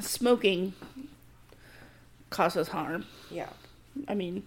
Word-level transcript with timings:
smoking 0.00 0.72
causes 2.30 2.68
harm. 2.68 3.06
Yeah. 3.30 3.48
I 4.08 4.14
mean, 4.14 4.44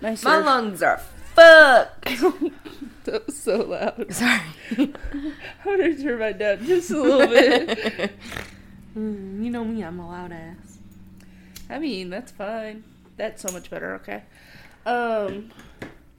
nice. 0.00 0.22
My 0.22 0.38
lungs 0.38 0.82
are 0.82 0.98
fucked. 1.34 2.04
that 3.04 3.26
was 3.26 3.36
so 3.36 3.62
loud. 3.62 4.06
Sorry. 4.12 4.40
I'm 4.78 4.94
gonna 5.64 5.96
turn 5.96 6.18
my 6.18 6.32
down 6.32 6.64
just 6.64 6.90
a 6.90 7.00
little 7.00 7.26
bit. 7.26 8.12
Mm, 8.96 9.44
you 9.44 9.50
know 9.50 9.64
me, 9.64 9.82
I'm 9.82 10.00
a 10.00 10.08
loud 10.08 10.32
ass. 10.32 10.78
I 11.68 11.78
mean, 11.78 12.10
that's 12.10 12.32
fine. 12.32 12.82
That's 13.16 13.42
so 13.42 13.52
much 13.52 13.70
better. 13.70 13.94
Okay. 13.96 14.22
Um, 14.86 15.50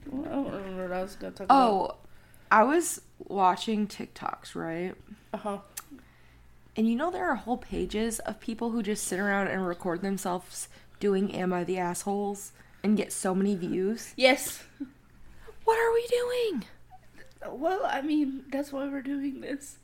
well, 0.06 0.26
I 0.26 0.30
don't 0.30 0.52
remember 0.52 0.88
what 0.88 0.96
I 0.96 1.02
was 1.02 1.16
gonna 1.16 1.32
talk 1.32 1.46
about. 1.46 1.54
Oh, 1.54 1.96
I 2.50 2.62
was 2.64 3.00
watching 3.18 3.86
TikToks, 3.86 4.54
right? 4.54 4.94
uh 5.32 5.38
huh. 5.38 5.58
And 6.76 6.88
you 6.88 6.96
know 6.96 7.10
there 7.10 7.28
are 7.28 7.34
whole 7.34 7.58
pages 7.58 8.18
of 8.20 8.40
people 8.40 8.70
who 8.70 8.82
just 8.82 9.04
sit 9.06 9.18
around 9.18 9.48
and 9.48 9.66
record 9.66 10.00
themselves 10.02 10.68
doing 11.00 11.34
Am 11.34 11.52
I 11.52 11.64
the 11.64 11.78
Assholes 11.78 12.52
and 12.82 12.96
get 12.96 13.12
so 13.12 13.34
many 13.34 13.54
views. 13.56 14.12
Yes. 14.16 14.62
What 15.64 15.78
are 15.78 15.92
we 15.92 16.06
doing? 16.08 16.64
Well, 17.50 17.82
I 17.84 18.00
mean, 18.02 18.44
that's 18.50 18.72
why 18.72 18.88
we're 18.88 19.02
doing 19.02 19.40
this. 19.40 19.78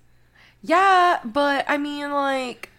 Yeah, 0.62 1.20
but 1.24 1.64
I 1.68 1.76
mean 1.78 2.10
like 2.12 2.70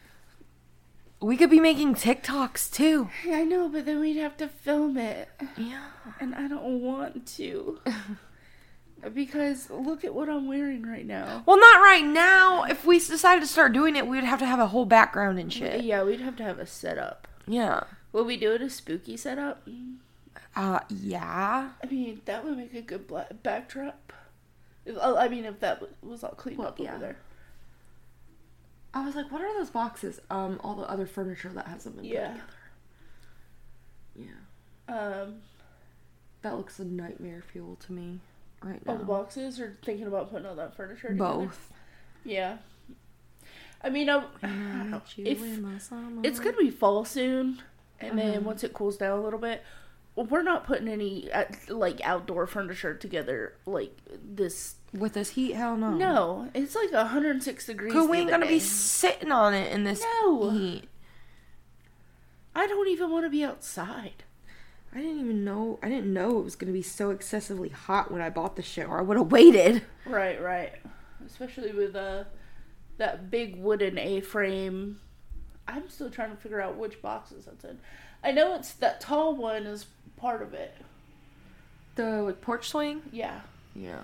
we 1.22 1.36
could 1.38 1.50
be 1.50 1.60
making 1.60 1.96
TikToks 1.96 2.72
too. 2.74 3.10
I 3.26 3.44
know, 3.44 3.68
but 3.70 3.86
then 3.86 4.00
we'd 4.00 4.18
have 4.18 4.38
to 4.38 4.48
film 4.48 4.98
it, 4.98 5.30
Yeah. 5.58 5.88
and 6.20 6.34
I 6.34 6.48
don't 6.48 6.82
want 6.82 7.26
to. 7.38 7.80
because 9.14 9.70
look 9.70 10.04
at 10.04 10.14
what 10.14 10.30
I'm 10.30 10.48
wearing 10.48 10.84
right 10.84 11.06
now. 11.06 11.44
Well, 11.46 11.60
not 11.60 11.82
right 11.82 12.06
now. 12.06 12.64
If 12.64 12.86
we 12.86 12.98
decided 13.00 13.42
to 13.42 13.48
start 13.48 13.74
doing 13.74 13.96
it, 13.96 14.06
we 14.08 14.18
would 14.18 14.24
have 14.26 14.40
to 14.40 14.46
have 14.46 14.60
a 14.60 14.68
whole 14.68 14.86
background 14.86 15.40
and 15.40 15.52
shit. 15.52 15.84
Yeah, 15.84 16.04
we'd 16.04 16.22
have 16.22 16.36
to 16.38 16.44
have 16.44 16.60
a 16.60 16.66
setup. 16.66 17.28
Yeah. 17.48 17.84
Will 18.12 18.26
we 18.26 18.38
do 18.38 18.52
it 18.54 18.62
a 18.62 18.70
spooky 18.70 19.16
setup? 19.18 19.68
Uh, 20.56 20.80
yeah. 20.90 21.70
I 21.84 21.88
mean, 21.88 22.22
that 22.26 22.44
would 22.44 22.58
make 22.58 22.74
a 22.74 22.82
good 22.82 23.08
bla- 23.08 23.28
backdrop. 23.44 24.12
If, 24.86 24.96
oh, 25.00 25.16
I 25.18 25.28
mean, 25.30 25.46
if 25.46 25.60
that 25.60 25.82
was 26.02 26.24
all 26.24 26.32
cleaned 26.32 26.58
Well, 26.60 26.70
up 26.70 26.80
yeah. 26.80 26.92
over 26.92 27.00
there. 27.00 27.18
I 28.94 29.06
was 29.06 29.16
like, 29.16 29.32
what 29.32 29.42
are 29.42 29.54
those 29.60 29.70
boxes? 29.70 30.20
Um, 30.32 30.60
all 30.64 30.74
the 30.76 30.90
other 30.90 31.06
furniture 31.06 31.50
that 31.50 31.68
hasn't 31.68 31.96
been 31.98 32.06
Yeah. 32.06 32.28
put 32.28 32.42
together. 34.18 34.34
Yeah. 34.88 35.22
Um, 35.24 35.36
That 36.42 36.56
looks 36.56 36.80
a 36.80 36.86
nightmare 36.86 37.44
fuel 37.52 37.76
to 37.86 37.92
me 37.94 38.20
right 38.64 38.86
now. 38.86 38.94
all 38.94 38.98
the 38.98 39.06
boxes, 39.06 39.60
or 39.60 39.78
thinking 39.84 40.08
about 40.08 40.30
putting 40.32 40.46
all 40.48 40.56
that 40.56 40.76
furniture 40.76 41.10
together? 41.10 41.18
Both. 41.18 41.72
Yeah. 42.26 42.58
I 43.82 43.90
mean, 43.90 44.10
I, 44.10 44.24
if 45.18 45.42
it's 46.24 46.40
gonna 46.40 46.58
be 46.58 46.70
fall 46.70 47.06
soon, 47.06 47.62
and 48.00 48.18
then 48.20 48.30
Uh-huh. 48.32 48.42
once 48.42 48.64
it 48.64 48.74
cools 48.74 48.98
down 48.98 49.18
a 49.18 49.22
little 49.24 49.40
bit, 49.40 49.64
we're 50.16 50.42
not 50.44 50.66
putting 50.66 50.90
any 50.90 51.32
uh, 51.32 51.46
like 51.70 52.02
outdoor 52.04 52.46
furniture 52.46 52.94
together 52.94 53.54
like 53.66 53.96
this. 54.22 54.76
with 54.94 55.14
this 55.14 55.30
heat, 55.32 55.54
hell 55.54 55.78
no. 55.78 55.92
No, 55.92 56.50
it's 56.54 56.76
like 56.76 56.92
106 56.92 57.66
degrees. 57.66 57.94
Cause 57.94 58.10
we 58.10 58.18
ain't 58.18 58.30
gonna 58.30 58.46
be 58.48 58.60
sitting 58.60 59.32
on 59.32 59.54
it 59.54 59.72
in 59.72 59.86
this 59.86 60.04
No. 60.24 60.50
heat. 60.50 60.90
I 62.54 62.68
don't 62.68 62.88
even 62.90 63.10
want 63.12 63.26
to 63.26 63.30
be 63.30 63.44
outside. 63.46 64.24
I 64.94 64.98
didn't 64.98 65.20
even 65.20 65.44
know. 65.46 65.80
I 65.84 65.90
didn't 65.90 66.12
know 66.12 66.40
it 66.40 66.44
was 66.44 66.56
gonna 66.56 66.72
be 66.72 66.82
so 66.82 67.12
excessively 67.12 67.70
hot 67.70 68.12
when 68.12 68.22
I 68.22 68.30
bought 68.30 68.56
the 68.56 68.64
shit, 68.64 68.88
or 68.88 69.00
I 69.00 69.02
would 69.02 69.18
have 69.18 69.32
waited. 69.32 69.84
Right, 70.06 70.42
right. 70.42 70.74
Especially 71.26 71.72
with 71.72 71.96
uh 71.96 72.24
that 72.98 73.30
big 73.32 73.56
wooden 73.58 73.98
A-frame. 73.98 75.00
I'm 75.68 75.90
still 75.90 76.10
trying 76.10 76.32
to 76.32 76.38
figure 76.38 76.60
out 76.60 76.78
which 76.78 77.02
boxes 77.02 77.46
that's 77.46 77.64
in. 77.64 77.80
I 78.24 78.32
know 78.32 78.56
it's 78.56 78.74
that 78.74 79.00
tall 79.00 79.36
one 79.36 79.66
is 79.66 79.86
part 80.18 80.42
of 80.42 80.54
it. 80.54 80.76
The 81.96 82.24
like, 82.24 82.42
porch 82.42 82.70
swing. 82.70 83.02
Yeah. 83.12 83.42
Yeah. 83.76 84.02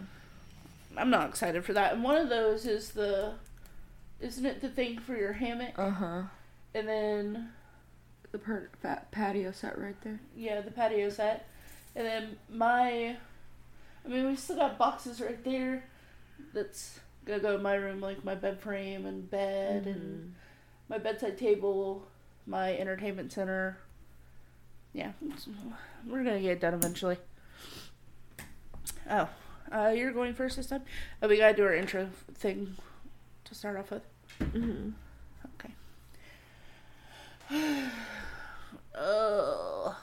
I'm 0.98 1.10
not 1.10 1.30
excited 1.30 1.66
for 1.66 1.74
that. 1.74 1.94
And 1.94 2.04
one 2.04 2.18
of 2.18 2.30
those 2.30 2.66
is 2.66 2.92
the 2.92 3.34
isn't 4.20 4.46
it 4.46 4.62
the 4.62 4.70
thing 4.70 5.00
for 5.00 5.16
your 5.16 5.34
hammock? 5.34 5.78
Uh 5.78 5.90
huh. 5.90 6.22
And 6.74 6.88
then 6.88 7.50
The 8.36 8.40
per- 8.40 8.70
patio 9.12 9.54
set 9.54 9.78
right 9.80 9.96
there. 10.02 10.20
yeah, 10.36 10.60
the 10.60 10.70
patio 10.70 11.08
set. 11.08 11.48
And 11.96 12.06
then 12.06 12.36
my 12.50 13.16
I 14.04 14.08
mean 14.10 14.28
we 14.28 14.36
still 14.36 14.58
got 14.58 14.78
boxes 14.78 15.22
right 15.22 15.42
there 15.46 15.86
that's 16.54 17.00
gonna 17.24 17.40
go 17.40 17.56
in 17.56 17.62
my 17.62 17.76
room, 17.76 18.02
like 18.02 18.26
my 18.26 18.36
bed 18.36 18.60
frame 18.60 19.06
and 19.06 19.32
bed 19.32 19.88
and 19.88 20.36
my 20.90 20.98
bedside 20.98 21.38
table, 21.38 22.10
my 22.46 22.76
entertainment 22.76 23.32
center. 23.32 23.78
Yeah, 24.92 25.14
we're 26.06 26.26
gonna 26.26 26.42
get 26.42 26.52
it 26.52 26.60
done 26.60 26.74
eventually. 26.74 27.16
Oh, 29.10 29.30
uh, 29.72 29.94
you're 29.96 30.12
going 30.12 30.34
first 30.34 30.58
this 30.58 30.68
time. 30.68 30.84
Oh, 31.22 31.30
we 31.30 31.38
gotta 31.38 31.56
do 31.56 31.64
our 31.64 31.74
intro 31.74 32.10
thing 32.34 32.76
to 33.46 33.56
start 33.56 33.78
off 33.78 33.92
with. 33.92 34.04
Mm-hmm. 34.42 34.90
Okay. 35.56 35.74
oh, 38.98 39.96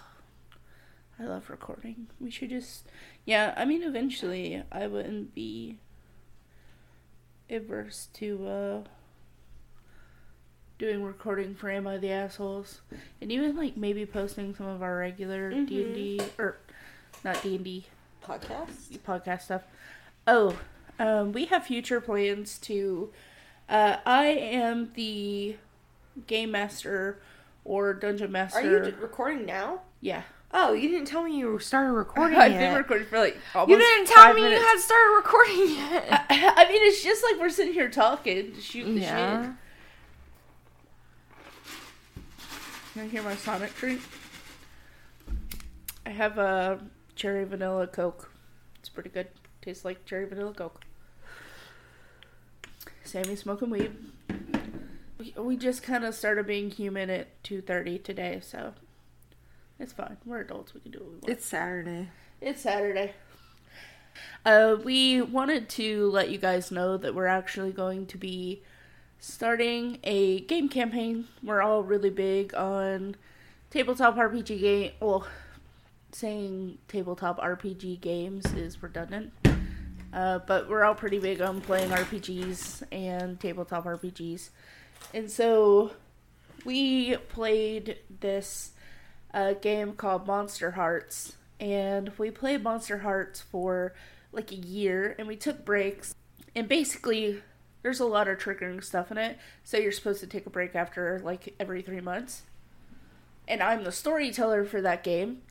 Recording. 1.50 2.06
We 2.20 2.30
should 2.30 2.50
just, 2.50 2.86
yeah. 3.25 3.54
I 3.56 3.64
mean, 3.64 3.82
eventually, 3.82 4.62
I 4.70 4.86
wouldn't 4.86 5.34
be 5.34 5.78
averse 7.50 8.08
to 8.14 8.47
uh 8.47 8.80
doing 10.78 11.03
recording 11.03 11.54
for 11.54 11.70
Am 11.70 11.86
I 11.86 11.97
the 11.98 12.10
Assholes, 12.10 12.80
and 13.20 13.30
even 13.30 13.56
like 13.56 13.76
maybe 13.76 14.04
posting 14.06 14.54
some 14.54 14.66
of 14.66 14.82
our 14.82 14.97
regular 14.97 15.50
D 15.50 15.58
and 15.84 15.94
D 15.94 16.20
or 16.38 16.56
not 17.25 17.42
D 17.42 17.56
and 17.56 17.64
D 17.64 17.86
Podcast. 18.24 18.98
podcast 19.06 19.42
stuff. 19.42 19.62
Oh, 20.26 20.56
um, 20.98 21.32
we 21.32 21.47
have 21.47 21.66
future 21.66 22.00
plans 22.00 22.59
to. 22.60 23.10
Uh, 23.69 23.97
I 24.04 24.26
am 24.26 24.92
the 24.94 25.56
game 26.26 26.50
master 26.50 27.20
or 27.64 27.94
dungeon 27.94 28.32
master. 28.32 28.59
Are 28.59 28.84
you 28.84 28.91
d- 28.91 28.97
recording 29.00 29.47
now? 29.47 29.82
yeah, 30.00 30.22
Oh, 30.54 30.72
you 30.74 30.88
didn't 30.90 31.06
tell 31.06 31.22
me 31.22 31.38
you 31.38 31.58
started 31.58 31.92
recording 31.94 32.38
I've 32.38 32.52
yet. 32.52 32.60
been 32.70 32.76
recording 32.78 33.06
for 33.06 33.18
like 33.18 33.38
almost. 33.54 33.70
you 33.70 33.78
didn't 33.78 34.06
tell 34.06 34.24
five 34.24 34.34
me 34.36 34.42
minutes. 34.42 34.60
you 34.60 34.66
had 34.66 34.78
started 34.78 35.14
recording 35.16 35.56
yet. 35.76 36.26
I, 36.30 36.54
I 36.56 36.68
mean, 36.68 36.82
it's 36.82 37.02
just 37.02 37.22
like 37.24 37.40
we're 37.40 37.48
sitting 37.48 37.72
here 37.72 37.88
talking, 37.88 38.54
shooting 38.60 38.96
the 38.96 39.00
yeah. 39.00 39.42
shit. 39.42 39.52
Can 42.92 43.02
I 43.02 43.06
hear 43.08 43.22
my 43.22 43.34
Sonic 43.36 43.74
drink? 43.76 44.02
I 46.04 46.10
have 46.10 46.36
a 46.36 46.80
cherry 47.16 47.44
vanilla 47.44 47.86
Coke. 47.86 48.30
It's 48.80 48.91
pretty 48.91 49.08
good. 49.08 49.28
Tastes 49.62 49.84
like 49.84 50.04
cherry 50.04 50.26
vanilla 50.26 50.52
Coke. 50.52 50.82
Sami 53.04 53.36
smoking 53.36 53.70
weed. 53.70 53.92
We, 55.18 55.34
we 55.38 55.56
just 55.56 55.82
kind 55.82 56.04
of 56.04 56.14
started 56.14 56.46
being 56.46 56.70
human 56.70 57.08
at 57.08 57.42
2.30 57.44 58.02
today, 58.02 58.41
so 58.42 58.74
it's 59.82 59.93
fine. 59.93 60.16
We're 60.25 60.41
adults. 60.41 60.75
We 60.75 60.81
can 60.81 60.93
do 60.93 60.98
what 61.00 61.09
we 61.09 61.15
want. 61.15 61.28
It's 61.28 61.44
Saturday. 61.44 62.09
It's 62.41 62.62
Saturday. 62.62 63.15
Uh, 64.47 64.76
we 64.84 65.20
wanted 65.20 65.69
to 65.70 66.09
let 66.10 66.31
you 66.31 66.38
guys 66.38 66.70
know 66.70 66.97
that 66.97 67.15
we're 67.15 67.26
actually 67.26 67.72
going 67.72 68.06
to 68.06 68.16
be 68.16 68.62
starting 69.19 69.98
a 70.04 70.41
game 70.42 70.69
campaign. 70.69 71.26
We're 71.42 71.62
all 71.62 71.82
really 71.82 72.10
big 72.10 72.54
on 72.54 73.16
tabletop 73.71 74.16
RPG 74.16 74.60
game. 74.60 74.92
Well, 75.00 75.26
saying 76.12 76.78
tabletop 76.87 77.41
RPG 77.41 78.00
games 78.00 78.53
is 78.53 78.82
redundant. 78.82 79.32
Uh, 80.12 80.38
but 80.47 80.69
we're 80.69 80.84
all 80.84 80.94
pretty 80.94 81.19
big 81.19 81.41
on 81.41 81.60
playing 81.60 81.91
RPGs 81.91 82.84
and 82.92 83.41
tabletop 83.41 83.84
RPGs. 83.84 84.51
And 85.12 85.28
so 85.28 85.92
we 86.65 87.16
played 87.16 87.97
this 88.21 88.72
uh, 89.34 89.54
game 89.54 89.92
called 89.92 90.26
Monster 90.26 90.72
Hearts. 90.72 91.36
And 91.60 92.12
we 92.18 92.30
played 92.30 92.62
Monster 92.62 92.98
Hearts 92.98 93.40
for 93.40 93.94
like 94.32 94.50
a 94.50 94.56
year 94.56 95.14
and 95.18 95.28
we 95.28 95.36
took 95.36 95.64
breaks. 95.64 96.14
And 96.54 96.68
basically, 96.68 97.42
there's 97.82 98.00
a 98.00 98.06
lot 98.06 98.28
of 98.28 98.38
triggering 98.38 98.82
stuff 98.82 99.10
in 99.10 99.18
it. 99.18 99.38
So 99.64 99.76
you're 99.76 99.92
supposed 99.92 100.20
to 100.20 100.26
take 100.26 100.46
a 100.46 100.50
break 100.50 100.74
after 100.74 101.20
like 101.24 101.54
every 101.58 101.82
three 101.82 102.00
months. 102.00 102.42
And 103.46 103.62
I'm 103.62 103.84
the 103.84 103.92
storyteller 103.92 104.64
for 104.64 104.80
that 104.80 105.02
game 105.02 105.42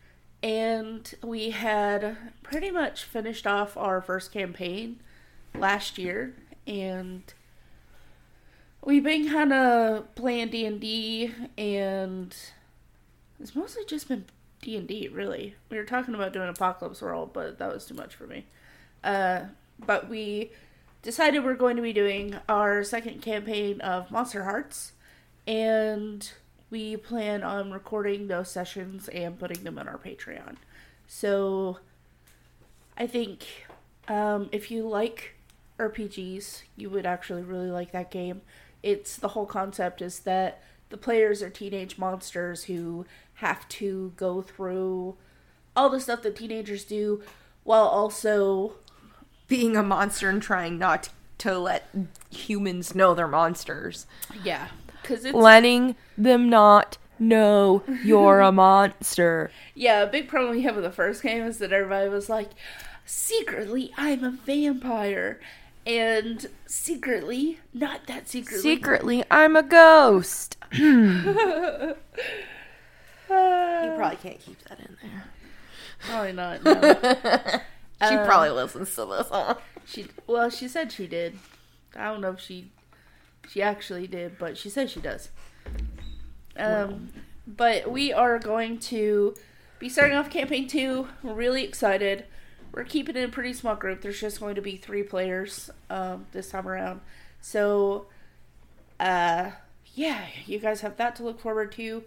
and 0.44 1.14
we 1.24 1.52
had 1.52 2.18
pretty 2.44 2.72
much 2.72 3.04
finished 3.04 3.46
off 3.46 3.78
our 3.78 4.02
first 4.02 4.32
campaign 4.32 5.00
last 5.56 5.98
year 5.98 6.34
and 6.66 7.34
we've 8.84 9.04
been 9.04 9.30
kind 9.30 9.54
of 9.54 10.14
playing 10.16 10.50
d&d 10.50 11.32
and 11.58 12.36
it's 13.42 13.56
mostly 13.56 13.84
just 13.86 14.08
been 14.08 14.26
d&d 14.62 15.10
really 15.12 15.56
we 15.70 15.78
were 15.78 15.84
talking 15.84 16.14
about 16.14 16.34
doing 16.34 16.48
apocalypse 16.48 17.02
world 17.02 17.32
but 17.34 17.58
that 17.58 17.74
was 17.74 17.86
too 17.86 17.96
much 17.96 18.14
for 18.16 18.28
me 18.28 18.46
uh, 19.04 19.42
but 19.86 20.10
we 20.10 20.52
decided 21.02 21.44
we're 21.44 21.56
going 21.56 21.76
to 21.76 21.82
be 21.82 21.94
doing 21.94 22.36
our 22.48 22.84
second 22.84 23.22
campaign 23.22 23.82
of 23.82 24.12
Monster 24.12 24.44
Hearts, 24.44 24.94
and 25.48 26.30
we 26.70 26.96
plan 26.98 27.44
on 27.44 27.72
recording 27.72 28.28
those 28.28 28.52
sessions 28.52 29.08
and 29.10 29.40
putting 29.40 29.64
them 29.64 29.78
on 29.78 29.88
our 29.88 29.98
Patreon. 29.98 30.58
So, 31.08 31.80
I 32.98 33.08
think 33.08 33.46
um, 34.08 34.50
if 34.52 34.70
you 34.72 34.88
like 34.88 35.36
RPGs, 35.80 36.64
you 36.78 36.90
would 36.90 37.06
actually 37.06 37.42
really 37.42 37.72
like 37.72 37.92
that 37.92 38.12
game. 38.12 38.42
It's 38.84 39.16
the 39.16 39.30
whole 39.30 39.46
concept 39.46 40.02
is 40.02 40.20
that 40.20 40.62
the 40.90 40.98
players 40.98 41.42
are 41.42 41.50
teenage 41.50 41.98
monsters 41.98 42.66
who 42.66 43.06
have 43.42 43.68
to 43.68 44.14
go 44.16 44.42
through 44.42 45.16
all 45.76 45.90
the 45.90 46.00
stuff 46.00 46.22
that 46.22 46.36
teenagers 46.36 46.84
do 46.84 47.22
while 47.64 47.84
also 47.86 48.74
Being 49.48 49.76
a 49.76 49.84
monster 49.84 50.30
and 50.30 50.42
trying 50.42 50.78
not 50.78 51.10
to 51.40 51.58
let 51.58 51.88
humans 52.30 52.94
know 52.96 53.14
they're 53.16 53.28
monsters. 53.28 54.06
yeah 54.44 54.68
it's 55.10 55.26
Letting 55.34 55.96
them 56.18 56.50
not 56.50 56.98
know 57.20 57.84
you're 58.04 58.40
a 58.42 58.52
monster. 58.66 59.50
yeah 59.76 60.04
a 60.04 60.08
big 60.08 60.28
problem 60.28 60.52
we 60.52 60.62
have 60.62 60.76
with 60.76 60.84
the 60.84 60.92
first 60.92 61.22
game 61.24 61.44
is 61.44 61.58
that 61.58 61.74
everybody 61.74 62.10
was 62.10 62.30
like 62.30 62.50
secretly 63.06 63.92
i'm 63.98 64.24
a 64.24 64.32
vampire 64.32 65.40
and 65.86 66.46
secretly 66.68 67.60
not 67.74 68.06
that 68.08 68.30
secretly 68.30 68.62
Secretly, 68.62 69.24
I'm 69.32 69.56
a 69.56 69.64
ghost. 69.64 70.58
Uh, 73.32 73.86
You 73.86 73.96
probably 73.98 74.18
can't 74.18 74.40
keep 74.40 74.62
that 74.66 74.80
in 74.80 74.98
there. 75.02 75.24
probably 76.00 76.34
not 76.34 76.64
no. 76.64 77.62
She 78.10 78.16
Um, 78.16 78.26
probably 78.26 78.50
listens 78.50 78.96
to 78.96 79.06
this, 79.06 79.28
huh? 79.32 79.56
She 79.86 80.08
well, 80.28 80.50
she 80.50 80.68
said 80.68 80.92
she 80.92 81.06
did. 81.08 81.38
I 81.96 82.06
don't 82.06 82.22
know 82.22 82.32
if 82.32 82.40
she 82.40 82.72
she 83.48 83.62
actually 83.62 84.08
did, 84.08 84.38
but 84.40 84.58
she 84.58 84.70
says 84.70 84.92
she 84.92 85.00
does. 85.02 85.30
Um, 86.58 87.10
but 87.48 87.92
we 87.92 88.12
are 88.14 88.40
going 88.40 88.80
to 88.80 89.36
be 89.80 89.90
starting 89.90 90.18
off 90.18 90.30
campaign 90.30 90.68
two. 90.68 91.08
We're 91.24 91.34
really 91.34 91.64
excited. 91.64 92.26
We're 92.74 92.84
keeping 92.86 93.16
it 93.16 93.24
a 93.24 93.32
pretty 93.32 93.54
small 93.54 93.76
group. 93.76 94.02
There's 94.02 94.20
just 94.20 94.40
going 94.40 94.56
to 94.56 94.62
be 94.62 94.78
three 94.78 95.04
players 95.04 95.70
um, 95.90 96.26
this 96.32 96.50
time 96.50 96.68
around. 96.68 97.02
So, 97.42 98.06
uh, 99.00 99.52
yeah, 99.94 100.26
you 100.46 100.58
guys 100.60 100.82
have 100.82 100.98
that 100.98 101.16
to 101.18 101.24
look 101.24 101.40
forward 101.40 101.72
to. 101.74 102.04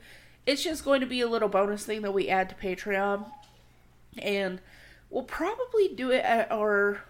It's 0.47 0.63
just 0.63 0.85
going 0.85 1.01
to 1.01 1.07
be 1.07 1.21
a 1.21 1.29
little 1.29 1.49
bonus 1.49 1.85
thing 1.85 2.03
that 2.03 2.13
we 2.13 2.29
add 2.29 2.49
to 2.51 2.55
Patreon, 2.55 3.25
and 4.19 4.61
we'll 5.11 5.23
probably 5.23 5.89
do 5.89 6.11
it 6.11 6.25
at 6.25 6.51
our 6.53 7.03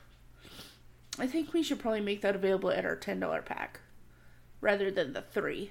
I 1.19 1.27
think 1.27 1.53
we 1.53 1.63
should 1.63 1.79
probably 1.79 2.01
make 2.01 2.23
that 2.23 2.35
available 2.35 2.71
at 2.71 2.85
our 2.85 2.97
ten 2.97 3.21
dollar 3.21 3.43
pack 3.43 3.81
rather 4.61 4.91
than 4.91 5.13
the 5.13 5.23
three. 5.23 5.71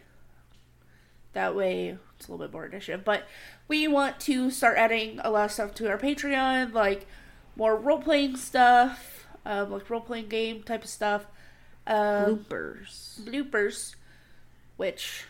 That 1.34 1.56
way 1.56 1.98
it's 2.18 2.28
a 2.28 2.32
little 2.32 2.48
bit 2.48 2.54
more 2.54 2.66
initiative. 2.66 3.04
But 3.04 3.28
we 3.68 3.88
want 3.88 4.20
to 4.22 4.52
start 4.52 4.78
adding 4.78 5.20
a 5.24 5.30
lot 5.30 5.46
of 5.46 5.52
stuff 5.52 5.76
to 5.76 5.90
our 5.90 5.98
Patreon, 5.98 6.74
like 6.74 7.08
more 7.56 7.76
role 7.76 8.02
playing 8.02 8.38
stuff, 8.38 9.28
um, 9.46 9.72
like 9.72 9.90
role 9.90 10.02
playing 10.02 10.28
game 10.28 10.64
type 10.64 10.84
of 10.84 10.90
stuff. 10.90 11.26
Um, 11.86 12.46
Bloopers. 12.50 13.20
bloopers, 13.22 13.96
which 14.78 15.26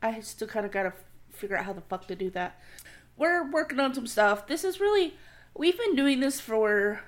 I 0.00 0.20
still 0.20 0.48
kind 0.48 0.64
of 0.64 0.72
gotta 0.72 0.94
figure 1.42 1.56
out 1.58 1.64
how 1.64 1.72
the 1.72 1.80
fuck 1.80 2.06
to 2.06 2.14
do 2.14 2.30
that. 2.30 2.58
We're 3.16 3.50
working 3.50 3.80
on 3.80 3.92
some 3.92 4.06
stuff. 4.06 4.46
This 4.46 4.62
is 4.62 4.80
really 4.80 5.14
we've 5.54 5.76
been 5.76 5.96
doing 5.96 6.20
this 6.20 6.40
for 6.40 7.00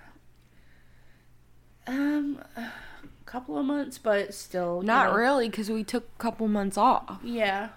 um 1.86 2.42
a 2.56 2.72
couple 3.24 3.56
of 3.56 3.64
months, 3.64 3.96
but 3.96 4.34
still 4.34 4.80
you 4.82 4.86
Not 4.86 5.10
know, 5.12 5.16
really, 5.16 5.48
because 5.48 5.70
we 5.70 5.84
took 5.84 6.08
a 6.18 6.18
couple 6.18 6.48
months 6.48 6.76
off. 6.76 7.20
Yeah, 7.22 7.68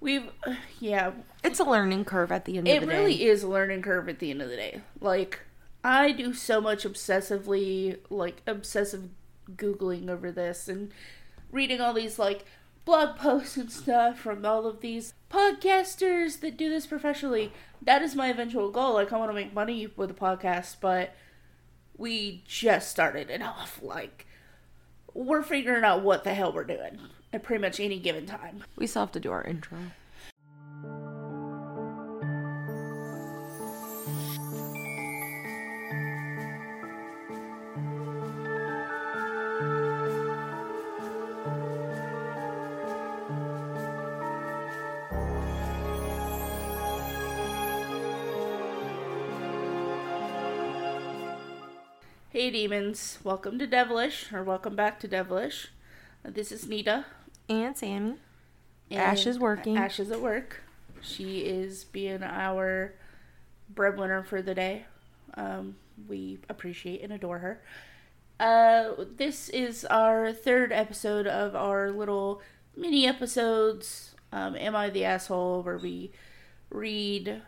we've 0.00 0.30
yeah. 0.80 1.12
It's 1.44 1.60
a 1.60 1.64
learning 1.64 2.04
curve 2.06 2.32
at 2.32 2.44
the 2.44 2.58
end 2.58 2.60
of 2.60 2.64
the 2.64 2.70
day. 2.70 2.76
It 2.76 2.80
the 2.80 2.86
really 2.86 3.16
day. 3.18 3.24
is 3.24 3.44
a 3.44 3.48
learning 3.48 3.82
curve 3.82 4.08
at 4.08 4.18
the 4.18 4.30
end 4.30 4.42
of 4.42 4.50
the 4.50 4.56
day. 4.56 4.80
Like 5.00 5.40
I 5.84 6.10
do 6.10 6.34
so 6.34 6.60
much 6.60 6.82
obsessively, 6.82 7.98
like 8.10 8.42
obsessive 8.48 9.08
googling 9.54 10.10
over 10.10 10.32
this 10.32 10.68
and 10.68 10.90
reading 11.52 11.80
all 11.80 11.94
these 11.94 12.18
like 12.18 12.44
blog 12.86 13.16
posts 13.16 13.58
and 13.58 13.70
stuff 13.70 14.18
from 14.18 14.46
all 14.46 14.64
of 14.64 14.80
these 14.80 15.12
podcasters 15.30 16.40
that 16.40 16.56
do 16.56 16.70
this 16.70 16.86
professionally. 16.86 17.52
That 17.82 18.00
is 18.00 18.14
my 18.14 18.28
eventual 18.28 18.70
goal. 18.70 18.94
Like 18.94 19.12
I 19.12 19.18
want 19.18 19.28
to 19.28 19.34
make 19.34 19.52
money 19.52 19.88
with 19.96 20.08
the 20.08 20.14
podcast, 20.14 20.76
but 20.80 21.14
we 21.98 22.42
just 22.46 22.88
started 22.88 23.28
it 23.28 23.42
off. 23.42 23.80
Like 23.82 24.26
we're 25.12 25.42
figuring 25.42 25.84
out 25.84 26.02
what 26.02 26.24
the 26.24 26.32
hell 26.32 26.52
we're 26.52 26.64
doing 26.64 27.00
at 27.32 27.42
pretty 27.42 27.60
much 27.60 27.80
any 27.80 27.98
given 27.98 28.24
time. 28.24 28.64
We 28.76 28.86
still 28.86 29.02
have 29.02 29.12
to 29.12 29.20
do 29.20 29.32
our 29.32 29.44
intro. 29.44 29.78
Hey 52.46 52.52
demons, 52.52 53.18
welcome 53.24 53.58
to 53.58 53.66
Devilish, 53.66 54.32
or 54.32 54.44
welcome 54.44 54.76
back 54.76 55.00
to 55.00 55.08
Devilish. 55.08 55.72
This 56.22 56.52
is 56.52 56.68
Nita. 56.68 57.04
And 57.48 57.76
Sami. 57.76 58.18
and 58.88 59.00
Ash 59.00 59.26
is 59.26 59.36
working. 59.36 59.76
Ash 59.76 59.98
is 59.98 60.12
at 60.12 60.20
work. 60.20 60.60
She 61.00 61.40
is 61.40 61.82
being 61.82 62.22
our 62.22 62.94
breadwinner 63.68 64.22
for 64.22 64.42
the 64.42 64.54
day. 64.54 64.84
Um, 65.34 65.74
we 66.06 66.38
appreciate 66.48 67.02
and 67.02 67.12
adore 67.12 67.40
her. 67.40 67.62
Uh, 68.38 68.92
this 69.16 69.48
is 69.48 69.84
our 69.86 70.32
third 70.32 70.70
episode 70.70 71.26
of 71.26 71.56
our 71.56 71.90
little 71.90 72.40
mini 72.76 73.08
episodes. 73.08 74.14
Um, 74.30 74.54
Am 74.54 74.76
I 74.76 74.88
the 74.88 75.04
asshole? 75.04 75.64
Where 75.64 75.78
we 75.78 76.12
read 76.70 77.42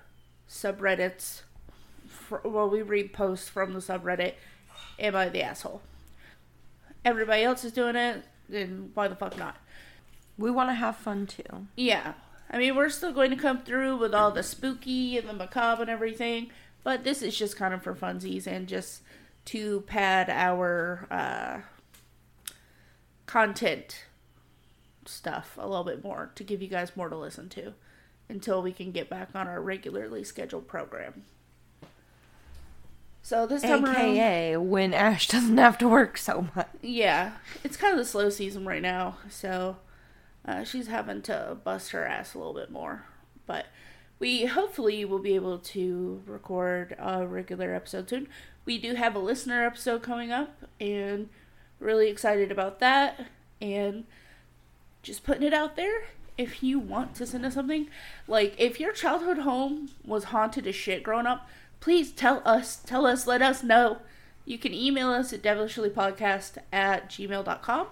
subreddits. 0.50 1.42
fr- 2.08 2.38
Well, 2.44 2.68
we 2.68 2.82
read 2.82 3.12
posts 3.12 3.48
from 3.48 3.74
the 3.74 3.78
subreddit. 3.78 4.34
Am 4.98 5.14
I 5.14 5.28
the 5.28 5.42
asshole? 5.42 5.82
Everybody 7.04 7.42
else 7.42 7.64
is 7.64 7.72
doing 7.72 7.96
it, 7.96 8.24
then 8.48 8.90
why 8.94 9.08
the 9.08 9.14
fuck 9.14 9.38
not? 9.38 9.56
We 10.36 10.50
want 10.50 10.70
to 10.70 10.74
have 10.74 10.96
fun 10.96 11.26
too. 11.26 11.66
Yeah. 11.76 12.14
I 12.50 12.58
mean, 12.58 12.74
we're 12.76 12.88
still 12.88 13.12
going 13.12 13.30
to 13.30 13.36
come 13.36 13.62
through 13.62 13.96
with 13.98 14.14
all 14.14 14.30
the 14.30 14.42
spooky 14.42 15.18
and 15.18 15.28
the 15.28 15.32
macabre 15.32 15.82
and 15.82 15.90
everything, 15.90 16.50
but 16.82 17.04
this 17.04 17.22
is 17.22 17.36
just 17.36 17.56
kind 17.56 17.74
of 17.74 17.82
for 17.82 17.94
funsies 17.94 18.46
and 18.46 18.66
just 18.66 19.02
to 19.46 19.82
pad 19.82 20.30
our 20.30 21.06
uh, 21.10 21.58
content 23.26 24.04
stuff 25.06 25.56
a 25.58 25.66
little 25.66 25.84
bit 25.84 26.02
more 26.02 26.30
to 26.34 26.44
give 26.44 26.60
you 26.62 26.68
guys 26.68 26.96
more 26.96 27.08
to 27.08 27.16
listen 27.16 27.48
to 27.50 27.74
until 28.28 28.62
we 28.62 28.72
can 28.72 28.92
get 28.92 29.08
back 29.08 29.30
on 29.34 29.46
our 29.48 29.60
regularly 29.60 30.22
scheduled 30.22 30.68
program. 30.68 31.24
So 33.28 33.46
this 33.46 33.60
time 33.60 33.84
around, 33.84 33.96
AKA 33.96 34.56
when 34.56 34.94
Ash 34.94 35.28
doesn't 35.28 35.58
have 35.58 35.76
to 35.78 35.86
work 35.86 36.16
so 36.16 36.48
much. 36.56 36.68
yeah, 36.80 37.32
it's 37.62 37.76
kind 37.76 37.92
of 37.92 37.98
the 37.98 38.06
slow 38.06 38.30
season 38.30 38.64
right 38.64 38.80
now, 38.80 39.18
so 39.28 39.76
uh, 40.46 40.64
she's 40.64 40.86
having 40.86 41.20
to 41.22 41.58
bust 41.62 41.90
her 41.90 42.06
ass 42.06 42.32
a 42.32 42.38
little 42.38 42.54
bit 42.54 42.70
more. 42.70 43.04
But 43.44 43.66
we 44.18 44.46
hopefully 44.46 45.04
will 45.04 45.18
be 45.18 45.34
able 45.34 45.58
to 45.58 46.22
record 46.24 46.96
a 46.98 47.26
regular 47.26 47.74
episode 47.74 48.08
soon. 48.08 48.28
We 48.64 48.78
do 48.78 48.94
have 48.94 49.14
a 49.14 49.18
listener 49.18 49.62
episode 49.62 50.02
coming 50.02 50.32
up, 50.32 50.64
and 50.80 51.28
really 51.80 52.08
excited 52.08 52.50
about 52.50 52.80
that. 52.80 53.26
And 53.60 54.04
just 55.02 55.22
putting 55.22 55.42
it 55.42 55.52
out 55.52 55.76
there. 55.76 56.04
If 56.38 56.62
you 56.62 56.78
want 56.78 57.14
to 57.16 57.26
send 57.26 57.44
us 57.44 57.52
something, 57.52 57.90
like 58.26 58.54
if 58.56 58.80
your 58.80 58.92
childhood 58.92 59.40
home 59.40 59.90
was 60.02 60.24
haunted 60.24 60.66
as 60.66 60.74
shit 60.74 61.02
growing 61.02 61.26
up, 61.26 61.46
please 61.80 62.12
tell 62.12 62.42
us, 62.44 62.76
tell 62.76 63.06
us, 63.06 63.26
let 63.26 63.42
us 63.42 63.62
know. 63.62 63.98
You 64.44 64.58
can 64.58 64.72
email 64.72 65.10
us 65.10 65.32
at 65.32 65.42
devilishlypodcast 65.42 66.58
at 66.72 67.10
gmail.com 67.10 67.88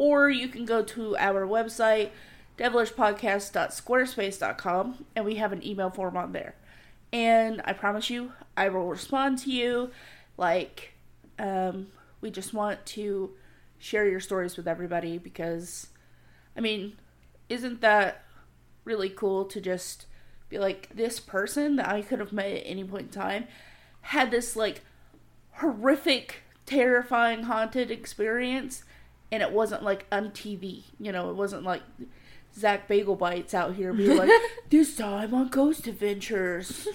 or 0.00 0.28
you 0.30 0.48
can 0.48 0.64
go 0.64 0.82
to 0.82 1.14
our 1.18 1.46
website, 1.46 2.08
devilishpodcast.squarespace.com, 2.56 5.04
and 5.14 5.24
we 5.26 5.34
have 5.34 5.52
an 5.52 5.62
email 5.62 5.90
form 5.90 6.16
on 6.16 6.32
there. 6.32 6.54
And 7.12 7.60
I 7.66 7.74
promise 7.74 8.08
you, 8.08 8.32
I 8.56 8.70
will 8.70 8.86
respond 8.86 9.36
to 9.40 9.50
you. 9.50 9.90
Like, 10.38 10.94
um, 11.38 11.88
we 12.22 12.30
just 12.30 12.54
want 12.54 12.86
to 12.86 13.32
share 13.78 14.08
your 14.08 14.20
stories 14.20 14.56
with 14.56 14.66
everybody 14.66 15.18
because, 15.18 15.88
I 16.56 16.60
mean, 16.60 16.96
isn't 17.50 17.82
that 17.82 18.24
really 18.86 19.10
cool 19.10 19.44
to 19.44 19.60
just 19.60 20.06
be 20.50 20.58
like, 20.58 20.88
this 20.94 21.20
person 21.20 21.76
that 21.76 21.88
I 21.88 22.02
could 22.02 22.18
have 22.18 22.32
met 22.32 22.50
at 22.50 22.62
any 22.66 22.84
point 22.84 23.04
in 23.04 23.08
time 23.08 23.44
had 24.02 24.30
this, 24.30 24.56
like, 24.56 24.82
horrific 25.52 26.42
terrifying 26.66 27.44
haunted 27.44 27.90
experience, 27.90 28.84
and 29.32 29.42
it 29.42 29.52
wasn't 29.52 29.82
like 29.82 30.06
on 30.10 30.30
TV. 30.30 30.84
You 30.98 31.12
know, 31.12 31.30
it 31.30 31.36
wasn't 31.36 31.64
like 31.64 31.82
Zach 32.56 32.88
Bagel 32.88 33.16
Bites 33.16 33.54
out 33.54 33.74
here 33.74 33.92
being 33.92 34.16
like, 34.16 34.30
"This 34.70 34.96
time 34.96 35.34
on 35.34 35.48
Ghost 35.48 35.86
Adventures." 35.86 36.88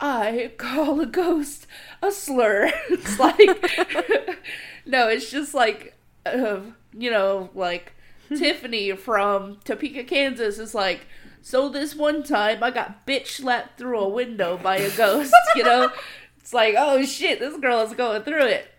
I 0.00 0.52
call 0.58 1.00
a 1.00 1.06
ghost 1.06 1.66
a 2.02 2.12
slur. 2.12 2.70
It's 2.90 3.18
like, 3.18 3.38
no, 4.86 5.08
it's 5.08 5.28
just 5.28 5.54
like, 5.54 5.96
uh, 6.24 6.60
you 6.96 7.10
know, 7.10 7.50
like 7.52 7.94
Tiffany 8.28 8.92
from 8.92 9.58
Topeka, 9.64 10.04
Kansas 10.04 10.60
is 10.60 10.72
like, 10.72 11.06
so 11.48 11.70
this 11.70 11.94
one 11.94 12.22
time 12.22 12.62
I 12.62 12.70
got 12.70 13.06
bitch 13.06 13.28
slapped 13.28 13.78
through 13.78 13.98
a 14.00 14.08
window 14.08 14.58
by 14.62 14.76
a 14.76 14.94
ghost, 14.94 15.32
you 15.56 15.64
know? 15.64 15.90
It's 16.38 16.52
like, 16.52 16.74
oh 16.76 17.02
shit, 17.06 17.40
this 17.40 17.56
girl 17.56 17.80
is 17.80 17.94
going 17.94 18.20
through 18.20 18.48
it. 18.48 18.70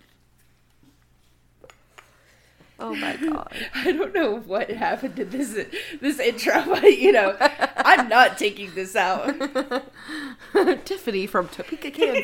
Oh 2.79 2.93
my 2.93 3.15
god. 3.15 3.51
I 3.73 3.91
don't 3.91 4.13
know 4.13 4.35
what 4.41 4.69
happened 4.69 5.15
to 5.15 5.25
this 5.25 5.59
this 5.99 6.19
intro, 6.19 6.63
but 6.67 6.95
you 6.95 7.11
know, 7.11 7.35
I'm 7.77 8.07
not 8.07 8.37
taking 8.37 8.71
this 8.75 8.95
out. 8.95 9.33
Tiffany 10.85 11.25
from 11.25 11.47
Topeka, 11.47 11.89
Kansas. 11.89 12.23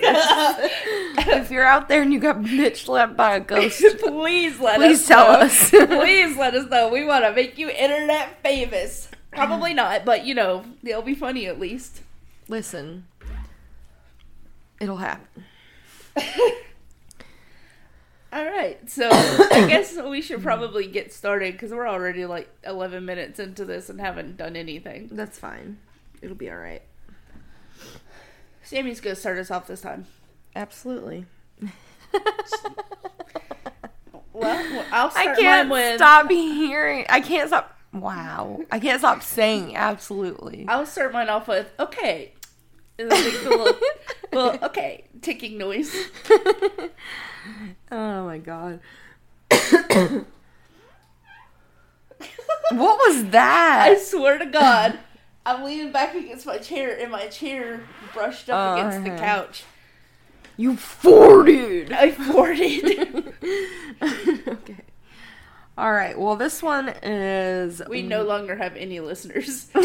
if 1.28 1.50
you're 1.50 1.66
out 1.66 1.90
there 1.90 2.04
and 2.04 2.14
you 2.14 2.20
got 2.20 2.38
bitch 2.44 2.86
slapped 2.86 3.18
by 3.18 3.38
a 3.38 3.40
ghost, 3.40 3.84
Please 4.00 4.60
let 4.60 4.78
please 4.78 5.02
us 5.02 5.08
tell 5.08 5.34
know. 5.34 5.40
us. 5.40 5.70
Please 5.72 6.38
let 6.38 6.54
us 6.54 6.70
know. 6.70 6.90
We 6.90 7.04
want 7.04 7.26
to 7.26 7.34
make 7.34 7.58
you 7.58 7.68
internet 7.72 8.44
famous. 8.44 9.10
Probably 9.36 9.74
not, 9.74 10.06
but 10.06 10.26
you 10.26 10.34
know, 10.34 10.66
it'll 10.84 11.02
be 11.02 11.16
funny 11.16 11.46
at 11.48 11.60
least. 11.60 12.02
Listen, 12.48 13.08
it'll 14.80 14.98
happen. 14.98 15.44
All 18.34 18.44
right, 18.46 18.90
so 18.90 19.10
I 19.12 19.66
guess 19.70 19.98
we 19.98 20.22
should 20.22 20.42
probably 20.44 20.88
get 20.88 21.14
started 21.14 21.54
because 21.54 21.72
we're 21.72 21.88
already 21.88 22.26
like 22.26 22.50
11 22.66 23.06
minutes 23.06 23.40
into 23.40 23.64
this 23.64 23.90
and 23.90 24.02
haven't 24.02 24.36
done 24.36 24.56
anything. 24.58 25.08
That's 25.12 25.40
fine. 25.40 25.78
It'll 26.22 26.36
be 26.36 26.50
all 26.50 26.58
right. 26.58 26.82
Sami's 28.64 29.00
gonna 29.00 29.16
start 29.16 29.38
us 29.38 29.52
off 29.52 29.68
this 29.68 29.82
time. 29.82 30.08
Absolutely. 30.56 31.26
Well, 34.36 34.86
I'll 34.92 35.12
I 35.16 35.34
can't 35.34 35.70
mine 35.70 35.70
with. 35.70 35.96
stop 35.96 36.30
hearing. 36.30 37.06
I 37.08 37.22
can't 37.22 37.48
stop. 37.48 37.75
Wow. 38.02 38.62
I 38.72 38.80
can't 38.80 39.00
stop 39.00 39.24
saying 39.24 39.76
absolutely. 39.76 40.66
I'll 40.68 40.86
start 40.86 41.14
mine 41.14 41.30
off 41.30 41.48
with 41.48 41.72
okay. 41.80 42.34
And 42.98 43.12
then 43.12 43.24
make 43.24 43.44
the 43.44 43.50
little, 43.50 43.80
little 44.34 44.66
okay 44.66 45.06
ticking 45.22 45.58
noise. 45.58 45.96
Oh 47.92 48.26
my 48.26 48.40
god. 48.40 48.80
what 52.72 52.98
was 52.98 53.26
that? 53.30 53.86
I 53.88 53.96
swear 53.98 54.40
to 54.40 54.46
God, 54.48 54.98
I'm 55.46 55.64
leaning 55.64 55.92
back 55.92 56.16
against 56.16 56.46
my 56.46 56.58
chair, 56.58 56.98
and 57.00 57.12
my 57.12 57.28
chair 57.28 57.82
brushed 58.14 58.50
up 58.50 58.58
Oh, 58.58 58.74
against 58.80 59.04
the 59.04 59.12
uh-huh. 59.14 59.24
couch. 59.24 59.64
You 60.58 60.74
farted. 60.74 61.92
I 61.92 62.12
farted. 62.12 63.34
okay. 64.48 64.82
All 65.78 65.92
right. 65.92 66.18
Well, 66.18 66.36
this 66.36 66.64
one 66.64 66.90
is 67.04 67.82
we 67.90 68.02
no 68.02 68.24
longer 68.24 68.56
have 68.56 68.76
any 68.76 69.00
listeners. 69.00 69.70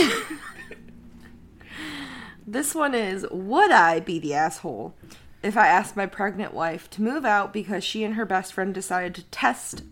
This 2.51 2.75
one 2.75 2.97
is 2.97 3.25
Would 3.31 3.71
I 3.71 4.01
be 4.01 4.19
the 4.19 4.35
asshole 4.35 4.95
if 5.41 5.57
I 5.57 5.69
asked 5.69 5.97
my 5.97 6.07
pregnant 6.07 6.53
wife 6.53 6.91
to 6.91 7.03
move 7.03 7.25
out 7.25 7.53
because 7.53 7.85
she 7.85 8.03
and 8.03 8.15
her 8.15 8.27
best 8.27 8.53
friend 8.53 8.75
decided 8.75 9.15
to 9.15 9.23
test, 9.25 9.85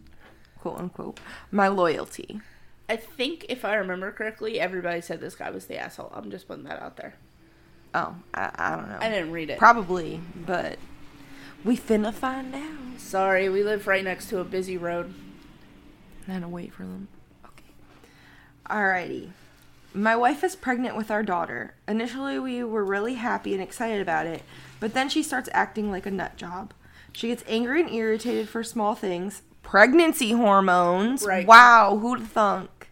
quote 0.58 0.78
unquote, 0.80 1.20
my 1.52 1.68
loyalty? 1.68 2.40
I 2.88 2.96
think 2.96 3.46
if 3.48 3.64
I 3.64 3.76
remember 3.76 4.10
correctly, 4.10 4.58
everybody 4.58 5.00
said 5.00 5.20
this 5.20 5.36
guy 5.36 5.50
was 5.50 5.66
the 5.66 5.78
asshole. 5.78 6.12
I'm 6.12 6.32
just 6.32 6.48
putting 6.48 6.64
that 6.64 6.82
out 6.82 6.96
there. 6.96 7.14
Oh, 7.94 8.16
I, 8.34 8.50
I 8.56 8.76
don't 8.76 8.88
know. 8.88 8.98
I 9.00 9.08
didn't 9.08 9.30
read 9.30 9.50
it. 9.50 9.58
Probably, 9.58 10.20
but 10.34 10.78
we 11.64 11.76
finna 11.76 12.12
find 12.12 12.52
out. 12.56 12.98
Sorry, 12.98 13.48
we 13.48 13.62
live 13.62 13.86
right 13.86 14.02
next 14.02 14.30
to 14.30 14.40
a 14.40 14.44
busy 14.44 14.76
road. 14.76 15.14
I 16.28 16.32
had 16.32 16.42
to 16.42 16.49
wait 16.49 16.73
for 16.73 16.82
them. 16.82 17.08
Okay. 17.44 17.64
Alrighty. 18.68 19.30
My 19.94 20.14
wife 20.14 20.44
is 20.44 20.54
pregnant 20.54 20.97
with 20.97 21.11
our 21.11 21.23
daughter. 21.23 21.75
Initially, 21.88 22.38
we 22.38 22.62
were 22.62 22.85
really 22.85 23.14
happy 23.14 23.54
and 23.54 23.62
excited 23.62 24.02
about 24.02 24.26
it, 24.26 24.42
but 24.78 24.92
then 24.94 25.08
she 25.08 25.23
starts 25.23 25.49
acting 25.52 25.90
like 25.90 26.06
a 26.06 26.11
nut 26.11 26.37
job. 26.37 26.75
She 27.12 27.28
gets 27.28 27.42
angry 27.49 27.80
and 27.80 27.90
irritated 27.90 28.49
for 28.49 28.62
small 28.62 28.94
things. 28.94 29.42
Pregnancy 29.62 30.32
hormones. 30.32 31.25
Right. 31.25 31.47
Wow, 31.47 31.99
who'd 31.99 32.23
thunk? 32.23 32.90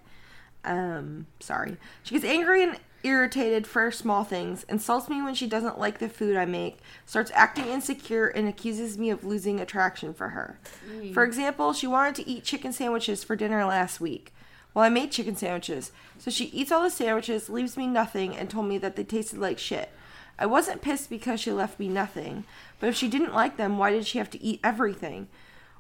Um, 0.65 1.27
sorry. 1.39 1.77
She 2.03 2.15
gets 2.15 2.25
angry 2.25 2.63
and 2.63 2.79
irritated 3.07 3.67
for 3.67 3.91
small 3.91 4.25
things, 4.25 4.65
insults 4.69 5.09
me 5.09 5.23
when 5.23 5.35
she 5.35 5.47
doesn't 5.47 5.79
like 5.79 5.99
the 5.99 6.09
food 6.09 6.37
I 6.37 6.45
make, 6.45 6.79
starts 7.07 7.31
acting 7.35 7.67
insecure, 7.67 8.27
and 8.27 8.49
accuses 8.49 8.99
me 8.99 9.11
of 9.11 9.25
losing 9.25 9.61
attraction 9.61 10.13
for 10.13 10.31
her. 10.31 10.59
Mm. 10.91 11.15
For 11.15 11.23
example, 11.23 11.73
she 11.73 11.87
wanted 11.87 12.17
to 12.17 12.29
eat 12.29 12.45
chicken 12.45 12.73
sandwiches 12.73 13.23
for 13.23 13.37
dinner 13.37 13.65
last 13.65 14.01
week. 14.01 14.35
Well, 14.75 14.85
I 14.85 14.89
made 14.89 15.13
chicken 15.13 15.37
sandwiches. 15.37 15.93
So 16.19 16.31
she 16.31 16.47
eats 16.47 16.73
all 16.73 16.83
the 16.83 16.91
sandwiches, 16.91 17.49
leaves 17.49 17.77
me 17.77 17.87
nothing, 17.87 18.37
and 18.37 18.51
told 18.51 18.67
me 18.67 18.77
that 18.79 18.97
they 18.97 19.05
tasted 19.05 19.39
like 19.39 19.59
shit. 19.59 19.91
I 20.39 20.47
wasn't 20.47 20.83
pissed 20.83 21.09
because 21.09 21.41
she 21.41 21.53
left 21.53 21.79
me 21.79 21.89
nothing, 21.89 22.45
but 22.81 22.89
if 22.89 22.97
she 22.97 23.09
didn't 23.09 23.33
like 23.33 23.57
them, 23.57 23.79
why 23.79 23.91
did 23.91 24.07
she 24.07 24.19
have 24.19 24.31
to 24.31 24.43
eat 24.43 24.61
everything? 24.63 25.29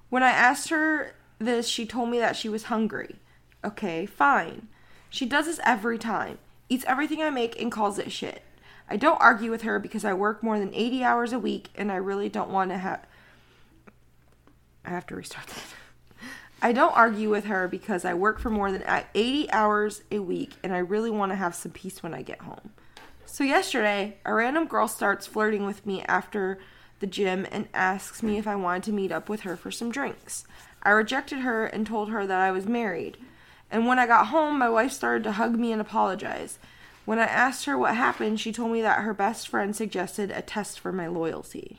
When 0.08 0.22
I 0.22 0.30
asked 0.30 0.70
her 0.70 1.12
this, 1.38 1.68
she 1.68 1.84
told 1.84 2.08
me 2.08 2.18
that 2.20 2.36
she 2.36 2.48
was 2.48 2.64
hungry. 2.64 3.16
Okay, 3.64 4.06
fine. 4.06 4.68
She 5.10 5.26
does 5.26 5.46
this 5.46 5.60
every 5.64 5.98
time. 5.98 6.38
Eats 6.68 6.84
everything 6.86 7.22
I 7.22 7.30
make 7.30 7.60
and 7.60 7.70
calls 7.70 7.98
it 7.98 8.10
shit. 8.10 8.42
I 8.88 8.96
don't 8.96 9.20
argue 9.20 9.50
with 9.50 9.62
her 9.62 9.78
because 9.78 10.04
I 10.04 10.12
work 10.14 10.42
more 10.42 10.58
than 10.58 10.74
80 10.74 11.02
hours 11.02 11.32
a 11.32 11.38
week 11.38 11.68
and 11.74 11.90
I 11.90 11.96
really 11.96 12.28
don't 12.28 12.50
want 12.50 12.70
to 12.70 12.78
have. 12.78 13.04
I 14.84 14.90
have 14.90 15.06
to 15.08 15.16
restart 15.16 15.46
that. 15.48 15.64
I 16.62 16.72
don't 16.72 16.96
argue 16.96 17.28
with 17.28 17.44
her 17.44 17.68
because 17.68 18.04
I 18.04 18.14
work 18.14 18.38
for 18.38 18.50
more 18.50 18.72
than 18.72 18.82
80 19.14 19.50
hours 19.50 20.02
a 20.10 20.20
week 20.20 20.54
and 20.62 20.72
I 20.72 20.78
really 20.78 21.10
want 21.10 21.32
to 21.32 21.36
have 21.36 21.54
some 21.54 21.72
peace 21.72 22.02
when 22.02 22.14
I 22.14 22.22
get 22.22 22.40
home. 22.40 22.72
So, 23.26 23.44
yesterday, 23.44 24.16
a 24.24 24.32
random 24.32 24.66
girl 24.66 24.88
starts 24.88 25.26
flirting 25.26 25.66
with 25.66 25.84
me 25.84 26.02
after 26.02 26.58
the 27.00 27.06
gym 27.06 27.46
and 27.50 27.68
asks 27.74 28.22
me 28.22 28.38
if 28.38 28.46
I 28.46 28.56
wanted 28.56 28.84
to 28.84 28.92
meet 28.92 29.12
up 29.12 29.28
with 29.28 29.40
her 29.40 29.56
for 29.56 29.70
some 29.70 29.90
drinks. 29.90 30.44
I 30.82 30.90
rejected 30.90 31.40
her 31.40 31.66
and 31.66 31.86
told 31.86 32.08
her 32.10 32.26
that 32.26 32.40
I 32.40 32.50
was 32.52 32.66
married. 32.66 33.18
And 33.70 33.86
when 33.86 33.98
I 33.98 34.06
got 34.06 34.28
home, 34.28 34.58
my 34.58 34.68
wife 34.68 34.92
started 34.92 35.24
to 35.24 35.32
hug 35.32 35.58
me 35.58 35.72
and 35.72 35.80
apologize. 35.80 36.58
When 37.04 37.18
I 37.18 37.24
asked 37.24 37.64
her 37.66 37.78
what 37.78 37.94
happened, 37.94 38.40
she 38.40 38.52
told 38.52 38.72
me 38.72 38.82
that 38.82 39.02
her 39.02 39.14
best 39.14 39.48
friend 39.48 39.74
suggested 39.74 40.30
a 40.30 40.42
test 40.42 40.80
for 40.80 40.92
my 40.92 41.06
loyalty. 41.06 41.78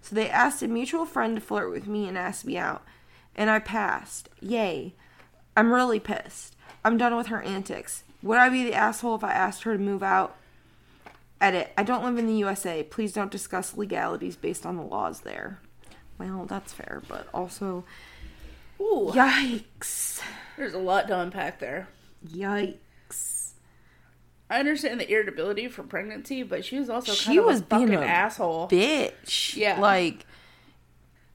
So 0.00 0.14
they 0.14 0.28
asked 0.28 0.62
a 0.62 0.68
mutual 0.68 1.04
friend 1.04 1.36
to 1.36 1.40
flirt 1.40 1.70
with 1.70 1.86
me 1.86 2.06
and 2.06 2.16
ask 2.16 2.44
me 2.44 2.56
out. 2.56 2.82
And 3.34 3.50
I 3.50 3.58
passed. 3.58 4.28
Yay. 4.40 4.94
I'm 5.56 5.72
really 5.72 6.00
pissed. 6.00 6.56
I'm 6.84 6.96
done 6.96 7.16
with 7.16 7.26
her 7.26 7.42
antics. 7.42 8.04
Would 8.22 8.38
I 8.38 8.48
be 8.48 8.64
the 8.64 8.74
asshole 8.74 9.16
if 9.16 9.24
I 9.24 9.32
asked 9.32 9.64
her 9.64 9.76
to 9.76 9.82
move 9.82 10.02
out? 10.02 10.36
Edit. 11.40 11.72
I 11.76 11.82
don't 11.82 12.04
live 12.04 12.18
in 12.18 12.26
the 12.26 12.34
USA. 12.34 12.82
Please 12.82 13.12
don't 13.12 13.30
discuss 13.30 13.76
legalities 13.76 14.36
based 14.36 14.66
on 14.66 14.76
the 14.76 14.82
laws 14.82 15.20
there. 15.20 15.60
Well, 16.18 16.46
that's 16.46 16.72
fair, 16.72 17.02
but 17.08 17.28
also. 17.32 17.84
Ooh, 18.80 19.10
Yikes. 19.12 20.20
There's 20.58 20.74
a 20.74 20.78
lot 20.78 21.08
to 21.08 21.18
unpack 21.18 21.58
there. 21.60 21.88
Yikes. 22.26 23.52
I 24.50 24.58
understand 24.60 25.00
the 25.00 25.10
irritability 25.10 25.68
from 25.68 25.88
pregnancy, 25.88 26.42
but 26.42 26.64
she 26.64 26.78
was 26.78 26.88
also 26.88 27.12
kind 27.12 27.18
She 27.18 27.36
of 27.38 27.44
was 27.44 27.60
a 27.60 27.64
fucking 27.64 27.86
being 27.86 27.98
a 27.98 28.04
asshole. 28.04 28.68
Bitch. 28.68 29.56
Yeah. 29.56 29.78
Like, 29.78 30.24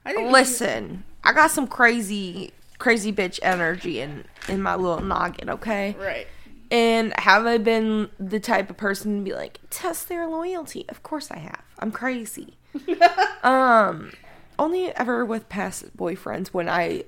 I 0.06 0.14
listen, 0.16 1.04
I 1.24 1.32
got 1.34 1.52
some 1.52 1.68
crazy, 1.68 2.52
crazy 2.80 3.14
bitch 3.14 3.40
energy 3.44 4.02
in, 4.02 4.26
in 4.48 4.62
my 4.62 4.76
little 4.76 5.02
noggin, 5.02 5.50
okay? 5.50 5.96
right. 6.00 6.28
And 6.72 7.14
have 7.20 7.46
I 7.46 7.60
been 7.60 8.10
the 8.20 8.40
type 8.40 8.72
of 8.72 8.78
person 8.78 9.20
to 9.20 9.24
be 9.24 9.36
like, 9.36 9.60
test 9.70 10.10
their 10.10 10.26
loyalty? 10.28 10.86
Of 10.90 11.04
course 11.04 11.30
I 11.30 11.38
have. 11.38 11.62
I'm 11.78 11.92
crazy. 11.92 12.58
um, 13.44 14.12
only 14.58 14.90
ever 14.96 15.24
with 15.24 15.50
past 15.50 15.96
boyfriends 15.96 16.48
when 16.48 16.68
I 16.68 17.04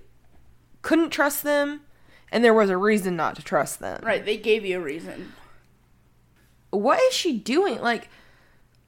couldn't 0.83 1.09
trust 1.09 1.41
them 1.41 1.81
and 2.35 2.43
there 2.43 2.53
was 2.53 2.69
a 2.69 2.75
reason 2.75 3.15
not 3.15 3.37
to 3.37 3.41
trust 3.41 3.79
them. 3.79 4.01
Right, 4.03 4.25
they 4.25 4.35
gave 4.35 4.65
you 4.65 4.77
a 4.77 4.81
reason. 4.81 5.31
What 6.69 6.99
is 7.03 7.13
she 7.13 7.37
doing? 7.37 7.79
Like, 7.81 8.09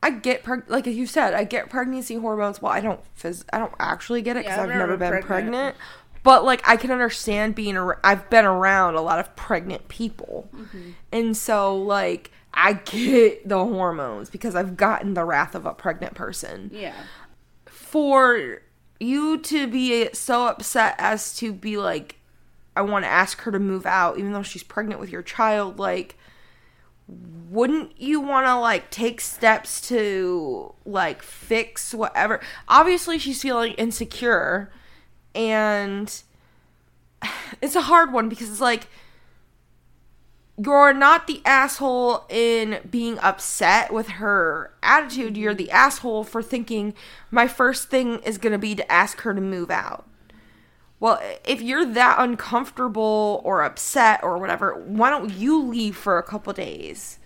I 0.04 0.10
get 0.10 0.44
preg- 0.44 0.70
like 0.70 0.86
you 0.86 1.08
said, 1.08 1.34
I 1.34 1.46
get 1.46 1.70
pregnancy 1.70 2.16
hormones. 2.16 2.62
Well, 2.62 2.74
I 2.74 2.82
don't 2.82 3.00
phys- 3.18 3.46
I 3.54 3.58
don't 3.58 3.74
actually 3.80 4.22
get 4.22 4.36
it 4.36 4.44
because 4.44 4.58
Yeah, 4.58 4.64
I've 4.64 4.70
I've 4.70 4.76
never 4.76 4.98
been 4.98 5.10
pregnant. 5.12 5.28
pregnant. 5.28 5.76
But 6.24 6.44
like, 6.44 6.68
I 6.68 6.76
can 6.76 6.92
understand 6.92 7.56
being. 7.56 7.78
Ar- 7.78 8.00
I've 8.04 8.30
been 8.30 8.44
around 8.44 8.96
a 8.96 9.02
lot 9.02 9.20
of 9.20 9.34
pregnant 9.38 9.88
people, 9.88 10.50
Mm-hmm. 10.54 10.90
and 11.14 11.38
so 11.38 11.76
like 11.78 12.32
I 12.54 12.74
get 12.74 13.48
the 13.48 13.64
hormones 13.64 14.30
because 14.30 14.56
I've 14.56 14.76
gotten 14.76 15.14
the 15.14 15.24
wrath 15.24 15.56
of 15.56 15.66
a 15.66 15.74
pregnant 15.74 16.16
person 16.16 16.70
Yeah. 16.74 16.96
for 17.66 18.62
you 19.00 19.38
to 19.38 19.68
be 19.68 20.10
so 20.14 20.48
upset 20.48 20.96
as 20.98 21.36
to 21.38 21.54
be 21.54 21.78
like, 21.78 22.16
I 22.78 22.82
want 22.82 23.06
to 23.06 23.10
ask 23.10 23.42
her 23.42 23.52
to 23.52 23.60
move 23.60 23.88
out, 23.88 24.20
even 24.20 24.34
though 24.34 24.44
she's 24.44 24.62
pregnant 24.62 25.00
with 25.00 25.10
your 25.10 25.24
child, 25.24 25.80
like, 25.80 26.16
wouldn't 27.08 28.00
you 28.00 28.20
want 28.20 28.46
to 28.46 28.56
like 28.60 28.92
take 28.92 29.20
steps 29.20 29.82
to 29.88 30.74
like 30.86 31.24
fix 31.24 31.94
whatever? 31.94 32.40
Obviously, 32.68 33.18
she's 33.18 33.42
feeling 33.42 33.74
insecure, 33.74 34.72
and 35.34 36.22
it's 37.62 37.76
a 37.76 37.82
hard 37.82 38.14
one 38.14 38.30
because 38.30 38.50
it's 38.50 38.62
like 38.62 38.88
you're 40.64 40.94
not 40.94 41.28
the 41.28 41.42
asshole 41.46 42.26
in 42.30 42.80
being 42.90 43.18
upset 43.20 43.92
with 43.92 44.08
her 44.08 44.72
attitude. 44.84 45.36
You're 45.36 45.54
mm-hmm. 45.54 45.66
the 45.66 45.72
asshole 45.72 46.26
for 46.26 46.44
thinking 46.44 46.94
my 47.32 47.48
first 47.48 47.90
thing 47.90 48.20
is 48.20 48.38
going 48.38 48.54
to 48.54 48.60
be 48.60 48.76
to 48.76 48.92
ask 48.92 49.22
her 49.22 49.34
to 49.34 49.42
move 49.42 49.72
out. 49.72 50.08
Well, 51.00 51.22
if 51.46 51.62
you're 51.62 51.86
that 51.86 52.18
uncomfortable 52.20 53.42
or 53.44 53.62
upset 53.62 54.24
or 54.24 54.38
whatever, 54.38 54.74
why 54.74 55.10
don't 55.10 55.32
you 55.32 55.62
leave 55.62 55.96
for 55.96 56.18
a 56.18 56.24
couple 56.24 56.54
days? 56.54 57.20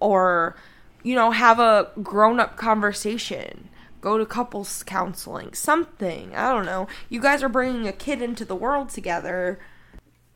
Or, 0.00 0.56
you 1.02 1.14
know, 1.14 1.30
have 1.30 1.58
a 1.58 1.90
grown 2.02 2.40
up 2.40 2.56
conversation. 2.56 3.68
Go 4.00 4.18
to 4.18 4.26
couples 4.26 4.82
counseling. 4.82 5.54
Something. 5.54 6.34
I 6.34 6.52
don't 6.52 6.66
know. 6.66 6.88
You 7.08 7.20
guys 7.20 7.42
are 7.42 7.48
bringing 7.48 7.88
a 7.88 7.92
kid 7.92 8.20
into 8.20 8.44
the 8.44 8.56
world 8.56 8.90
together. 8.90 9.58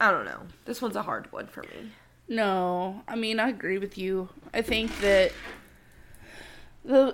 I 0.00 0.10
don't 0.10 0.24
know. 0.24 0.42
This 0.64 0.82
one's 0.82 0.96
a 0.96 1.02
hard 1.02 1.30
one 1.32 1.46
for 1.46 1.62
me. 1.62 1.92
No, 2.28 3.02
I 3.06 3.16
mean 3.16 3.38
I 3.38 3.50
agree 3.50 3.78
with 3.78 3.98
you. 3.98 4.30
I 4.52 4.62
think 4.62 4.98
that 5.00 5.32
the 6.84 7.12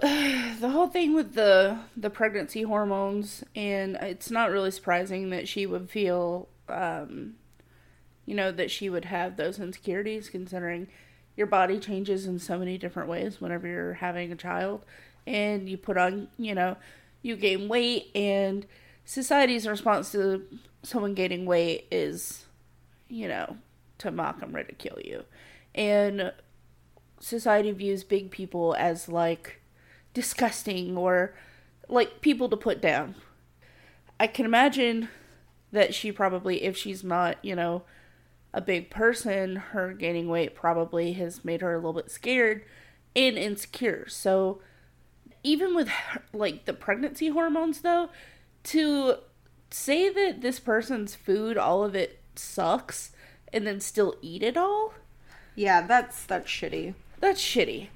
the 0.61 0.71
whole 0.71 0.89
thing 0.89 1.15
with 1.15 1.35
the 1.35 1.79
the 1.97 2.11
pregnancy 2.11 2.63
hormones 2.63 3.45
and 3.55 3.97
it's 3.97 4.31
not 4.31 4.51
really 4.51 4.71
surprising 4.71 5.31
that 5.31 5.49
she 5.49 5.67
would 5.67 5.89
feel 5.89 6.49
um 6.69 7.35
you 8.27 8.35
know 8.35 8.53
that 8.53 8.71
she 8.71 8.91
would 8.91 9.07
have 9.07 9.37
those 9.37 9.59
insecurities 9.59 10.29
considering 10.29 10.89
your 11.37 11.47
body 11.47 11.79
changes 11.79 12.27
in 12.27 12.39
so 12.39 12.59
many 12.59 12.77
different 12.77 13.09
ways 13.09 13.41
whenever 13.41 13.67
you're 13.67 13.95
having 13.95 14.31
a 14.31 14.37
child 14.37 14.85
and 15.27 15.69
you 15.69 15.77
put 15.77 15.97
on, 15.97 16.29
you 16.39 16.55
know, 16.55 16.77
you 17.23 17.37
gain 17.37 17.69
weight 17.69 18.11
and 18.15 18.67
society's 19.05 19.67
response 19.67 20.13
to 20.13 20.45
someone 20.83 21.15
gaining 21.15 21.47
weight 21.47 21.87
is 21.91 22.45
you 23.09 23.27
know, 23.27 23.57
to 23.99 24.11
mock 24.11 24.41
and 24.41 24.55
ridicule 24.55 25.01
you. 25.05 25.25
And 25.75 26.33
society 27.19 27.73
views 27.73 28.05
big 28.05 28.31
people 28.31 28.77
as 28.79 29.09
like 29.09 29.60
disgusting 30.15 30.97
or 30.97 31.35
like 31.89 32.21
people 32.21 32.49
to 32.49 32.57
put 32.57 32.81
down. 32.81 33.15
I 34.19 34.27
can 34.27 34.45
imagine 34.45 35.09
that 35.73 35.95
she 35.95 36.13
probably, 36.13 36.63
if 36.63 36.77
she's 36.77 37.03
not, 37.05 37.37
you 37.43 37.55
know, 37.57 37.83
a 38.53 38.61
big 38.61 38.91
person, 38.91 39.57
her 39.57 39.93
gaining 39.93 40.29
weight 40.29 40.55
probably 40.55 41.13
has 41.15 41.45
made 41.45 41.61
her 41.61 41.73
a 41.75 41.77
little 41.77 41.93
bit 41.93 42.11
scared 42.11 42.63
and 43.15 43.39
insecure. 43.39 44.07
So, 44.09 44.61
even 45.43 45.75
with 45.75 45.89
her, 45.89 46.23
like 46.33 46.65
the 46.65 46.73
pregnancy 46.75 47.29
hormones, 47.29 47.81
though, 47.81 48.11
to 48.65 49.15
say 49.71 50.09
that 50.11 50.43
this 50.43 50.59
person's 50.61 51.15
food, 51.15 51.57
all 51.57 51.85
of 51.85 51.95
it 51.95 52.19
sucks, 52.35 53.13
and 53.53 53.67
then 53.67 53.81
still 53.81 54.17
eat 54.21 54.43
it 54.43 54.57
all, 54.57 54.93
Yeah, 55.55 55.87
that's 55.87 56.25
that's 56.25 56.47
shitty. 56.49 56.95
that's 57.21 57.41
shitty. 57.41 57.89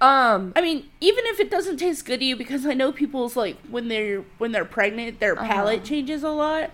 Um, 0.00 0.52
I 0.56 0.62
mean, 0.62 0.88
even 1.00 1.24
if 1.26 1.40
it 1.40 1.50
doesn't 1.50 1.76
taste 1.76 2.06
good 2.06 2.20
to 2.20 2.24
you, 2.24 2.36
because 2.36 2.64
I 2.64 2.72
know 2.74 2.90
people's 2.92 3.36
like 3.36 3.56
when 3.68 3.88
they're 3.88 4.24
when 4.38 4.52
they're 4.52 4.64
pregnant, 4.64 5.20
their 5.20 5.36
palate 5.36 5.84
changes 5.84 6.22
a 6.22 6.30
lot, 6.30 6.70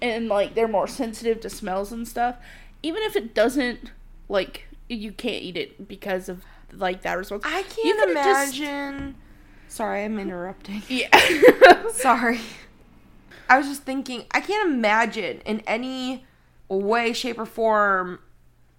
and 0.00 0.28
like 0.28 0.54
they're 0.54 0.68
more 0.68 0.86
sensitive 0.88 1.40
to 1.40 1.50
smells 1.50 1.92
and 1.92 2.08
stuff. 2.08 2.36
Even 2.82 3.02
if 3.02 3.16
it 3.16 3.34
doesn't, 3.34 3.90
like 4.28 4.66
you 4.88 5.12
can't 5.12 5.42
eat 5.42 5.56
it 5.56 5.86
because 5.88 6.28
of 6.28 6.42
like 6.72 7.02
that 7.02 7.18
response. 7.18 7.42
I 7.46 7.62
can't 7.64 7.98
could've 7.98 8.14
just- 8.16 8.56
imagine. 8.58 9.14
Sorry, 9.68 10.02
I'm 10.04 10.18
interrupting. 10.18 10.82
yeah. 10.88 11.88
Sorry. 11.92 12.40
I 13.48 13.58
was 13.58 13.68
just 13.68 13.82
thinking, 13.82 14.24
I 14.32 14.40
can't 14.40 14.68
imagine 14.72 15.40
in 15.44 15.60
any 15.66 16.24
way, 16.68 17.12
shape, 17.12 17.38
or 17.38 17.46
form 17.46 18.20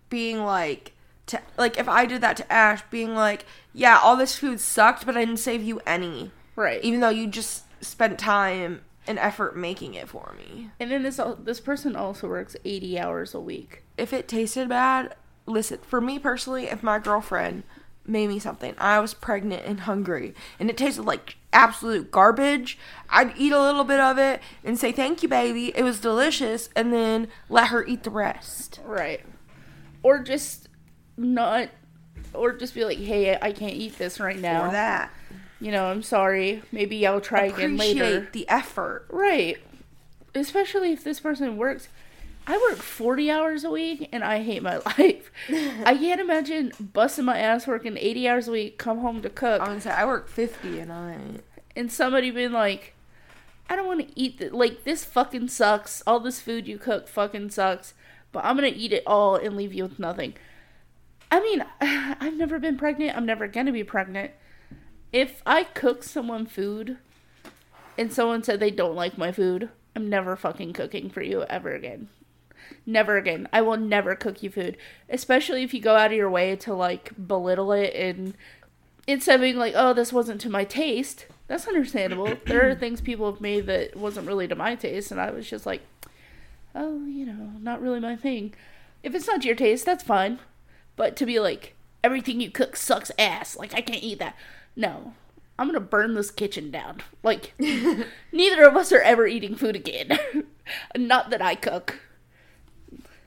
being 0.09 0.43
like, 0.43 0.93
to 1.31 1.41
like 1.57 1.77
if 1.77 1.87
I 1.89 2.05
did 2.05 2.21
that 2.21 2.37
to 2.37 2.51
Ash, 2.51 2.81
being 2.89 3.15
like, 3.15 3.45
yeah, 3.73 3.97
all 3.97 4.15
this 4.15 4.37
food 4.37 4.59
sucked, 4.59 5.05
but 5.05 5.17
I 5.17 5.25
didn't 5.25 5.39
save 5.39 5.63
you 5.63 5.81
any, 5.85 6.31
right. 6.55 6.83
even 6.83 6.99
though 6.99 7.09
you 7.09 7.27
just 7.27 7.65
spent 7.83 8.19
time 8.19 8.81
and 9.07 9.17
effort 9.17 9.57
making 9.57 9.95
it 9.95 10.07
for 10.07 10.35
me. 10.37 10.69
and 10.79 10.91
then 10.91 11.03
this 11.03 11.19
this 11.39 11.59
person 11.59 11.95
also 11.95 12.27
works 12.27 12.55
eighty 12.63 12.99
hours 12.99 13.33
a 13.33 13.39
week. 13.39 13.83
If 13.97 14.13
it 14.13 14.27
tasted 14.27 14.69
bad, 14.69 15.15
listen, 15.45 15.79
for 15.87 15.99
me 15.99 16.19
personally, 16.19 16.65
if 16.67 16.83
my 16.83 16.99
girlfriend 16.99 17.63
made 18.05 18.27
me 18.27 18.39
something, 18.39 18.73
I 18.77 18.99
was 18.99 19.13
pregnant 19.13 19.65
and 19.65 19.81
hungry, 19.81 20.33
and 20.59 20.69
it 20.69 20.77
tasted 20.77 21.03
like 21.03 21.37
absolute 21.53 22.11
garbage, 22.11 22.77
I'd 23.09 23.37
eat 23.37 23.51
a 23.51 23.61
little 23.61 23.83
bit 23.83 23.99
of 23.99 24.17
it 24.17 24.41
and 24.63 24.77
say, 24.77 24.91
Thank 24.91 25.23
you, 25.23 25.29
baby. 25.29 25.71
It 25.75 25.83
was 25.83 25.99
delicious, 25.99 26.69
and 26.75 26.93
then 26.93 27.27
let 27.49 27.67
her 27.67 27.85
eat 27.85 28.03
the 28.03 28.09
rest. 28.09 28.79
Right. 28.85 29.21
Or 30.03 30.19
just 30.19 30.60
not, 31.23 31.69
or 32.33 32.53
just 32.53 32.73
be 32.73 32.85
like, 32.85 32.97
hey, 32.97 33.37
I 33.41 33.51
can't 33.51 33.73
eat 33.73 33.97
this 33.97 34.19
right 34.19 34.37
now. 34.39 34.67
Or 34.69 34.71
that. 34.71 35.11
You 35.59 35.71
know, 35.71 35.85
I'm 35.85 36.01
sorry. 36.03 36.63
Maybe 36.71 37.05
I'll 37.05 37.21
try 37.21 37.45
again 37.45 37.77
later. 37.77 38.03
Appreciate 38.03 38.33
the 38.33 38.49
effort. 38.49 39.05
Right. 39.09 39.57
Especially 40.33 40.91
if 40.91 41.03
this 41.03 41.19
person 41.19 41.57
works. 41.57 41.87
I 42.47 42.57
work 42.57 42.79
40 42.79 43.29
hours 43.29 43.63
a 43.63 43.69
week 43.69 44.09
and 44.11 44.23
I 44.23 44.41
hate 44.41 44.63
my 44.63 44.77
life. 44.97 45.31
I 45.49 45.95
can't 45.97 46.19
imagine 46.19 46.71
busting 46.79 47.25
my 47.25 47.37
ass 47.37 47.67
working 47.67 47.97
80 47.97 48.27
hours 48.27 48.47
a 48.47 48.51
week, 48.51 48.77
come 48.79 48.99
home 48.99 49.21
to 49.21 49.29
cook, 49.29 49.61
say 49.81 49.91
I 49.91 50.05
work 50.05 50.27
50 50.27 50.79
and 50.79 50.91
I. 50.91 51.17
and 51.75 51.91
somebody 51.91 52.31
being 52.31 52.51
like, 52.51 52.95
I 53.69 53.75
don't 53.75 53.87
want 53.87 54.01
to 54.07 54.19
eat 54.19 54.39
this. 54.39 54.51
Like, 54.51 54.83
this 54.83 55.05
fucking 55.05 55.47
sucks. 55.47 56.01
All 56.05 56.19
this 56.19 56.41
food 56.41 56.67
you 56.67 56.77
cook 56.77 57.07
fucking 57.07 57.51
sucks. 57.51 57.93
But 58.33 58.43
I'm 58.43 58.57
going 58.57 58.73
to 58.73 58.77
eat 58.77 58.91
it 58.91 59.03
all 59.05 59.35
and 59.35 59.55
leave 59.55 59.73
you 59.73 59.83
with 59.83 59.99
nothing. 59.99 60.33
I 61.31 61.39
mean, 61.39 61.65
I've 61.81 62.35
never 62.35 62.59
been 62.59 62.77
pregnant. 62.77 63.15
I'm 63.15 63.25
never 63.25 63.47
going 63.47 63.65
to 63.65 63.71
be 63.71 63.83
pregnant. 63.83 64.31
If 65.11 65.41
I 65.45 65.63
cook 65.63 66.03
someone 66.03 66.45
food 66.45 66.97
and 67.97 68.13
someone 68.13 68.43
said 68.43 68.59
they 68.59 68.71
don't 68.71 68.95
like 68.95 69.17
my 69.17 69.31
food, 69.31 69.69
I'm 69.95 70.09
never 70.09 70.35
fucking 70.35 70.73
cooking 70.73 71.09
for 71.09 71.21
you 71.21 71.43
ever 71.43 71.73
again. 71.73 72.09
Never 72.85 73.17
again. 73.17 73.47
I 73.51 73.61
will 73.61 73.77
never 73.77 74.15
cook 74.15 74.43
you 74.43 74.49
food. 74.49 74.77
Especially 75.09 75.63
if 75.63 75.73
you 75.73 75.81
go 75.81 75.95
out 75.95 76.11
of 76.11 76.17
your 76.17 76.29
way 76.29 76.55
to 76.57 76.73
like 76.73 77.11
belittle 77.27 77.71
it 77.71 77.93
and 77.95 78.35
instead 79.07 79.35
of 79.35 79.41
being 79.41 79.57
like, 79.57 79.73
oh, 79.75 79.93
this 79.93 80.13
wasn't 80.13 80.41
to 80.41 80.49
my 80.49 80.63
taste, 80.63 81.25
that's 81.47 81.67
understandable. 81.67 82.33
there 82.45 82.69
are 82.69 82.75
things 82.75 83.01
people 83.01 83.31
have 83.31 83.41
made 83.41 83.65
that 83.67 83.95
wasn't 83.95 84.27
really 84.27 84.47
to 84.47 84.55
my 84.55 84.75
taste, 84.75 85.11
and 85.11 85.19
I 85.19 85.31
was 85.31 85.49
just 85.49 85.65
like, 85.65 85.81
oh, 86.75 87.05
you 87.05 87.25
know, 87.25 87.51
not 87.59 87.81
really 87.81 87.99
my 87.99 88.15
thing. 88.15 88.53
If 89.03 89.15
it's 89.15 89.27
not 89.27 89.41
to 89.41 89.47
your 89.47 89.55
taste, 89.55 89.85
that's 89.85 90.03
fine. 90.03 90.39
But 91.01 91.15
to 91.15 91.25
be 91.25 91.39
like, 91.39 91.73
everything 92.03 92.39
you 92.39 92.51
cook 92.51 92.75
sucks 92.75 93.11
ass, 93.17 93.57
like, 93.57 93.73
I 93.73 93.81
can't 93.81 94.03
eat 94.03 94.19
that. 94.19 94.35
No. 94.75 95.15
I'm 95.57 95.65
gonna 95.65 95.79
burn 95.79 96.13
this 96.13 96.29
kitchen 96.29 96.69
down. 96.69 97.01
Like, 97.23 97.55
neither 98.31 98.63
of 98.65 98.77
us 98.77 98.91
are 98.91 99.01
ever 99.01 99.25
eating 99.25 99.55
food 99.55 99.75
again. 99.75 100.19
not 100.95 101.31
that 101.31 101.41
I 101.41 101.55
cook. 101.55 102.01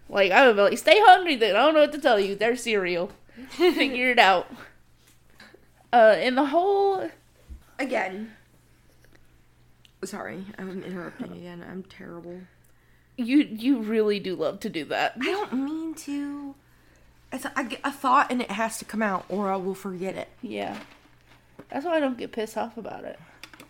Like, 0.08 0.30
I 0.30 0.46
would 0.46 0.54
be 0.54 0.62
like, 0.62 0.78
stay 0.78 1.00
hungry 1.00 1.34
then. 1.34 1.56
I 1.56 1.64
don't 1.64 1.74
know 1.74 1.80
what 1.80 1.90
to 1.94 1.98
tell 1.98 2.20
you. 2.20 2.36
There's 2.36 2.62
cereal. 2.62 3.10
Figure 3.48 4.12
it 4.12 4.20
out. 4.20 4.48
Uh, 5.92 6.14
and 6.16 6.38
the 6.38 6.46
whole 6.46 7.10
Again. 7.80 8.36
Sorry, 10.04 10.44
I'm 10.56 10.84
interrupting 10.84 11.32
again. 11.32 11.66
I'm 11.68 11.82
terrible. 11.82 12.38
you 13.16 13.38
you 13.38 13.80
really 13.80 14.20
do 14.20 14.36
love 14.36 14.60
to 14.60 14.70
do 14.70 14.84
that. 14.84 15.14
I 15.20 15.24
don't 15.24 15.54
mean 15.54 15.94
to. 15.94 16.54
It's, 17.34 17.44
I 17.56 17.64
get 17.64 17.80
a 17.84 17.90
thought 17.92 18.30
and 18.30 18.40
it 18.40 18.50
has 18.52 18.78
to 18.78 18.84
come 18.86 19.02
out 19.02 19.24
or 19.28 19.50
I 19.50 19.56
will 19.56 19.74
forget 19.74 20.14
it. 20.16 20.28
Yeah. 20.40 20.78
That's 21.70 21.84
why 21.84 21.96
I 21.96 22.00
don't 22.00 22.16
get 22.16 22.32
pissed 22.32 22.56
off 22.56 22.76
about 22.78 23.04
it. 23.04 23.18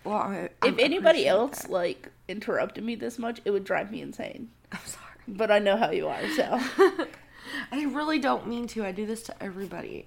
Well, 0.04 0.16
I, 0.18 0.50
If 0.64 0.78
anybody 0.78 1.26
else 1.26 1.62
that. 1.62 1.70
like 1.70 2.10
interrupted 2.28 2.84
me 2.84 2.94
this 2.94 3.18
much, 3.18 3.40
it 3.44 3.50
would 3.50 3.64
drive 3.64 3.90
me 3.90 4.00
insane. 4.02 4.50
I'm 4.70 4.78
sorry. 4.84 5.00
But 5.26 5.50
I 5.50 5.58
know 5.58 5.76
how 5.78 5.90
you 5.90 6.06
are, 6.08 6.28
so 6.36 6.60
I 7.72 7.84
really 7.84 8.18
don't 8.18 8.46
mean 8.46 8.66
to. 8.68 8.84
I 8.84 8.92
do 8.92 9.06
this 9.06 9.22
to 9.24 9.42
everybody. 9.42 10.06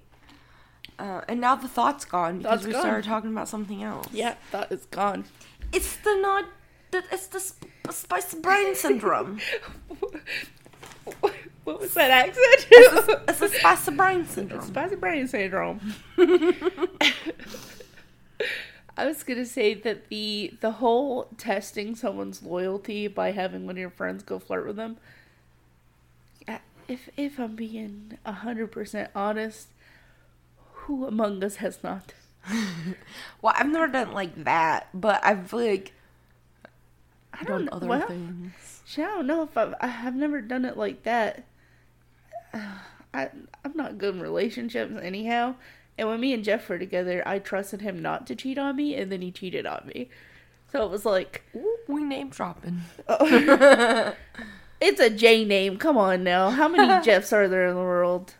Uh, 0.98 1.22
and 1.28 1.40
now 1.40 1.56
the 1.56 1.66
thought's 1.68 2.04
gone 2.04 2.38
because 2.38 2.60
Thought's 2.60 2.66
we 2.66 2.72
gone. 2.72 2.82
started 2.82 3.04
talking 3.04 3.30
about 3.30 3.48
something 3.48 3.82
else. 3.82 4.06
yeah, 4.12 4.34
thought 4.52 4.70
it's 4.70 4.86
gone. 4.86 5.24
It's 5.72 5.96
the 5.96 6.14
not. 6.20 6.44
The, 6.92 7.02
it's 7.12 7.26
the 7.26 7.40
sp- 7.42 7.66
spicy 7.90 8.40
brain 8.40 8.74
syndrome. 8.76 9.40
what 11.64 11.80
was 11.80 11.94
that 11.94 12.10
accent? 12.10 12.66
it's 13.28 13.38
the 13.38 13.48
spicy 13.58 13.92
brain 13.92 14.26
syndrome. 14.26 14.62
Spicy 14.62 14.96
brain 14.96 15.26
syndrome. 15.28 15.94
I 18.96 19.06
was 19.06 19.22
gonna 19.22 19.46
say 19.46 19.74
that 19.74 20.08
the 20.08 20.54
the 20.60 20.72
whole 20.72 21.28
testing 21.38 21.94
someone's 21.94 22.42
loyalty 22.42 23.06
by 23.06 23.30
having 23.30 23.64
one 23.66 23.76
of 23.76 23.78
your 23.78 23.90
friends 23.90 24.22
go 24.24 24.38
flirt 24.38 24.66
with 24.66 24.76
them. 24.76 24.96
uh, 26.46 26.58
If 26.88 27.08
if 27.16 27.38
I'm 27.38 27.54
being 27.56 28.18
hundred 28.24 28.72
percent 28.72 29.10
honest, 29.14 29.68
who 30.72 31.06
among 31.06 31.42
us 31.44 31.56
has 31.56 31.82
not? 31.82 32.14
Well, 33.42 33.54
I've 33.56 33.68
never 33.68 33.88
done 33.88 34.12
like 34.12 34.44
that, 34.44 34.88
but 34.94 35.20
I've 35.24 35.52
like 35.52 35.92
I 37.32 37.44
done 37.44 37.68
don't 37.68 37.68
other 37.72 37.86
well, 37.86 38.06
things. 38.06 38.77
Shit, 38.88 39.04
I 39.04 39.08
don't 39.08 39.26
know 39.26 39.42
if 39.42 39.56
I've 39.56 39.74
I 39.80 39.88
have 39.88 40.16
never 40.16 40.40
done 40.40 40.64
it 40.64 40.76
like 40.76 41.02
that. 41.02 41.44
I 42.54 43.28
I'm 43.64 43.72
not 43.74 43.98
good 43.98 44.14
in 44.14 44.20
relationships 44.20 44.94
anyhow. 45.00 45.54
And 45.96 46.08
when 46.08 46.20
me 46.20 46.32
and 46.32 46.44
Jeff 46.44 46.68
were 46.68 46.78
together, 46.78 47.22
I 47.26 47.38
trusted 47.38 47.80
him 47.80 48.00
not 48.00 48.26
to 48.28 48.36
cheat 48.36 48.56
on 48.56 48.76
me, 48.76 48.94
and 48.94 49.10
then 49.10 49.20
he 49.20 49.32
cheated 49.32 49.66
on 49.66 49.90
me. 49.92 50.08
So 50.70 50.84
it 50.84 50.90
was 50.90 51.04
like, 51.04 51.42
Ooh, 51.54 51.78
we 51.88 52.04
name 52.04 52.28
dropping. 52.28 52.82
it's 54.80 55.00
a 55.00 55.10
J 55.10 55.44
name. 55.44 55.76
Come 55.76 55.98
on 55.98 56.24
now, 56.24 56.50
how 56.50 56.68
many 56.68 57.04
Jeffs 57.04 57.32
are 57.32 57.48
there 57.48 57.68
in 57.68 57.74
the 57.74 57.80
world? 57.80 58.34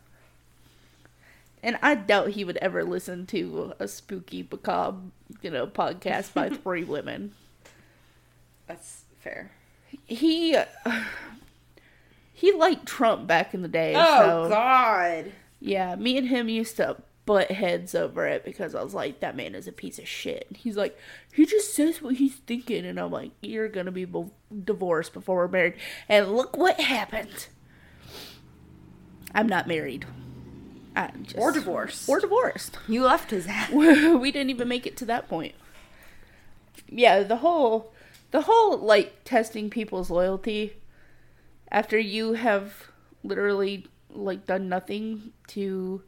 And 1.60 1.76
I 1.82 1.96
doubt 1.96 2.30
he 2.30 2.44
would 2.44 2.58
ever 2.58 2.84
listen 2.84 3.26
to 3.26 3.72
a 3.80 3.88
spooky, 3.88 4.46
macabre, 4.48 4.98
you 5.42 5.50
know, 5.50 5.66
podcast 5.66 6.32
by 6.32 6.48
three 6.50 6.84
women. 6.84 7.32
That's 8.68 9.02
fair. 9.18 9.50
He 10.08 10.56
he 12.32 12.52
liked 12.52 12.86
Trump 12.86 13.26
back 13.26 13.54
in 13.54 13.62
the 13.62 13.68
day. 13.68 13.94
Oh 13.96 14.44
so 14.44 14.48
God. 14.48 15.32
yeah, 15.60 15.94
me 15.96 16.16
and 16.18 16.26
him 16.28 16.48
used 16.48 16.76
to 16.78 16.96
butt 17.26 17.50
heads 17.50 17.94
over 17.94 18.26
it 18.26 18.42
because 18.42 18.74
I 18.74 18.82
was 18.82 18.94
like, 18.94 19.20
that 19.20 19.36
man 19.36 19.54
is 19.54 19.68
a 19.68 19.72
piece 19.72 19.98
of 19.98 20.08
shit. 20.08 20.46
And 20.48 20.56
he's 20.56 20.78
like, 20.78 20.96
he 21.30 21.44
just 21.44 21.74
says 21.74 22.00
what 22.00 22.14
he's 22.14 22.36
thinking, 22.36 22.86
and 22.86 22.98
I'm 22.98 23.10
like, 23.12 23.32
you're 23.42 23.68
gonna 23.68 23.92
be 23.92 24.06
bo- 24.06 24.32
divorced 24.64 25.12
before 25.12 25.36
we're 25.36 25.48
married, 25.48 25.74
and 26.08 26.34
look 26.34 26.56
what 26.56 26.80
happened. 26.80 27.48
I'm 29.34 29.46
not 29.46 29.68
married. 29.68 30.06
I'm 30.96 31.24
just, 31.24 31.38
Or 31.38 31.52
divorced. 31.52 32.08
Or 32.08 32.18
divorced. 32.18 32.78
You 32.88 33.04
left 33.04 33.30
his 33.30 33.46
ass. 33.46 33.70
we 33.72 34.32
didn't 34.32 34.50
even 34.50 34.66
make 34.68 34.86
it 34.86 34.96
to 34.96 35.04
that 35.04 35.28
point. 35.28 35.54
Yeah, 36.88 37.22
the 37.22 37.36
whole 37.36 37.92
the 38.30 38.42
whole 38.42 38.76
like 38.78 39.24
testing 39.24 39.70
people's 39.70 40.10
loyalty 40.10 40.74
after 41.70 41.98
you 41.98 42.34
have 42.34 42.88
literally 43.22 43.86
like 44.10 44.46
done 44.46 44.68
nothing 44.68 45.32
to 45.48 46.02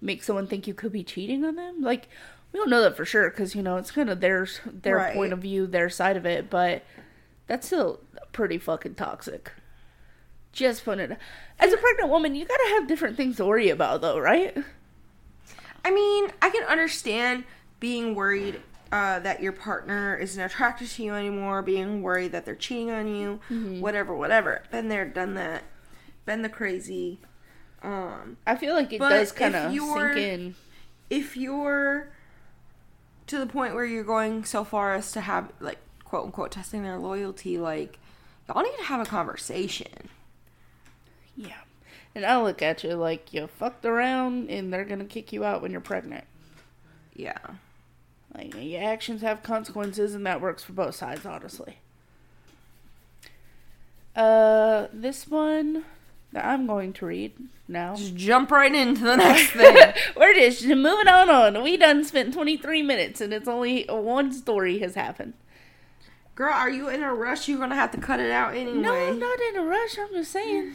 make 0.00 0.22
someone 0.22 0.46
think 0.46 0.66
you 0.66 0.74
could 0.74 0.92
be 0.92 1.02
cheating 1.04 1.44
on 1.44 1.56
them. 1.56 1.80
Like 1.82 2.08
we 2.52 2.58
don't 2.58 2.70
know 2.70 2.82
that 2.82 2.96
for 2.96 3.04
sure 3.04 3.30
because 3.30 3.54
you 3.54 3.62
know 3.62 3.76
it's 3.76 3.90
kind 3.90 4.10
of 4.10 4.20
their 4.20 4.46
their 4.66 4.96
Right. 4.96 5.14
point 5.14 5.32
of 5.32 5.40
view, 5.40 5.66
their 5.66 5.88
side 5.90 6.16
of 6.16 6.26
it, 6.26 6.50
but 6.50 6.82
that's 7.46 7.66
still 7.66 8.00
pretty 8.32 8.58
fucking 8.58 8.94
toxic. 8.94 9.52
Just 10.52 10.84
putting 10.84 11.12
it 11.12 11.18
as 11.60 11.72
a 11.72 11.76
pregnant 11.76 12.10
woman, 12.10 12.34
you 12.34 12.44
gotta 12.44 12.68
have 12.70 12.88
different 12.88 13.16
things 13.16 13.36
to 13.36 13.44
worry 13.44 13.68
about, 13.70 14.00
though, 14.00 14.18
right? 14.18 14.56
I 15.84 15.90
mean, 15.90 16.30
I 16.42 16.50
can 16.50 16.64
understand 16.64 17.44
being 17.78 18.14
worried 18.14 18.60
uh, 18.92 19.20
that 19.20 19.40
your 19.42 19.52
partner 19.52 20.16
isn't 20.16 20.42
attracted 20.42 20.88
to 20.88 21.02
you 21.04 21.14
anymore, 21.14 21.62
being 21.62 22.02
worried 22.02 22.32
that 22.32 22.44
they're 22.44 22.54
cheating 22.56 22.90
on 22.90 23.06
you, 23.08 23.40
whatever, 23.80 24.14
whatever. 24.14 24.62
Been 24.70 24.88
there, 24.88 25.06
done 25.06 25.34
that. 25.34 25.62
Been 26.26 26.42
the 26.42 26.48
crazy. 26.48 27.18
Um, 27.82 28.36
I 28.46 28.56
feel 28.56 28.74
like 28.74 28.92
it 28.92 28.98
does 28.98 29.32
kind 29.32 29.54
of 29.56 29.72
sink 29.72 30.16
in. 30.16 30.54
if 31.08 31.36
you're 31.36 32.10
to 33.26 33.38
the 33.38 33.46
point 33.46 33.74
where 33.74 33.84
you're 33.84 34.04
going 34.04 34.44
so 34.44 34.64
far 34.64 34.94
as 34.94 35.12
to 35.12 35.20
have 35.20 35.52
like 35.60 35.78
quote 36.04 36.26
unquote 36.26 36.50
testing 36.50 36.82
their 36.82 36.98
loyalty, 36.98 37.58
like 37.58 37.98
y'all 38.48 38.62
need 38.62 38.76
to 38.78 38.84
have 38.84 39.00
a 39.00 39.04
conversation. 39.08 40.08
Yeah. 41.36 41.54
And 42.14 42.26
I 42.26 42.42
look 42.42 42.60
at 42.60 42.82
you 42.84 42.94
like 42.94 43.32
you 43.32 43.46
fucked 43.46 43.84
around 43.84 44.50
and 44.50 44.72
they're 44.72 44.84
gonna 44.84 45.04
kick 45.04 45.32
you 45.32 45.44
out 45.44 45.62
when 45.62 45.70
you're 45.70 45.80
pregnant. 45.80 46.24
Yeah. 47.14 47.38
Like 48.34 48.54
your 48.56 48.82
actions 48.82 49.22
have 49.22 49.42
consequences 49.42 50.14
and 50.14 50.24
that 50.26 50.40
works 50.40 50.62
for 50.62 50.72
both 50.72 50.94
sides, 50.94 51.26
honestly. 51.26 51.78
Uh 54.14 54.86
this 54.92 55.28
one 55.28 55.84
that 56.32 56.44
I'm 56.44 56.66
going 56.66 56.92
to 56.94 57.06
read 57.06 57.32
now. 57.66 57.96
Just 57.96 58.14
jump 58.14 58.50
right 58.50 58.72
into 58.74 59.02
the 59.02 59.16
next 59.18 59.50
thing. 59.52 59.76
We're 60.16 60.34
just 60.34 60.64
moving 60.64 61.08
on 61.08 61.28
on. 61.28 61.62
We 61.62 61.76
done 61.76 62.04
spent 62.04 62.34
23 62.34 62.82
minutes 62.82 63.20
and 63.20 63.32
it's 63.32 63.48
only 63.48 63.84
one 63.88 64.32
story 64.32 64.78
has 64.78 64.94
happened. 64.94 65.34
Girl, 66.34 66.52
are 66.52 66.70
you 66.70 66.88
in 66.88 67.02
a 67.02 67.12
rush? 67.12 67.48
You're 67.48 67.58
gonna 67.58 67.74
have 67.74 67.90
to 67.92 67.98
cut 67.98 68.20
it 68.20 68.30
out 68.30 68.54
anyway. 68.54 68.78
No, 68.78 68.94
I'm 68.94 69.18
not 69.18 69.38
in 69.40 69.56
a 69.56 69.62
rush. 69.62 69.98
I'm 69.98 70.08
just 70.12 70.32
saying. 70.32 70.74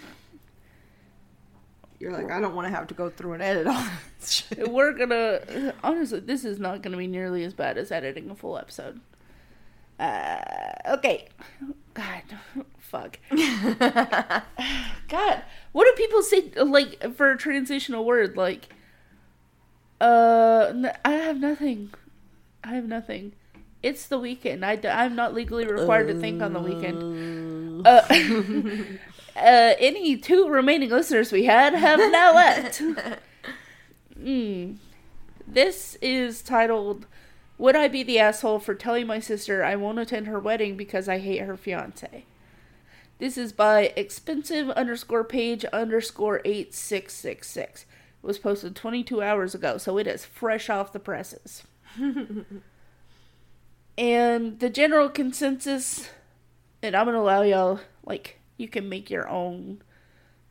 You're 2.00 2.12
like, 2.12 2.30
I 2.30 2.42
don't 2.42 2.56
want 2.56 2.68
to 2.68 2.74
have 2.74 2.88
to 2.88 2.94
go 2.94 3.10
through 3.10 3.34
and 3.34 3.44
edit 3.44 3.68
all 3.68 3.84
this 4.20 4.32
shit. 4.32 4.72
We're 4.72 4.94
gonna 4.94 5.74
honestly, 5.84 6.20
this 6.20 6.44
is 6.44 6.60
not 6.60 6.82
gonna 6.82 6.98
be 6.98 7.08
nearly 7.08 7.44
as 7.44 7.54
bad 7.54 7.78
as 7.78 7.92
editing 7.92 8.30
a 8.30 8.36
full 8.36 8.58
episode. 8.58 9.00
Uh, 10.00 10.38
okay. 10.88 11.30
God, 11.94 12.24
fuck. 12.80 13.18
God, 15.08 15.44
what 15.72 15.86
do 15.86 15.94
people 15.96 16.22
say 16.22 16.52
like 16.58 17.16
for 17.16 17.32
a 17.32 17.38
transitional 17.38 18.04
word? 18.06 18.36
Like, 18.36 18.68
uh, 20.02 20.74
I 21.06 21.12
have 21.12 21.40
nothing. 21.40 21.94
I 22.64 22.76
have 22.76 22.86
nothing. 22.86 23.34
It's 23.82 24.08
the 24.08 24.20
weekend. 24.20 24.66
I, 24.66 24.80
I'm 24.90 25.16
not 25.16 25.34
legally 25.34 25.66
required 25.66 26.08
to 26.08 26.20
think 26.20 26.42
on 26.42 26.54
the 26.54 26.60
weekend. 26.60 27.86
Uh, 27.86 28.02
uh, 29.36 29.74
any 29.80 30.18
two 30.18 30.48
remaining 30.48 30.90
listeners 30.90 31.32
we 31.32 31.46
had 31.46 31.74
have 31.74 32.00
now 32.00 32.34
left. 32.34 32.82
Mm. 34.18 34.78
This 35.46 35.96
is 36.02 36.42
titled 36.42 37.06
Would 37.58 37.76
I 37.76 37.88
Be 37.88 38.02
the 38.02 38.18
Asshole 38.18 38.60
for 38.60 38.74
Telling 38.74 39.08
My 39.08 39.20
Sister 39.20 39.64
I 39.64 39.76
Won't 39.76 40.00
Attend 40.00 40.28
Her 40.28 40.40
Wedding 40.40 40.78
Because 40.78 41.10
I 41.10 41.20
Hate 41.20 41.42
Her 41.42 41.58
Fiance? 41.58 42.26
This 43.18 43.38
is 43.38 43.54
by 43.54 43.94
expensive 43.96 44.70
underscore 44.72 45.24
page 45.24 45.64
underscore 45.66 46.42
8666. 46.44 47.82
It 47.82 47.88
was 48.22 48.40
posted 48.40 48.76
22 48.76 49.22
hours 49.22 49.56
ago, 49.56 49.78
so 49.78 49.98
it 49.98 50.08
is 50.08 50.26
fresh 50.26 50.70
off 50.70 50.92
the 50.92 51.00
presses. 51.00 51.64
and 53.98 54.60
the 54.60 54.70
general 54.70 55.10
consensus, 55.10 56.10
and 56.82 56.96
I'm 56.96 57.06
going 57.06 57.16
to 57.16 57.22
allow 57.22 57.44
y'all, 57.44 57.80
like, 58.06 58.40
you 58.58 58.68
can 58.68 58.90
make 58.90 59.10
your 59.10 59.28
own, 59.28 59.82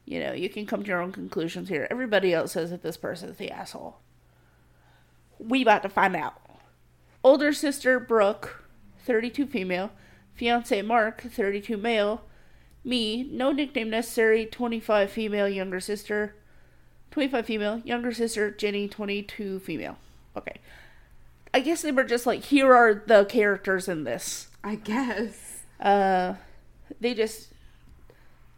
you 0.05 0.21
know, 0.21 0.33
you 0.33 0.49
can 0.49 0.67
come 0.67 0.83
to 0.83 0.89
your 0.89 1.01
own 1.01 1.13
conclusions 1.13 1.69
here. 1.69 1.87
Everybody 1.91 2.33
else 2.33 2.53
says 2.53 2.71
that 2.71 2.83
this 2.83 2.97
person 2.97 3.31
is 3.31 3.37
the 3.37 3.51
asshole. 3.51 3.99
We 5.39 5.63
about 5.63 5.83
to 5.83 5.89
find 5.89 6.15
out. 6.15 6.35
Older 7.23 7.53
sister 7.53 7.99
Brooke, 7.99 8.65
32 9.05 9.47
female. 9.47 9.91
Fiance 10.35 10.83
Mark, 10.83 11.23
32 11.23 11.77
male. 11.77 12.25
Me, 12.83 13.23
no 13.23 13.53
nickname 13.53 13.89
necessary, 13.89 14.45
25 14.45 15.11
female, 15.11 15.49
younger 15.49 15.81
sister. 15.81 16.35
25 17.13 17.47
female, 17.47 17.79
younger 17.85 18.13
sister 18.13 18.51
Jenny, 18.51 18.89
22 18.89 19.61
female. 19.61 19.97
Okay. 20.37 20.59
I 21.55 21.61
guess 21.61 21.83
they 21.83 21.93
were 21.93 22.05
just 22.05 22.27
like, 22.27 22.43
here 22.45 22.75
are 22.75 23.05
the 23.07 23.25
characters 23.25 23.89
in 23.89 24.05
this. 24.05 24.49
I 24.65 24.75
guess. 24.75 25.63
Uh, 25.81 26.35
they 27.01 27.15
just 27.15 27.54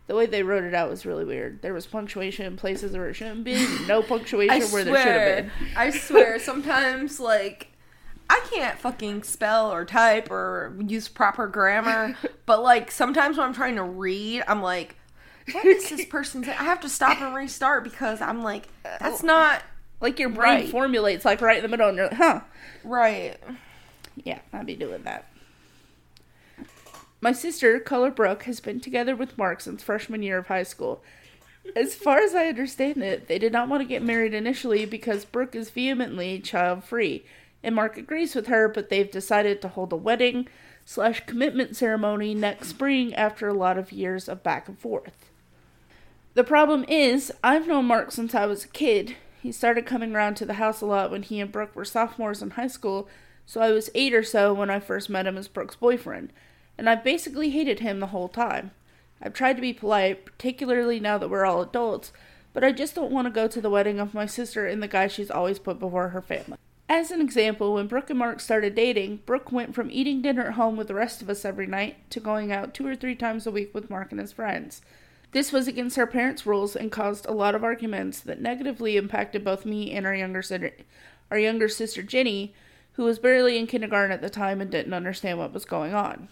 the 0.07 0.15
way 0.15 0.27
they 0.27 0.43
wrote 0.43 0.65
it 0.65 0.75
out 0.75 0.89
was 0.91 1.05
really 1.05 1.25
weird. 1.25 1.63
There 1.63 1.75
was 1.75 1.87
punctuation 1.87 2.47
in 2.47 2.57
places 2.57 2.93
where 2.97 3.09
it 3.09 3.15
shouldn't 3.15 3.45
be, 3.45 3.67
no 3.89 4.03
punctuation 4.03 4.71
where 4.73 4.85
there 4.85 4.97
should 4.97 5.13
have 5.13 5.37
been. 5.37 5.51
I 5.77 5.91
swear. 5.91 6.39
Sometimes, 6.39 7.19
like, 7.19 7.69
I 8.31 8.41
can't 8.53 8.79
fucking 8.79 9.23
spell 9.25 9.73
or 9.73 9.85
type 9.85 10.31
or 10.31 10.77
use 10.85 11.09
proper 11.09 11.47
grammar, 11.47 12.17
but 12.47 12.63
like 12.63 12.91
sometimes 12.91 13.37
when 13.37 13.47
I'm 13.47 13.55
trying 13.55 13.77
to 13.77 13.85
read, 13.85 14.43
I'm 14.49 14.63
like, 14.63 14.97
what 15.53 15.65
is 15.65 15.89
this 15.91 16.05
person 16.11 16.43
saying? 16.45 16.59
I 16.59 16.65
have 16.65 16.81
to 16.81 16.89
stop 16.89 17.21
and 17.21 17.35
restart 17.35 17.85
because 17.85 18.21
I'm 18.21 18.43
like, 18.43 18.69
that's 18.83 19.23
oh. 19.23 19.27
not 19.27 19.63
Like 20.01 20.19
your 20.19 20.29
brain 20.29 20.61
Right. 20.63 20.69
formulates 20.69 21.25
like 21.25 21.41
right 21.41 21.57
in 21.57 21.63
the 21.63 21.69
middle, 21.69 21.89
and 21.89 21.97
you're 21.97 22.09
like, 22.09 22.17
huh? 22.17 22.41
right. 22.85 23.37
Yeah, 24.25 24.39
I'd 24.53 24.67
be 24.67 24.75
doing 24.77 25.03
that. 25.05 25.27
My 27.21 27.33
sister, 27.33 27.81
Color 27.81 28.11
Brooke, 28.11 28.45
has 28.45 28.61
been 28.61 28.81
together 28.81 29.17
with 29.17 29.39
Mark 29.39 29.61
since 29.61 29.83
freshman 29.83 30.23
year 30.23 30.39
of 30.39 30.49
high 30.49 30.63
school. 30.63 31.03
As 31.75 31.95
far 31.95 32.19
as 32.19 32.35
I 32.35 32.47
understand 32.47 33.03
it, 33.03 33.27
they 33.27 33.39
did 33.39 33.53
not 33.53 33.69
want 33.69 33.81
to 33.81 33.89
get 33.89 34.03
married 34.03 34.35
initially 34.35 34.85
because 34.85 35.25
Brooke 35.25 35.55
is 35.55 35.71
vehemently 35.71 36.39
child 36.39 36.85
free, 36.85 37.25
and 37.63 37.75
Mark 37.75 37.97
agrees 37.97 38.35
with 38.35 38.47
her, 38.47 38.69
but 38.69 38.91
they've 38.91 39.11
decided 39.11 39.61
to 39.63 39.69
hold 39.69 39.93
a 39.93 39.97
wedding 39.97 40.47
slash 40.85 41.25
commitment 41.27 41.75
ceremony 41.75 42.35
next 42.35 42.69
spring 42.69 43.13
after 43.15 43.49
a 43.49 43.55
lot 43.55 43.79
of 43.79 43.91
years 43.93 44.29
of 44.29 44.43
back 44.43 44.69
and 44.69 44.79
forth. 44.79 45.31
The 46.35 46.45
problem 46.45 46.85
is, 46.87 47.33
I've 47.43 47.67
known 47.67 47.87
Mark 47.87 48.13
since 48.13 48.35
I 48.35 48.47
was 48.47 48.65
a 48.65 48.69
kid. 48.69 49.17
He 49.43 49.51
started 49.51 49.87
coming 49.87 50.15
around 50.15 50.37
to 50.37 50.45
the 50.45 50.55
house 50.55 50.81
a 50.81 50.87
lot 50.87 51.11
when 51.11 51.23
he 51.23 51.41
and 51.41 51.51
Brooke 51.51 51.75
were 51.75 51.85
sophomores 51.85 52.43
in 52.43 52.51
high 52.51 52.67
school, 52.69 53.09
so 53.47 53.61
I 53.61 53.73
was 53.73 53.91
eight 53.95 54.15
or 54.15 54.23
so 54.23 54.53
when 54.53 54.71
I 54.71 54.79
first 54.79 55.09
met 55.09 55.27
him 55.27 55.39
as 55.39 55.49
Brooke's 55.49 55.77
boyfriend, 55.77 56.33
and 56.79 56.89
I've 56.89 57.05
basically 57.05 57.51
hated 57.51 57.81
him 57.81 58.01
the 58.01 58.09
whole 58.09 58.29
time. 58.29 58.73
I've 59.23 59.33
tried 59.33 59.55
to 59.55 59.63
be 59.63 59.73
polite, 59.73 60.25
particularly 60.25 61.01
now 61.01 61.19
that 61.19 61.31
we're 61.31 61.47
all 61.47 61.63
adults, 61.63 62.13
but 62.53 62.65
I 62.65 62.73
just 62.73 62.95
don't 62.95 63.13
want 63.13 63.27
to 63.27 63.31
go 63.31 63.49
to 63.49 63.61
the 63.61 63.71
wedding 63.71 63.99
of 63.99 64.15
my 64.15 64.27
sister 64.27 64.67
and 64.67 64.83
the 64.83 64.89
guy 64.89 65.09
she's 65.09 65.31
always 65.31 65.59
put 65.59 65.79
before 65.79 66.11
her 66.11 66.23
family. 66.23 66.59
As 66.89 67.11
an 67.11 67.21
example, 67.21 67.75
when 67.75 67.89
Brooke 67.89 68.11
and 68.11 68.19
Mark 68.19 68.39
started 68.39 68.77
dating, 68.77 69.21
Brooke 69.27 69.51
went 69.51 69.75
from 69.75 69.91
eating 69.91 70.23
dinner 70.23 70.47
at 70.47 70.53
home 70.55 70.77
with 70.77 70.87
the 70.87 70.95
rest 70.95 71.21
of 71.21 71.29
us 71.29 71.45
every 71.45 71.67
night 71.67 71.97
to 72.11 72.21
going 72.21 72.53
out 72.53 72.75
two 72.75 72.87
or 72.87 72.95
three 72.95 73.17
times 73.17 73.47
a 73.47 73.51
week 73.51 73.75
with 73.75 73.91
Mark 73.91 74.13
and 74.13 74.21
his 74.21 74.33
friends. 74.33 74.83
This 75.33 75.53
was 75.53 75.67
against 75.67 75.97
her 75.97 76.07
parents' 76.07 76.47
rules 76.47 76.77
and 76.77 76.93
caused 76.93 77.27
a 77.27 77.33
lot 77.33 77.57
of 77.57 77.65
arguments 77.65 78.21
that 78.21 78.41
negatively 78.41 78.97
impacted 78.97 79.45
both 79.45 79.67
me 79.67 79.91
and 79.93 80.07
our 80.07 80.15
younger 80.15 80.43
sister, 80.43 80.73
our 81.31 81.39
younger 81.39 81.69
sister 81.69 82.03
Jenny, 82.03 82.55
who 82.93 83.05
was 83.05 83.19
barely 83.19 83.59
in 83.59 83.67
kindergarten 83.67 84.13
at 84.13 84.23
the 84.23 84.31
time 84.31 84.61
and 84.61 84.71
didn't 84.71 84.95
understand 84.95 85.39
what 85.39 85.53
was 85.53 85.65
going 85.65 85.93
on. 85.93 86.29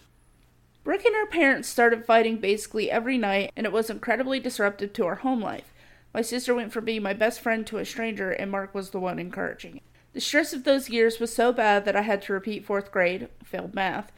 Brooke 0.85 1.03
and 1.03 1.15
her 1.15 1.25
parents 1.25 1.67
started 1.67 2.05
fighting 2.05 2.37
basically 2.37 2.91
every 2.91 3.17
night, 3.17 3.51
and 3.57 3.65
it 3.65 3.71
was 3.71 3.89
incredibly 3.89 4.39
disruptive 4.39 4.93
to 4.93 5.05
our 5.07 5.15
home 5.15 5.41
life. 5.41 5.73
My 6.13 6.21
sister 6.21 6.53
went 6.53 6.71
from 6.71 6.85
being 6.85 7.01
my 7.01 7.13
best 7.13 7.41
friend 7.41 7.65
to 7.65 7.79
a 7.79 7.85
stranger, 7.85 8.29
and 8.29 8.51
Mark 8.51 8.75
was 8.75 8.91
the 8.91 8.99
one 8.99 9.17
encouraging 9.17 9.77
it. 9.77 9.83
The 10.13 10.21
stress 10.21 10.53
of 10.53 10.63
those 10.63 10.87
years 10.87 11.19
was 11.19 11.33
so 11.33 11.51
bad 11.51 11.85
that 11.85 11.95
I 11.95 12.01
had 12.01 12.21
to 12.21 12.33
repeat 12.33 12.65
fourth 12.65 12.91
grade, 12.91 13.29
failed 13.43 13.73
math, 13.73 14.11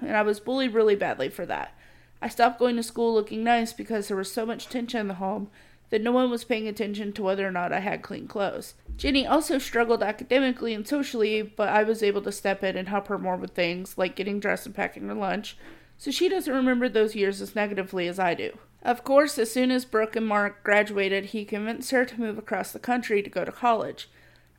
and 0.00 0.16
I 0.16 0.22
was 0.22 0.40
bullied 0.40 0.74
really 0.74 0.96
badly 0.96 1.28
for 1.28 1.46
that. 1.46 1.72
I 2.20 2.28
stopped 2.28 2.58
going 2.58 2.74
to 2.74 2.82
school 2.82 3.14
looking 3.14 3.44
nice 3.44 3.72
because 3.72 4.08
there 4.08 4.16
was 4.16 4.32
so 4.32 4.44
much 4.44 4.68
tension 4.68 5.02
in 5.02 5.06
the 5.06 5.14
home 5.14 5.52
that 5.90 6.02
no 6.02 6.10
one 6.10 6.30
was 6.30 6.42
paying 6.42 6.66
attention 6.66 7.12
to 7.12 7.22
whether 7.22 7.46
or 7.46 7.52
not 7.52 7.72
I 7.72 7.78
had 7.78 8.02
clean 8.02 8.26
clothes. 8.26 8.74
Jenny 8.96 9.24
also 9.24 9.58
struggled 9.58 10.02
academically 10.02 10.74
and 10.74 10.86
socially, 10.86 11.42
but 11.42 11.68
I 11.68 11.84
was 11.84 12.02
able 12.02 12.22
to 12.22 12.32
step 12.32 12.64
in 12.64 12.76
and 12.76 12.88
help 12.88 13.06
her 13.06 13.18
more 13.18 13.36
with 13.36 13.52
things 13.52 13.96
like 13.96 14.16
getting 14.16 14.40
dressed 14.40 14.66
and 14.66 14.74
packing 14.74 15.06
her 15.06 15.14
lunch, 15.14 15.56
so 15.98 16.10
she 16.10 16.28
doesn't 16.28 16.54
remember 16.54 16.88
those 16.88 17.14
years 17.14 17.42
as 17.42 17.54
negatively 17.54 18.08
as 18.08 18.18
I 18.18 18.34
do. 18.34 18.56
Of 18.82 19.02
course, 19.02 19.36
as 19.38 19.50
soon 19.50 19.72
as 19.72 19.84
Brooke 19.84 20.14
and 20.14 20.26
Mark 20.26 20.62
graduated, 20.62 21.26
he 21.26 21.44
convinced 21.44 21.90
her 21.90 22.04
to 22.04 22.20
move 22.20 22.38
across 22.38 22.70
the 22.70 22.78
country 22.78 23.22
to 23.22 23.28
go 23.28 23.44
to 23.44 23.50
college. 23.50 24.08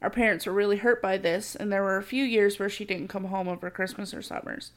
Our 0.02 0.10
parents 0.10 0.46
were 0.46 0.54
really 0.54 0.78
hurt 0.78 1.02
by 1.02 1.18
this, 1.18 1.56
and 1.56 1.72
there 1.72 1.84
were 1.84 1.98
a 1.98 2.04
few 2.04 2.24
years 2.24 2.60
where 2.60 2.70
she 2.70 2.86
didn't 2.86 3.08
come 3.08 3.26
home 3.26 3.48
over 3.48 3.70
Christmas 3.70 4.14
or 4.14 4.22
summers. 4.22 4.72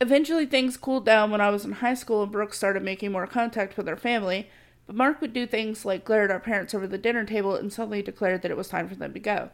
Eventually, 0.00 0.46
things 0.46 0.76
cooled 0.76 1.04
down 1.04 1.30
when 1.30 1.40
I 1.40 1.50
was 1.50 1.64
in 1.64 1.72
high 1.72 1.94
school 1.94 2.22
and 2.22 2.30
Brooke 2.30 2.54
started 2.54 2.82
making 2.82 3.12
more 3.12 3.26
contact 3.26 3.76
with 3.76 3.88
our 3.88 3.96
family, 3.96 4.48
but 4.86 4.94
Mark 4.94 5.20
would 5.20 5.32
do 5.32 5.46
things 5.46 5.84
like 5.84 6.04
glare 6.04 6.24
at 6.24 6.30
our 6.30 6.40
parents 6.40 6.74
over 6.74 6.86
the 6.86 6.98
dinner 6.98 7.24
table 7.24 7.56
and 7.56 7.72
suddenly 7.72 8.02
declare 8.02 8.38
that 8.38 8.50
it 8.50 8.56
was 8.56 8.68
time 8.68 8.88
for 8.88 8.94
them 8.94 9.12
to 9.12 9.20
go. 9.20 9.50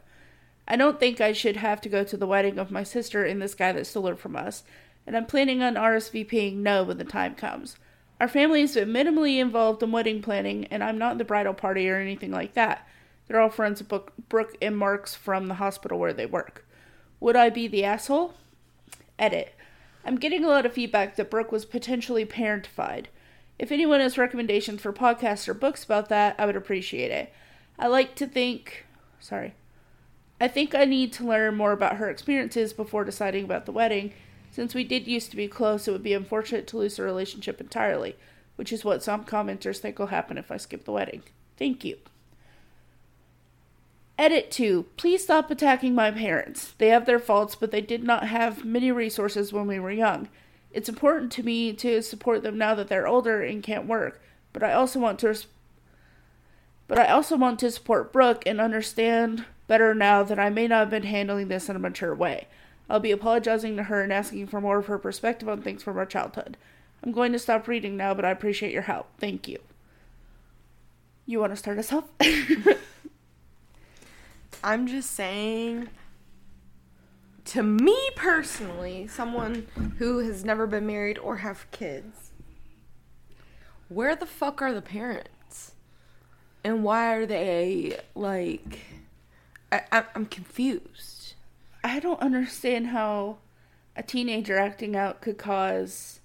I 0.69 0.77
don't 0.77 1.01
think 1.01 1.21
I 1.21 1.33
should 1.33 1.57
have 1.57 1.81
to 1.83 1.89
go 1.89 2.05
to 2.05 2.17
the 2.17 2.27
wedding 2.27 2.59
of 2.59 2.71
my 2.71 2.83
sister 2.83 3.25
and 3.25 3.41
this 3.41 3.55
guy 3.55 3.73
that 3.73 3.87
stole 3.87 4.07
her 4.07 4.17
from 4.17 4.37
us, 4.37 4.63
and 5.07 5.17
I'm 5.17 5.27
planning 5.27 5.63
on 5.63 5.75
RSVPing 5.75 6.57
no 6.57 6.85
when 6.85 6.99
the 6.99 7.05
time 7.05 7.35
comes. 7.35 7.77
Our 8.21 8.29
family 8.29 8.61
has 8.61 8.75
been 8.75 8.91
minimally 8.91 9.41
involved 9.41 9.83
in 9.83 9.91
wedding 9.91 10.23
planning, 10.23 10.67
and 10.67 10.85
I'm 10.85 10.99
not 10.99 11.19
the 11.19 11.25
bridal 11.25 11.55
party 11.55 11.89
or 11.89 11.97
anything 11.97 12.31
like 12.31 12.55
that. 12.55 12.87
They're 13.27 13.41
all 13.41 13.51
friends 13.51 13.81
of 13.81 13.89
Brooke 14.29 14.57
and 14.63 14.77
Mark's 14.77 15.15
from 15.15 15.49
the 15.49 15.55
hospital 15.55 15.99
where 15.99 16.13
they 16.13 16.27
work. 16.27 16.65
Would 17.19 17.37
I 17.37 17.51
be 17.51 17.67
the 17.67 17.85
asshole? 17.85 18.35
Edit. 19.19 19.55
I'm 20.05 20.17
getting 20.17 20.45
a 20.45 20.49
lot 20.49 20.67
of 20.67 20.73
feedback 20.73 21.17
that 21.17 21.31
Brooke 21.31 21.53
was 21.53 21.65
potentially 21.65 22.27
parentified. 22.27 23.07
If 23.59 23.71
anyone 23.71 24.01
has 24.01 24.19
recommendations 24.19 24.81
for 24.81 24.93
podcasts 24.93 25.49
or 25.49 25.55
books 25.55 25.85
about 25.85 26.09
that, 26.09 26.35
I 26.39 26.47
would 26.47 26.57
appreciate 26.57 27.11
it. 27.11 27.33
I 27.79 27.87
like 27.87 28.15
to 28.17 28.27
think. 28.27 28.87
Sorry. 29.21 29.55
I 30.41 30.49
think 30.49 30.75
I 30.75 30.85
need 30.85 31.13
to 31.15 31.27
learn 31.27 31.55
more 31.55 31.73
about 31.73 31.97
her 31.97 32.11
experiences 32.11 32.73
before 32.73 33.05
deciding 33.05 33.45
about 33.45 33.67
the 33.67 33.73
wedding 33.73 34.13
since 34.53 34.75
we 34.75 34.85
did 34.85 35.09
used 35.09 35.31
to 35.31 35.37
be 35.37 35.49
close, 35.49 35.89
it 35.89 35.93
would 35.93 36.03
be 36.03 36.13
unfortunate 36.13 36.67
to 36.69 36.77
lose 36.77 36.97
the 36.97 37.03
relationship 37.03 37.59
entirely, 37.59 38.17
which 38.57 38.71
is 38.71 38.85
what 38.85 39.03
some 39.03 39.25
commenters 39.25 39.79
think 39.79 39.99
will 39.99 40.09
happen 40.09 40.37
if 40.37 40.53
I 40.53 40.59
skip 40.59 40.85
the 40.85 40.93
wedding. 40.93 41.23
Thank 41.57 41.87
you. 41.87 41.97
Edit 44.19 44.51
2. 44.51 44.85
Please 44.99 45.25
stop 45.25 45.51
attacking 45.51 45.95
my 45.95 46.11
parents. 46.11 46.75
They 46.77 46.89
have 46.89 47.07
their 47.07 47.19
faults, 47.19 47.55
but 47.55 47.71
they 47.71 47.81
did 47.81 48.05
not 48.05 48.29
have 48.29 48.63
many 48.63 48.93
resources 48.93 49.55
when 49.55 49.67
we 49.67 49.81
were 49.81 49.91
young. 49.91 50.29
It's 50.71 50.91
important 50.91 51.33
to 51.33 51.43
me 51.43 51.73
to 51.73 52.03
support 52.03 52.43
them 52.43 52.59
now 52.59 52.75
that 52.75 52.89
they're 52.89 53.09
older 53.09 53.43
and 53.43 53.63
can't 53.63 53.87
work, 53.87 54.21
but 54.53 54.63
I 54.63 54.75
also 54.75 55.01
want 55.01 55.19
to 55.21 55.29
res- 55.29 55.47
but 56.89 56.99
I 56.99 57.07
also 57.07 57.39
want 57.39 57.59
to 57.61 57.71
support 57.71 58.13
Brooke 58.13 58.43
and 58.45 58.61
understand 58.61 59.47
better 59.67 59.95
now 59.95 60.23
that 60.23 60.39
I 60.39 60.51
may 60.51 60.69
not 60.69 60.81
have 60.81 60.91
been 60.91 61.05
handling 61.05 61.49
this 61.49 61.71
in 61.71 61.77
a 61.77 61.79
mature 61.79 62.15
way. 62.15 62.49
I'll 62.89 63.01
be 63.01 63.13
apologizing 63.13 63.77
to 63.77 63.85
her 63.85 64.03
and 64.03 64.13
asking 64.13 64.49
for 64.49 64.61
more 64.61 64.79
of 64.79 64.87
her 64.87 64.99
perspective 64.99 65.49
on 65.49 65.63
things 65.63 65.83
from 65.83 65.97
our 65.97 66.07
childhood. 66.07 66.57
I'm 67.03 67.13
going 67.13 67.33
to 67.33 67.39
stop 67.39 67.67
reading 67.67 67.97
now, 67.97 68.15
but 68.15 68.25
I 68.25 68.31
appreciate 68.31 68.73
your 68.73 68.83
help. 68.83 69.09
Thank 69.19 69.49
you. 69.49 69.59
You 71.27 71.41
want 71.41 71.53
to 71.53 71.57
start 71.57 71.79
us 71.79 71.93
off? 71.93 72.05
I'm 74.65 74.87
just 74.87 75.11
saying, 75.11 75.89
to 77.47 77.63
me 77.63 77.99
personally, 78.15 79.09
someone 79.09 79.67
who 79.99 80.19
has 80.19 80.45
never 80.45 80.67
been 80.67 80.87
married 80.87 81.19
or 81.19 81.39
have 81.39 81.71
kids, 81.71 82.31
where 83.89 84.15
the 84.15 84.27
fuck 84.27 84.63
are 84.63 84.73
the 84.73 84.83
parents? 84.83 85.73
And 86.65 86.85
why 86.85 87.15
are 87.15 87.27
they 87.27 87.99
like. 88.15 88.81
I, 89.73 90.05
I'm 90.15 90.27
confused. 90.27 91.22
I 91.85 92.01
don't 92.01 92.21
understand 92.21 92.89
how 92.89 93.39
a 93.97 94.03
teenager 94.03 94.59
acting 94.59 94.97
out 94.97 95.21
could 95.21 95.39
cause 95.39 96.21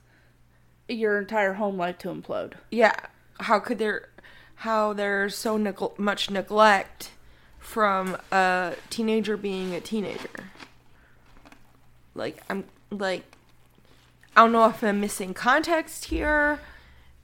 your 0.87 1.19
entire 1.19 1.53
home 1.53 1.77
life 1.77 1.97
to 1.99 2.09
implode. 2.09 2.53
Yeah, 2.71 2.95
how 3.39 3.59
could 3.59 3.79
there 3.79 4.09
how 4.61 4.93
there's 4.93 5.35
so 5.35 5.57
neg- 5.57 5.99
much 5.99 6.31
neglect 6.31 7.11
from 7.59 8.17
a 8.31 8.75
teenager 8.89 9.37
being 9.37 9.73
a 9.73 9.81
teenager? 9.81 10.51
Like 12.15 12.41
I'm 12.49 12.65
like 12.89 13.35
I 14.35 14.41
don't 14.41 14.51
know 14.51 14.65
if 14.69 14.83
I'm 14.83 15.01
missing 15.01 15.33
context 15.33 16.05
here 16.05 16.59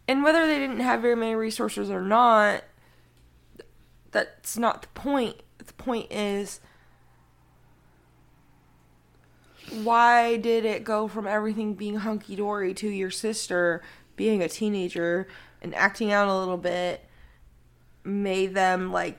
and 0.07 0.23
whether 0.23 0.45
they 0.45 0.59
didn't 0.59 0.81
have 0.81 1.01
very 1.01 1.15
many 1.15 1.35
resources 1.35 1.89
or 1.89 2.01
not 2.01 2.63
that's 4.13 4.57
not 4.57 4.83
the 4.83 4.87
point. 4.89 5.37
The 5.57 5.73
point 5.73 6.11
is 6.11 6.61
why 9.81 10.37
did 10.37 10.65
it 10.65 10.83
go 10.83 11.07
from 11.07 11.27
everything 11.27 11.73
being 11.73 11.97
hunky 11.97 12.35
dory 12.35 12.73
to 12.75 12.87
your 12.87 13.11
sister 13.11 13.81
being 14.15 14.43
a 14.43 14.49
teenager 14.49 15.27
and 15.61 15.73
acting 15.73 16.11
out 16.11 16.27
a 16.27 16.37
little 16.37 16.57
bit 16.57 17.03
made 18.03 18.53
them 18.53 18.91
like 18.91 19.17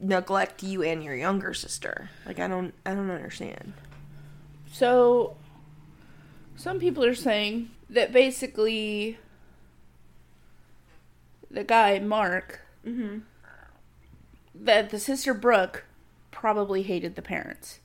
neglect 0.00 0.62
you 0.62 0.82
and 0.82 1.02
your 1.02 1.14
younger 1.14 1.54
sister? 1.54 2.10
Like 2.26 2.38
I 2.38 2.48
don't 2.48 2.74
I 2.84 2.94
don't 2.94 3.10
understand. 3.10 3.72
So 4.70 5.36
some 6.56 6.78
people 6.78 7.04
are 7.04 7.14
saying 7.14 7.70
that 7.90 8.12
basically 8.12 9.18
the 11.50 11.64
guy 11.64 11.98
Mark 12.00 12.60
mm-hmm. 12.84 13.18
that 14.54 14.90
the 14.90 14.98
sister 14.98 15.32
Brooke 15.32 15.84
probably 16.30 16.82
hated 16.82 17.14
the 17.14 17.22
parents 17.22 17.80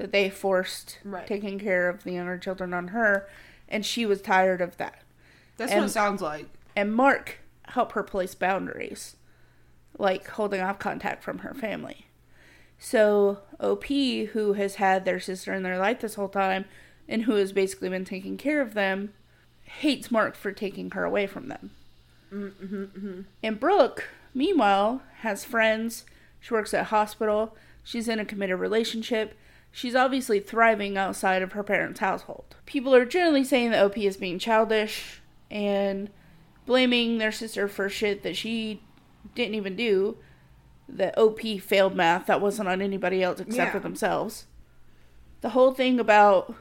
that 0.00 0.12
they 0.12 0.30
forced 0.30 0.98
right. 1.04 1.26
taking 1.26 1.58
care 1.58 1.86
of 1.90 2.04
the 2.04 2.12
younger 2.12 2.38
children 2.38 2.72
on 2.72 2.88
her, 2.88 3.28
and 3.68 3.84
she 3.84 4.06
was 4.06 4.22
tired 4.22 4.62
of 4.62 4.78
that. 4.78 5.02
That's 5.58 5.72
and, 5.72 5.82
what 5.82 5.90
it 5.90 5.92
sounds 5.92 6.22
like. 6.22 6.46
And 6.74 6.94
Mark 6.94 7.40
helped 7.64 7.92
her 7.92 8.02
place 8.02 8.34
boundaries, 8.34 9.16
like 9.98 10.26
holding 10.26 10.62
off 10.62 10.78
contact 10.78 11.22
from 11.22 11.40
her 11.40 11.52
family. 11.52 12.06
So 12.78 13.40
OP, 13.60 13.84
who 13.84 14.54
has 14.54 14.76
had 14.76 15.04
their 15.04 15.20
sister 15.20 15.52
in 15.52 15.64
their 15.64 15.78
life 15.78 16.00
this 16.00 16.14
whole 16.14 16.30
time, 16.30 16.64
and 17.06 17.24
who 17.24 17.34
has 17.34 17.52
basically 17.52 17.90
been 17.90 18.06
taking 18.06 18.38
care 18.38 18.62
of 18.62 18.72
them, 18.72 19.12
hates 19.64 20.10
Mark 20.10 20.34
for 20.34 20.50
taking 20.50 20.92
her 20.92 21.04
away 21.04 21.26
from 21.26 21.48
them. 21.48 21.72
Mm-hmm, 22.32 22.84
mm-hmm. 22.84 23.20
And 23.42 23.60
Brooke, 23.60 24.08
meanwhile, 24.32 25.02
has 25.18 25.44
friends. 25.44 26.06
She 26.40 26.54
works 26.54 26.72
at 26.72 26.80
a 26.80 26.84
hospital. 26.84 27.54
She's 27.84 28.08
in 28.08 28.18
a 28.18 28.24
committed 28.24 28.58
relationship. 28.58 29.36
She's 29.72 29.94
obviously 29.94 30.40
thriving 30.40 30.96
outside 30.96 31.42
of 31.42 31.52
her 31.52 31.62
parents' 31.62 32.00
household. 32.00 32.56
People 32.66 32.94
are 32.94 33.04
generally 33.04 33.44
saying 33.44 33.70
that 33.70 33.84
OP 33.84 33.98
is 33.98 34.16
being 34.16 34.38
childish 34.38 35.20
and 35.50 36.10
blaming 36.66 37.18
their 37.18 37.32
sister 37.32 37.68
for 37.68 37.88
shit 37.88 38.22
that 38.22 38.36
she 38.36 38.82
didn't 39.34 39.54
even 39.54 39.76
do. 39.76 40.16
That 40.88 41.16
OP 41.16 41.40
failed 41.60 41.94
math, 41.94 42.26
that 42.26 42.40
wasn't 42.40 42.68
on 42.68 42.82
anybody 42.82 43.22
else 43.22 43.38
except 43.38 43.68
yeah. 43.68 43.72
for 43.72 43.78
themselves. 43.78 44.46
The 45.40 45.50
whole 45.50 45.72
thing 45.72 46.00
about 46.00 46.54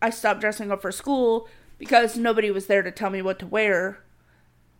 I 0.00 0.10
stopped 0.10 0.40
dressing 0.40 0.70
up 0.70 0.80
for 0.80 0.92
school 0.92 1.48
because 1.78 2.16
nobody 2.16 2.50
was 2.50 2.66
there 2.66 2.82
to 2.82 2.90
tell 2.90 3.10
me 3.10 3.20
what 3.20 3.38
to 3.40 3.46
wear 3.46 4.00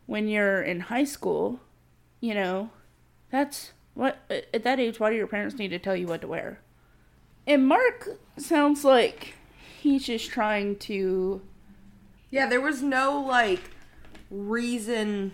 when 0.06 0.28
you're 0.28 0.62
in 0.62 0.80
high 0.80 1.04
school, 1.04 1.60
you 2.20 2.32
know, 2.32 2.70
that's 3.30 3.72
what 3.94 4.18
at 4.30 4.62
that 4.62 4.80
age 4.80 5.00
why 5.00 5.10
do 5.10 5.16
your 5.16 5.26
parents 5.26 5.56
need 5.56 5.68
to 5.68 5.78
tell 5.78 5.96
you 5.96 6.06
what 6.06 6.20
to 6.20 6.28
wear? 6.28 6.60
And 7.46 7.66
Mark 7.66 8.08
sounds 8.36 8.84
like 8.84 9.34
he's 9.80 10.06
just 10.06 10.30
trying 10.30 10.76
to. 10.80 11.42
Yeah, 12.30 12.46
there 12.46 12.60
was 12.60 12.82
no 12.82 13.20
like 13.20 13.70
reason 14.30 15.32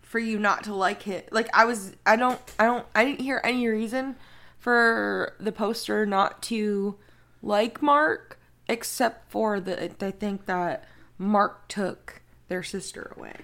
for 0.00 0.18
you 0.18 0.38
not 0.38 0.64
to 0.64 0.74
like 0.74 1.06
it. 1.06 1.32
Like 1.32 1.48
I 1.54 1.64
was 1.64 1.94
I 2.06 2.16
don't 2.16 2.40
I 2.58 2.64
don't 2.64 2.86
I 2.94 3.04
didn't 3.04 3.20
hear 3.20 3.40
any 3.44 3.66
reason 3.68 4.16
for 4.58 5.34
the 5.40 5.52
poster 5.52 6.06
not 6.06 6.42
to 6.44 6.96
like 7.42 7.82
Mark 7.82 8.38
except 8.68 9.30
for 9.30 9.60
the 9.60 9.84
I 10.04 10.10
think 10.10 10.46
that 10.46 10.86
Mark 11.18 11.68
took 11.68 12.22
their 12.48 12.62
sister 12.62 13.14
away. 13.16 13.36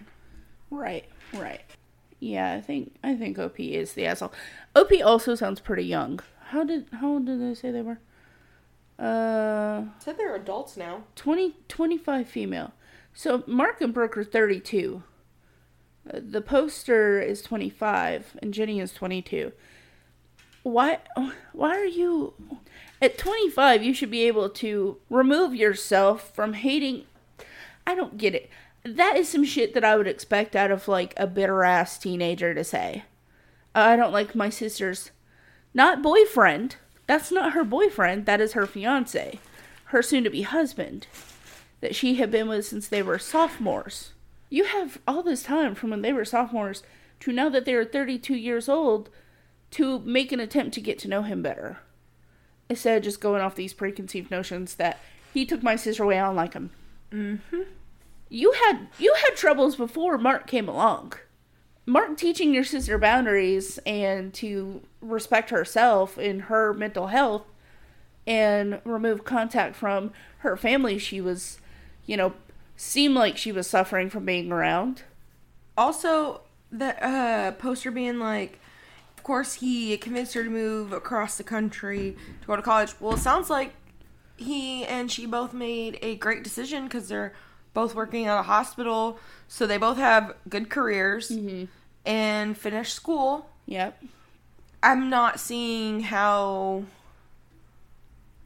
Right, 0.70 1.06
right. 1.34 1.62
Yeah, 2.20 2.52
I 2.52 2.60
think 2.60 2.96
I 3.02 3.14
think 3.14 3.38
OP 3.38 3.60
is 3.60 3.92
the 3.92 4.06
asshole. 4.06 4.32
OP 4.74 4.90
also 5.04 5.34
sounds 5.34 5.60
pretty 5.60 5.84
young. 5.84 6.20
How 6.48 6.64
did 6.64 6.86
how 6.92 7.08
old 7.12 7.26
did 7.26 7.40
they 7.40 7.54
say 7.54 7.70
they 7.70 7.82
were? 7.82 7.98
Uh, 8.98 9.84
Said 9.98 10.16
they're 10.18 10.34
adults 10.34 10.76
now. 10.76 11.04
20, 11.14 11.54
25 11.68 12.26
female. 12.28 12.72
So 13.14 13.44
Mark 13.46 13.80
and 13.80 13.94
Brooke 13.94 14.16
are 14.16 14.24
32. 14.24 15.02
Uh, 16.10 16.20
The 16.22 16.40
poster 16.40 17.20
is 17.20 17.42
25 17.42 18.36
and 18.42 18.52
Jenny 18.54 18.80
is 18.80 18.92
22. 18.92 19.52
Why 20.62 20.98
why 21.52 21.76
are 21.76 21.84
you 21.84 22.34
at 23.00 23.16
25 23.18 23.82
you 23.82 23.94
should 23.94 24.10
be 24.10 24.24
able 24.24 24.48
to 24.50 24.98
remove 25.08 25.54
yourself 25.54 26.34
from 26.34 26.54
hating 26.54 27.04
I 27.86 27.94
don't 27.94 28.18
get 28.18 28.34
it. 28.34 28.50
That 28.84 29.16
is 29.16 29.28
some 29.28 29.44
shit 29.44 29.74
that 29.74 29.84
I 29.84 29.96
would 29.96 30.06
expect 30.06 30.56
out 30.56 30.70
of 30.70 30.88
like 30.88 31.14
a 31.16 31.26
bitter 31.26 31.62
ass 31.62 31.98
teenager 31.98 32.54
to 32.54 32.64
say. 32.64 33.04
I 33.74 33.96
don't 33.96 34.12
like 34.12 34.34
my 34.34 34.50
sister's 34.50 35.10
not 35.74 36.02
boyfriend. 36.02 36.76
That's 37.06 37.32
not 37.32 37.52
her 37.52 37.64
boyfriend. 37.64 38.26
That 38.26 38.40
is 38.40 38.52
her 38.52 38.66
fiance, 38.66 39.38
her 39.86 40.02
soon 40.02 40.24
to 40.24 40.30
be 40.30 40.42
husband, 40.42 41.06
that 41.80 41.94
she 41.94 42.16
had 42.16 42.30
been 42.30 42.48
with 42.48 42.66
since 42.66 42.88
they 42.88 43.02
were 43.02 43.18
sophomores. 43.18 44.12
You 44.50 44.64
have 44.64 44.98
all 45.06 45.22
this 45.22 45.42
time 45.42 45.74
from 45.74 45.90
when 45.90 46.02
they 46.02 46.12
were 46.12 46.24
sophomores 46.24 46.82
to 47.20 47.32
now 47.32 47.48
that 47.48 47.64
they 47.64 47.74
are 47.74 47.84
32 47.84 48.34
years 48.34 48.68
old 48.68 49.10
to 49.72 49.98
make 50.00 50.32
an 50.32 50.40
attempt 50.40 50.74
to 50.74 50.80
get 50.80 50.98
to 51.00 51.08
know 51.08 51.22
him 51.22 51.42
better. 51.42 51.78
Instead 52.70 52.98
of 52.98 53.04
just 53.04 53.20
going 53.20 53.42
off 53.42 53.54
these 53.54 53.72
preconceived 53.72 54.30
notions 54.30 54.74
that 54.74 54.98
he 55.32 55.44
took 55.44 55.62
my 55.62 55.76
sister 55.76 56.04
away, 56.04 56.18
I 56.18 56.26
don't 56.26 56.36
like 56.36 56.54
him. 56.54 56.70
Mm-hmm. 57.12 57.62
You 58.28 58.52
had 58.52 58.88
you 58.98 59.14
had 59.24 59.36
troubles 59.36 59.76
before 59.76 60.18
Mark 60.18 60.46
came 60.46 60.68
along. 60.68 61.14
Mark 61.88 62.18
teaching 62.18 62.52
your 62.52 62.64
sister 62.64 62.98
boundaries 62.98 63.78
and 63.86 64.34
to 64.34 64.82
respect 65.00 65.48
herself 65.48 66.18
and 66.18 66.42
her 66.42 66.74
mental 66.74 67.06
health 67.06 67.46
and 68.26 68.82
remove 68.84 69.24
contact 69.24 69.74
from 69.74 70.12
her 70.40 70.54
family 70.54 70.98
she 70.98 71.18
was, 71.18 71.58
you 72.04 72.14
know, 72.14 72.34
seemed 72.76 73.14
like 73.14 73.38
she 73.38 73.50
was 73.50 73.66
suffering 73.66 74.10
from 74.10 74.26
being 74.26 74.52
around. 74.52 75.02
Also, 75.78 76.42
the 76.70 77.02
uh, 77.02 77.52
poster 77.52 77.90
being 77.90 78.18
like, 78.18 78.60
of 79.16 79.22
course, 79.22 79.54
he 79.54 79.96
convinced 79.96 80.34
her 80.34 80.44
to 80.44 80.50
move 80.50 80.92
across 80.92 81.38
the 81.38 81.42
country 81.42 82.18
to 82.42 82.46
go 82.46 82.54
to 82.54 82.60
college. 82.60 82.92
Well, 83.00 83.14
it 83.14 83.20
sounds 83.20 83.48
like 83.48 83.72
he 84.36 84.84
and 84.84 85.10
she 85.10 85.24
both 85.24 85.54
made 85.54 85.98
a 86.02 86.16
great 86.16 86.44
decision 86.44 86.84
because 86.84 87.08
they're 87.08 87.32
both 87.72 87.94
working 87.94 88.26
at 88.26 88.38
a 88.38 88.42
hospital, 88.42 89.18
so 89.46 89.66
they 89.66 89.78
both 89.78 89.96
have 89.96 90.34
good 90.50 90.68
careers 90.68 91.30
and 92.08 92.56
finished 92.56 92.94
school. 92.94 93.50
Yep. 93.66 94.02
I'm 94.82 95.10
not 95.10 95.38
seeing 95.38 96.00
how, 96.00 96.84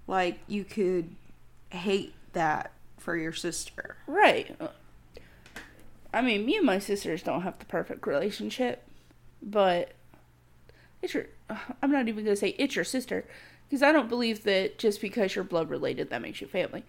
like, 0.08 0.40
you 0.48 0.64
could 0.64 1.14
hate 1.70 2.12
that 2.32 2.72
for 2.98 3.16
your 3.16 3.32
sister. 3.32 3.96
Right. 4.06 4.54
I 6.12 6.22
mean, 6.22 6.44
me 6.44 6.56
and 6.56 6.66
my 6.66 6.80
sisters 6.80 7.22
don't 7.22 7.42
have 7.42 7.58
the 7.60 7.64
perfect 7.64 8.06
relationship, 8.06 8.82
but 9.40 9.92
it's 11.00 11.14
your. 11.14 11.26
I'm 11.82 11.92
not 11.92 12.08
even 12.08 12.24
gonna 12.24 12.36
say 12.36 12.54
it's 12.58 12.74
your 12.74 12.84
sister, 12.84 13.24
because 13.68 13.82
I 13.82 13.92
don't 13.92 14.08
believe 14.08 14.42
that 14.44 14.78
just 14.78 15.00
because 15.00 15.34
you're 15.34 15.44
blood 15.44 15.70
related 15.70 16.10
that 16.10 16.20
makes 16.20 16.40
you 16.40 16.46
family. 16.48 16.84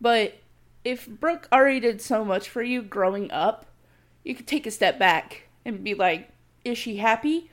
But 0.00 0.38
if 0.84 1.08
Brooke 1.08 1.48
already 1.52 1.80
did 1.80 2.00
so 2.02 2.24
much 2.24 2.48
for 2.48 2.62
you 2.62 2.82
growing 2.82 3.30
up, 3.30 3.66
you 4.24 4.34
could 4.34 4.46
take 4.46 4.66
a 4.66 4.70
step 4.70 4.98
back 4.98 5.47
and 5.68 5.84
be 5.84 5.94
like, 5.94 6.30
is 6.64 6.78
she 6.78 6.96
happy? 6.96 7.50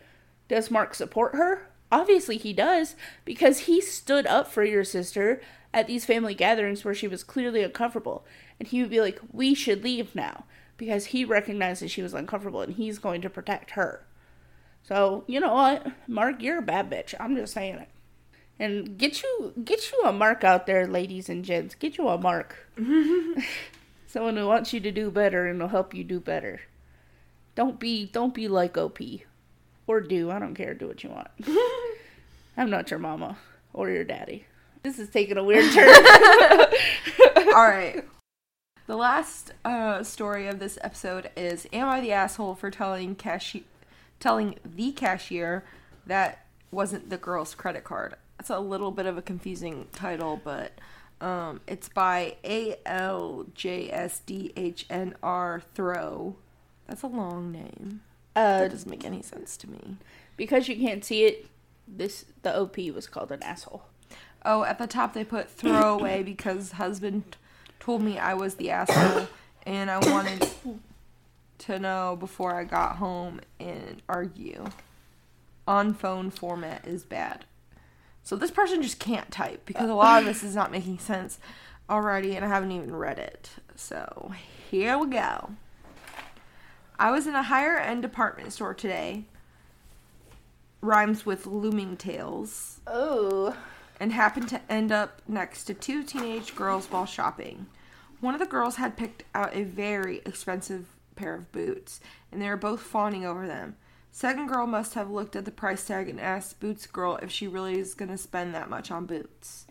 Does 0.48 0.72
Mark 0.72 0.96
support 0.96 1.36
her? 1.36 1.70
Obviously 1.92 2.38
he 2.38 2.54
does, 2.54 2.96
because 3.24 3.60
he 3.60 3.80
stood 3.80 4.26
up 4.26 4.48
for 4.48 4.64
your 4.64 4.84
sister 4.84 5.42
at 5.74 5.88
these 5.88 6.06
family 6.06 6.34
gatherings 6.34 6.84
where 6.84 6.96
she 6.96 7.08
was 7.08 7.24
clearly 7.24 7.62
uncomfortable. 7.62 8.26
And 8.60 8.68
he 8.68 8.82
would 8.82 8.90
be 8.90 9.02
like, 9.02 9.20
we 9.32 9.54
should 9.54 9.84
leave 9.84 10.16
now, 10.16 10.46
because 10.78 11.08
he 11.08 11.26
recognized 11.26 11.82
that 11.82 11.90
she 11.90 12.02
was 12.02 12.14
uncomfortable 12.14 12.62
and 12.62 12.74
he's 12.74 12.98
going 12.98 13.22
to 13.22 13.30
protect 13.30 13.72
her. 13.72 14.06
So, 14.84 15.24
you 15.28 15.40
know 15.40 15.54
what? 15.54 15.88
Mark, 16.08 16.42
you're 16.42 16.60
a 16.60 16.64
bad 16.64 16.90
bitch. 16.90 17.14
I'm 17.20 17.36
just 17.36 17.54
saying 17.54 17.76
it. 17.76 17.90
And 18.58 18.98
get 18.98 19.22
you 19.22 19.54
get 19.66 19.92
you 19.92 20.02
a 20.06 20.14
mark 20.14 20.46
out 20.46 20.66
there, 20.66 20.88
ladies 20.88 21.28
and 21.28 21.44
gents. 21.44 21.76
Get 21.76 21.98
you 21.98 22.08
a 22.08 22.18
mark. 22.18 22.70
Someone 24.08 24.38
who 24.38 24.48
wants 24.48 24.72
you 24.72 24.80
to 24.80 24.92
do 24.92 25.12
better 25.12 25.46
and 25.46 25.60
will 25.60 25.68
help 25.68 25.94
you 25.94 26.06
do 26.06 26.22
better. 26.22 26.62
Don't 27.56 27.80
be 27.80 28.06
don't 28.06 28.34
be 28.34 28.48
like 28.48 28.78
OP. 28.78 29.00
Or 29.88 30.02
do, 30.02 30.32
I 30.32 30.40
don't 30.40 30.56
care, 30.56 30.74
do 30.74 30.88
what 30.88 31.04
you 31.04 31.10
want. 31.10 31.28
I'm 32.58 32.70
not 32.70 32.90
your 32.90 33.00
mama 33.00 33.38
or 33.72 33.90
your 33.90 34.04
daddy. 34.04 34.46
This 34.82 35.00
is 35.00 35.10
taking 35.10 35.38
a 35.38 35.44
weird 35.44 35.72
turn. 35.74 35.88
All 37.48 37.68
right. 37.68 38.04
The 38.88 38.96
last 38.96 39.52
uh, 39.64 40.04
story 40.04 40.48
of 40.48 40.60
this 40.60 40.78
episode 40.82 41.30
is: 41.36 41.68
Am 41.74 41.88
I 41.88 42.02
the 42.02 42.12
asshole 42.12 42.56
for 42.56 42.70
telling 42.70 43.16
cashier, 43.16 43.64
telling 44.20 44.60
the 44.64 44.92
cashier 44.92 45.64
that 46.06 46.46
wasn't 46.72 47.10
the 47.10 47.18
girl's 47.18 47.56
credit 47.56 47.84
card? 47.84 48.16
It's 48.40 48.50
a 48.50 48.60
little 48.60 48.92
bit 48.92 49.08
of 49.08 49.18
a 49.18 49.24
confusing 49.24 49.88
title, 49.92 50.40
but 50.44 50.74
um, 51.20 51.62
it's 51.68 51.90
by 51.90 52.36
A 52.44 52.76
L 52.86 53.48
J 53.56 53.90
S 53.92 54.20
D 54.20 54.54
H 54.56 54.86
N 54.90 55.16
R 55.24 55.64
Throw. 55.74 56.36
That's 56.88 57.04
a 57.04 57.08
long 57.08 57.52
name. 57.52 58.02
uh, 58.36 58.60
That 58.60 58.72
doesn't 58.72 58.90
make 58.90 59.06
any 59.06 59.22
sense 59.22 59.58
to 59.58 59.70
me. 59.70 59.98
because 60.38 60.68
you 60.68 60.76
can't 60.76 61.04
see 61.04 61.24
it, 61.26 61.48
this 61.88 62.26
the 62.42 62.56
OP 62.58 62.78
was 62.94 63.08
called 63.08 63.32
an 63.32 63.42
asshole. 63.44 63.84
Oh, 64.44 64.64
at 64.64 64.78
the 64.78 64.88
top 64.88 65.14
they 65.14 65.24
put 65.24 65.50
throwaway 65.50 66.22
because 66.34 66.74
husband 66.74 67.36
told 67.80 68.02
me 68.02 68.18
I 68.20 68.34
was 68.34 68.56
the 68.56 68.70
asshole 68.72 69.28
and 69.66 69.90
I 69.90 69.98
wanted 70.12 70.48
to 71.60 71.80
know 71.80 72.16
before 72.20 72.54
I 72.56 72.64
got 72.64 72.98
home 72.98 73.42
and 73.60 74.02
argue. 74.10 74.66
On 75.68 75.96
phone 75.96 76.30
format 76.30 76.88
is 76.88 77.04
bad. 77.04 77.46
So 78.24 78.36
this 78.36 78.52
person 78.52 78.84
just 78.84 79.00
can't 79.00 79.32
type 79.32 79.66
because 79.66 79.90
a 79.90 79.94
lot 79.96 80.20
of 80.20 80.26
this 80.28 80.44
is 80.44 80.56
not 80.56 80.72
making 80.72 81.00
sense 81.00 81.40
already 81.90 82.36
and 82.36 82.46
I 82.46 82.48
haven't 82.48 82.72
even 82.72 82.96
read 82.96 83.18
it. 83.18 83.50
So 83.76 84.32
here 84.70 84.98
we 85.00 85.08
go. 85.08 85.52
I 86.98 87.12
was 87.12 87.28
in 87.28 87.36
a 87.36 87.44
higher 87.44 87.78
end 87.78 88.02
department 88.02 88.54
store 88.54 88.74
today. 88.74 89.26
Rhymes 90.82 91.26
with 91.26 91.46
looming 91.46 91.98
tales 91.98 92.80
Oh. 92.88 93.56
and 94.00 94.12
happened 94.14 94.48
to 94.50 94.62
end 94.72 94.92
up 94.92 95.22
next 95.28 95.66
to 95.66 95.74
two 95.74 96.04
teenage 96.04 96.56
girls 96.56 96.88
while 96.92 97.06
shopping. 97.06 97.68
One 98.22 98.34
of 98.34 98.40
the 98.40 98.46
girls 98.46 98.76
had 98.78 98.98
picked 98.98 99.24
out 99.34 99.56
a 99.56 99.64
very 99.64 100.18
expensive 100.26 100.88
pair 101.16 101.34
of 101.36 101.52
boots, 101.52 102.00
and 102.32 102.42
they 102.42 102.50
were 102.50 102.58
both 102.58 102.82
fawning 102.82 103.26
over 103.26 103.48
them. 103.48 103.76
Second 104.12 104.48
girl 104.48 104.66
must 104.66 104.94
have 104.94 105.10
looked 105.10 105.36
at 105.36 105.44
the 105.44 105.52
price 105.52 105.86
tag 105.86 106.08
and 106.08 106.22
asked 106.22 106.62
Boots 106.62 106.88
girl 106.88 107.18
if 107.22 107.30
she 107.30 107.48
really 107.48 107.78
is 107.78 107.94
going 107.94 108.10
to 108.12 108.18
spend 108.18 108.54
that 108.56 108.70
much 108.70 108.90
on 108.90 109.06
boots. 109.06 109.66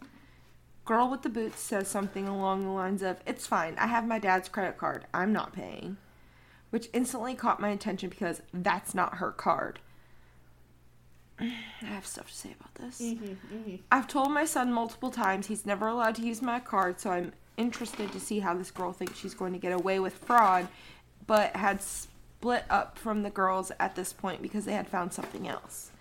Girl 0.84 1.08
with 1.10 1.22
the 1.22 1.31
boots 1.31 1.60
says 1.60 1.88
something 1.88 2.29
along 2.29 2.62
the 2.64 2.70
lines 2.70 3.02
of, 3.02 3.20
It's 3.27 3.46
fine, 3.46 3.75
I 3.79 3.87
have 3.87 4.06
my 4.06 4.18
dad's 4.18 4.50
credit 4.50 4.77
card, 4.77 5.06
I'm 5.14 5.33
not 5.33 5.54
paying. 5.54 5.96
Which 6.75 6.90
instantly 6.92 7.37
caught 7.37 7.60
my 7.60 7.68
attention 7.68 8.08
because 8.08 8.42
that's 8.52 8.96
not 8.96 9.18
her 9.18 9.31
card. 9.31 9.79
I 11.38 11.52
have 11.85 12.04
stuff 12.04 12.27
to 12.27 12.35
say 12.35 12.52
about 12.58 12.75
this. 12.75 13.00
Mm-hmm, 13.00 13.56
mm-hmm. 13.56 13.77
I've 13.92 14.08
told 14.08 14.33
my 14.33 14.44
son 14.44 14.72
multiple 14.72 15.12
times 15.12 15.46
he's 15.46 15.64
never 15.64 15.87
allowed 15.87 16.16
to 16.16 16.27
use 16.27 16.42
my 16.42 16.58
card, 16.58 16.98
so 16.98 17.10
I'm 17.10 17.33
interested 17.56 18.10
to 18.10 18.18
see 18.18 18.40
how 18.40 18.54
this 18.54 18.72
girl 18.72 18.92
thinks 18.92 19.16
she's 19.16 19.35
going 19.35 19.52
to 19.52 19.60
get 19.60 19.70
away 19.70 20.00
with 20.00 20.14
fraud, 20.14 20.66
but 21.29 21.54
had 21.54 21.81
split 21.81 22.64
up 22.68 22.98
from 22.98 23.22
the 23.22 23.31
girls 23.31 23.70
at 23.79 23.94
this 23.94 24.12
point 24.12 24.42
because 24.42 24.64
they 24.64 24.72
had 24.72 24.88
found 24.88 25.12
something 25.12 25.46
else. 25.46 25.92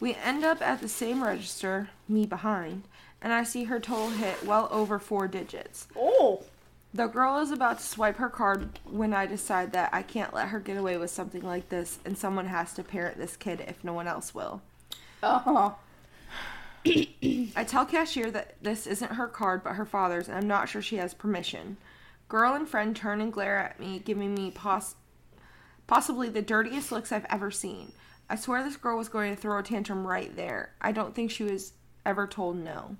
We 0.00 0.14
end 0.14 0.44
up 0.44 0.62
at 0.62 0.80
the 0.80 0.88
same 0.88 1.22
register, 1.22 1.90
me 2.08 2.24
behind, 2.24 2.84
and 3.20 3.34
I 3.34 3.44
see 3.44 3.64
her 3.64 3.80
total 3.80 4.08
hit 4.08 4.46
well 4.46 4.68
over 4.70 4.98
four 4.98 5.28
digits. 5.28 5.88
Oh. 5.94 6.44
The 6.94 7.06
girl 7.06 7.38
is 7.38 7.50
about 7.50 7.78
to 7.78 7.84
swipe 7.84 8.16
her 8.16 8.30
card 8.30 8.78
when 8.84 9.12
I 9.12 9.26
decide 9.26 9.72
that 9.72 9.90
I 9.92 10.02
can't 10.02 10.32
let 10.32 10.48
her 10.48 10.58
get 10.58 10.78
away 10.78 10.96
with 10.96 11.10
something 11.10 11.42
like 11.42 11.68
this 11.68 11.98
and 12.04 12.16
someone 12.16 12.46
has 12.46 12.72
to 12.74 12.82
parent 12.82 13.18
this 13.18 13.36
kid 13.36 13.62
if 13.68 13.84
no 13.84 13.92
one 13.92 14.08
else 14.08 14.34
will. 14.34 14.62
Uh-huh. 15.22 15.72
I 16.86 17.64
tell 17.64 17.84
cashier 17.84 18.30
that 18.30 18.54
this 18.62 18.86
isn't 18.86 19.12
her 19.12 19.26
card 19.26 19.62
but 19.62 19.74
her 19.74 19.84
father's, 19.84 20.28
and 20.28 20.36
I'm 20.38 20.48
not 20.48 20.68
sure 20.68 20.80
she 20.80 20.96
has 20.96 21.12
permission. 21.12 21.76
Girl 22.28 22.54
and 22.54 22.68
friend 22.68 22.96
turn 22.96 23.20
and 23.20 23.32
glare 23.32 23.58
at 23.58 23.80
me, 23.80 23.98
giving 23.98 24.34
me 24.34 24.50
pos- 24.50 24.94
possibly 25.86 26.28
the 26.28 26.42
dirtiest 26.42 26.90
looks 26.90 27.12
I've 27.12 27.26
ever 27.28 27.50
seen. 27.50 27.92
I 28.30 28.36
swear 28.36 28.62
this 28.62 28.76
girl 28.76 28.96
was 28.96 29.08
going 29.08 29.34
to 29.34 29.40
throw 29.40 29.58
a 29.58 29.62
tantrum 29.62 30.06
right 30.06 30.34
there. 30.36 30.72
I 30.80 30.92
don't 30.92 31.14
think 31.14 31.30
she 31.30 31.44
was 31.44 31.72
ever 32.06 32.26
told 32.26 32.56
no. 32.56 32.96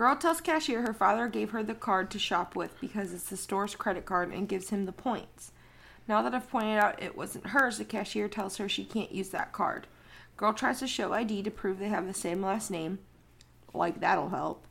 Girl 0.00 0.16
tells 0.16 0.40
cashier 0.40 0.80
her 0.80 0.94
father 0.94 1.28
gave 1.28 1.50
her 1.50 1.62
the 1.62 1.74
card 1.74 2.10
to 2.12 2.18
shop 2.18 2.56
with 2.56 2.80
because 2.80 3.12
it's 3.12 3.28
the 3.28 3.36
store's 3.36 3.74
credit 3.74 4.06
card 4.06 4.32
and 4.32 4.48
gives 4.48 4.70
him 4.70 4.86
the 4.86 4.92
points. 4.92 5.52
Now 6.08 6.22
that 6.22 6.34
I've 6.34 6.48
pointed 6.48 6.78
out 6.78 7.02
it 7.02 7.18
wasn't 7.18 7.48
hers, 7.48 7.76
the 7.76 7.84
cashier 7.84 8.26
tells 8.26 8.56
her 8.56 8.66
she 8.66 8.86
can't 8.86 9.12
use 9.12 9.28
that 9.28 9.52
card. 9.52 9.86
Girl 10.38 10.54
tries 10.54 10.78
to 10.78 10.86
show 10.86 11.12
ID 11.12 11.42
to 11.42 11.50
prove 11.50 11.78
they 11.78 11.90
have 11.90 12.06
the 12.06 12.14
same 12.14 12.40
last 12.40 12.70
name, 12.70 13.00
like 13.74 14.00
that'll 14.00 14.30
help, 14.30 14.66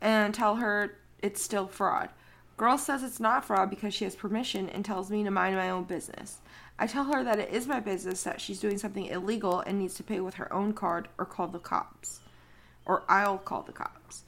and 0.00 0.32
tell 0.32 0.54
her 0.54 0.96
it's 1.18 1.42
still 1.42 1.66
fraud. 1.66 2.10
Girl 2.56 2.78
says 2.78 3.02
it's 3.02 3.18
not 3.18 3.44
fraud 3.44 3.70
because 3.70 3.92
she 3.92 4.04
has 4.04 4.14
permission 4.14 4.68
and 4.68 4.84
tells 4.84 5.10
me 5.10 5.24
to 5.24 5.32
mind 5.32 5.56
my 5.56 5.68
own 5.68 5.82
business. 5.82 6.38
I 6.78 6.86
tell 6.86 7.12
her 7.12 7.24
that 7.24 7.40
it 7.40 7.50
is 7.50 7.66
my 7.66 7.80
business 7.80 8.22
that 8.22 8.40
she's 8.40 8.60
doing 8.60 8.78
something 8.78 9.06
illegal 9.06 9.64
and 9.66 9.80
needs 9.80 9.94
to 9.94 10.04
pay 10.04 10.20
with 10.20 10.34
her 10.34 10.52
own 10.52 10.74
card 10.74 11.08
or 11.18 11.24
call 11.24 11.48
the 11.48 11.58
cops. 11.58 12.20
Or 12.86 13.02
I'll 13.08 13.38
call 13.38 13.62
the 13.62 13.72
cops. 13.72 14.22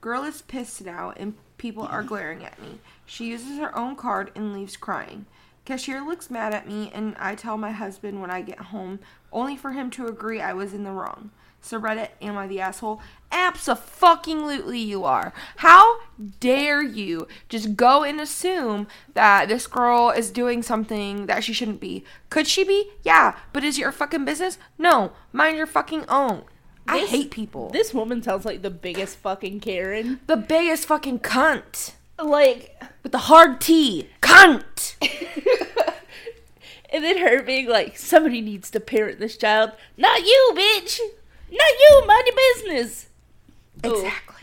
Girl 0.00 0.24
is 0.24 0.42
pissed 0.42 0.84
now 0.84 1.12
and 1.16 1.34
people 1.58 1.84
are 1.84 2.02
glaring 2.02 2.44
at 2.44 2.60
me. 2.60 2.80
She 3.04 3.26
uses 3.26 3.58
her 3.58 3.76
own 3.76 3.96
card 3.96 4.30
and 4.34 4.52
leaves 4.52 4.76
crying. 4.76 5.26
Cashier 5.64 6.00
looks 6.00 6.30
mad 6.30 6.54
at 6.54 6.68
me 6.68 6.90
and 6.94 7.16
I 7.18 7.34
tell 7.34 7.56
my 7.56 7.72
husband 7.72 8.20
when 8.20 8.30
I 8.30 8.40
get 8.40 8.58
home, 8.58 9.00
only 9.32 9.56
for 9.56 9.72
him 9.72 9.90
to 9.92 10.06
agree 10.06 10.40
I 10.40 10.52
was 10.52 10.72
in 10.72 10.84
the 10.84 10.92
wrong. 10.92 11.30
So 11.60 11.80
Reddit, 11.80 12.10
am 12.22 12.36
I 12.36 12.46
the 12.46 12.60
asshole? 12.60 13.00
Absolutely 13.32 14.78
you 14.78 15.02
are. 15.02 15.32
How 15.56 15.98
dare 16.38 16.80
you 16.80 17.26
just 17.48 17.74
go 17.74 18.04
and 18.04 18.20
assume 18.20 18.86
that 19.14 19.48
this 19.48 19.66
girl 19.66 20.10
is 20.10 20.30
doing 20.30 20.62
something 20.62 21.26
that 21.26 21.42
she 21.42 21.52
shouldn't 21.52 21.80
be? 21.80 22.04
Could 22.30 22.46
she 22.46 22.62
be? 22.62 22.92
Yeah, 23.02 23.36
but 23.52 23.64
is 23.64 23.78
your 23.78 23.90
fucking 23.90 24.24
business? 24.24 24.58
No, 24.78 25.10
mind 25.32 25.56
your 25.56 25.66
fucking 25.66 26.04
own. 26.08 26.44
I 26.88 27.00
This- 27.00 27.10
hate 27.10 27.30
people. 27.30 27.70
This 27.70 27.92
woman 27.94 28.22
sounds 28.22 28.44
like 28.44 28.62
the 28.62 28.70
biggest 28.70 29.16
fucking 29.18 29.60
Karen. 29.60 30.20
the 30.26 30.36
biggest 30.36 30.86
fucking 30.86 31.20
cunt 31.20 31.92
Like, 32.18 32.80
with 33.02 33.12
the 33.12 33.18
hard 33.18 33.60
T. 33.60 34.08
Cunt. 34.22 34.94
and 36.90 37.04
then 37.04 37.18
her 37.18 37.42
being 37.42 37.68
like, 37.68 37.96
somebody 37.98 38.40
needs 38.40 38.70
to 38.70 38.80
parent 38.80 39.18
this 39.18 39.36
child. 39.36 39.72
Not 39.96 40.20
you, 40.22 40.52
bitch. 40.54 40.98
Not 41.50 41.70
you. 41.80 42.06
Mind 42.06 42.26
your 42.26 42.36
business. 42.54 43.08
Exactly. 43.82 44.35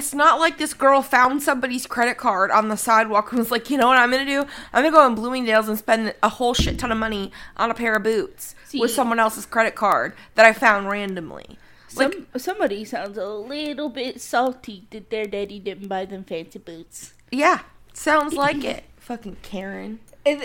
It's 0.00 0.14
not 0.14 0.40
like 0.40 0.56
this 0.56 0.72
girl 0.72 1.02
found 1.02 1.42
somebody's 1.42 1.86
credit 1.86 2.16
card 2.16 2.50
on 2.50 2.68
the 2.68 2.76
sidewalk 2.78 3.30
and 3.32 3.38
was 3.38 3.50
like, 3.50 3.68
you 3.68 3.76
know 3.76 3.86
what 3.86 3.98
I'm 3.98 4.10
gonna 4.10 4.24
do? 4.24 4.40
I'm 4.72 4.82
gonna 4.82 4.90
go 4.90 5.06
in 5.06 5.14
Bloomingdale's 5.14 5.68
and 5.68 5.76
spend 5.76 6.14
a 6.22 6.28
whole 6.30 6.54
shit 6.54 6.78
ton 6.78 6.90
of 6.90 6.96
money 6.96 7.30
on 7.58 7.70
a 7.70 7.74
pair 7.74 7.94
of 7.96 8.02
boots 8.02 8.54
See- 8.64 8.80
with 8.80 8.92
someone 8.92 9.18
else's 9.18 9.44
credit 9.44 9.74
card 9.74 10.14
that 10.36 10.46
I 10.46 10.54
found 10.54 10.88
randomly. 10.88 11.58
Like, 11.94 12.14
Some 12.14 12.26
somebody 12.38 12.84
sounds 12.86 13.18
a 13.18 13.26
little 13.28 13.90
bit 13.90 14.22
salty 14.22 14.86
that 14.90 15.10
their 15.10 15.26
daddy 15.26 15.58
didn't 15.58 15.88
buy 15.88 16.06
them 16.06 16.24
fancy 16.24 16.58
boots. 16.60 17.12
yeah, 17.30 17.60
sounds 17.92 18.32
like 18.32 18.64
it. 18.64 18.84
Fucking 18.96 19.36
Karen. 19.42 20.00
At 20.26 20.38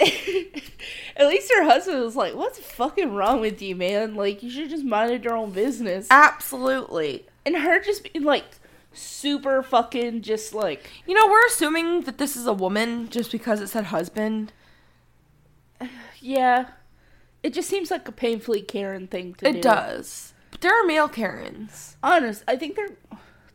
least 1.27 1.51
her 1.55 1.63
husband 1.63 2.01
was 2.01 2.15
like, 2.15 2.33
"What's 2.35 2.59
fucking 2.59 3.13
wrong 3.13 3.39
with 3.41 3.61
you, 3.61 3.75
man? 3.75 4.15
Like, 4.15 4.41
you 4.43 4.49
should 4.49 4.69
just 4.69 4.83
mind 4.83 5.23
your 5.23 5.35
own 5.37 5.51
business." 5.51 6.07
Absolutely. 6.09 7.25
And 7.45 7.55
her 7.57 7.79
just 7.81 8.11
being 8.11 8.25
like, 8.25 8.45
super 8.95 9.61
fucking 9.63 10.21
just 10.21 10.53
like, 10.53 10.89
You 11.05 11.13
know, 11.15 11.27
we're 11.27 11.45
assuming 11.47 12.01
that 12.01 12.17
this 12.17 12.35
is 12.35 12.47
a 12.47 12.53
woman 12.53 13.09
just 13.09 13.31
because 13.31 13.61
it 13.61 13.67
said 13.67 13.85
husband. 13.85 14.51
yeah. 16.19 16.69
It 17.43 17.53
just 17.53 17.69
seems 17.69 17.91
like 17.91 18.07
a 18.07 18.11
painfully 18.11 18.61
Karen 18.61 19.07
thing 19.07 19.35
to 19.35 19.51
do. 19.51 19.57
It 19.57 19.61
does. 19.61 20.33
But 20.51 20.61
there 20.61 20.71
are 20.81 20.85
male 20.87 21.07
Karens. 21.09 21.97
Honest, 22.01 22.43
I 22.47 22.55
think 22.55 22.75
they're 22.75 22.89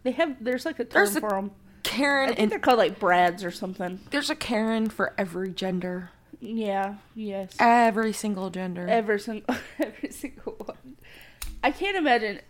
they 0.02 0.12
have 0.12 0.36
there's 0.42 0.64
like 0.64 0.78
a 0.78 0.84
term 0.84 1.04
There's 1.04 1.16
a- 1.16 1.20
for 1.20 1.30
them. 1.30 1.50
I 1.52 1.82
Karen 1.82 2.28
think 2.28 2.38
and 2.40 2.52
they're 2.52 2.58
called 2.58 2.78
like 2.78 3.00
Brads 3.00 3.42
or 3.42 3.50
something. 3.50 4.00
there's 4.10 4.30
a 4.30 4.34
Karen 4.36 4.88
for 4.90 5.12
every 5.18 5.50
gender. 5.50 6.10
Yeah. 6.40 6.96
Yes. 7.14 7.56
Every 7.58 8.12
single 8.12 8.50
gender. 8.50 8.86
Every 8.86 9.18
single, 9.18 9.54
every 9.78 10.10
single 10.10 10.52
one. 10.64 10.96
I 11.64 11.70
can't 11.70 11.96
imagine. 11.96 12.40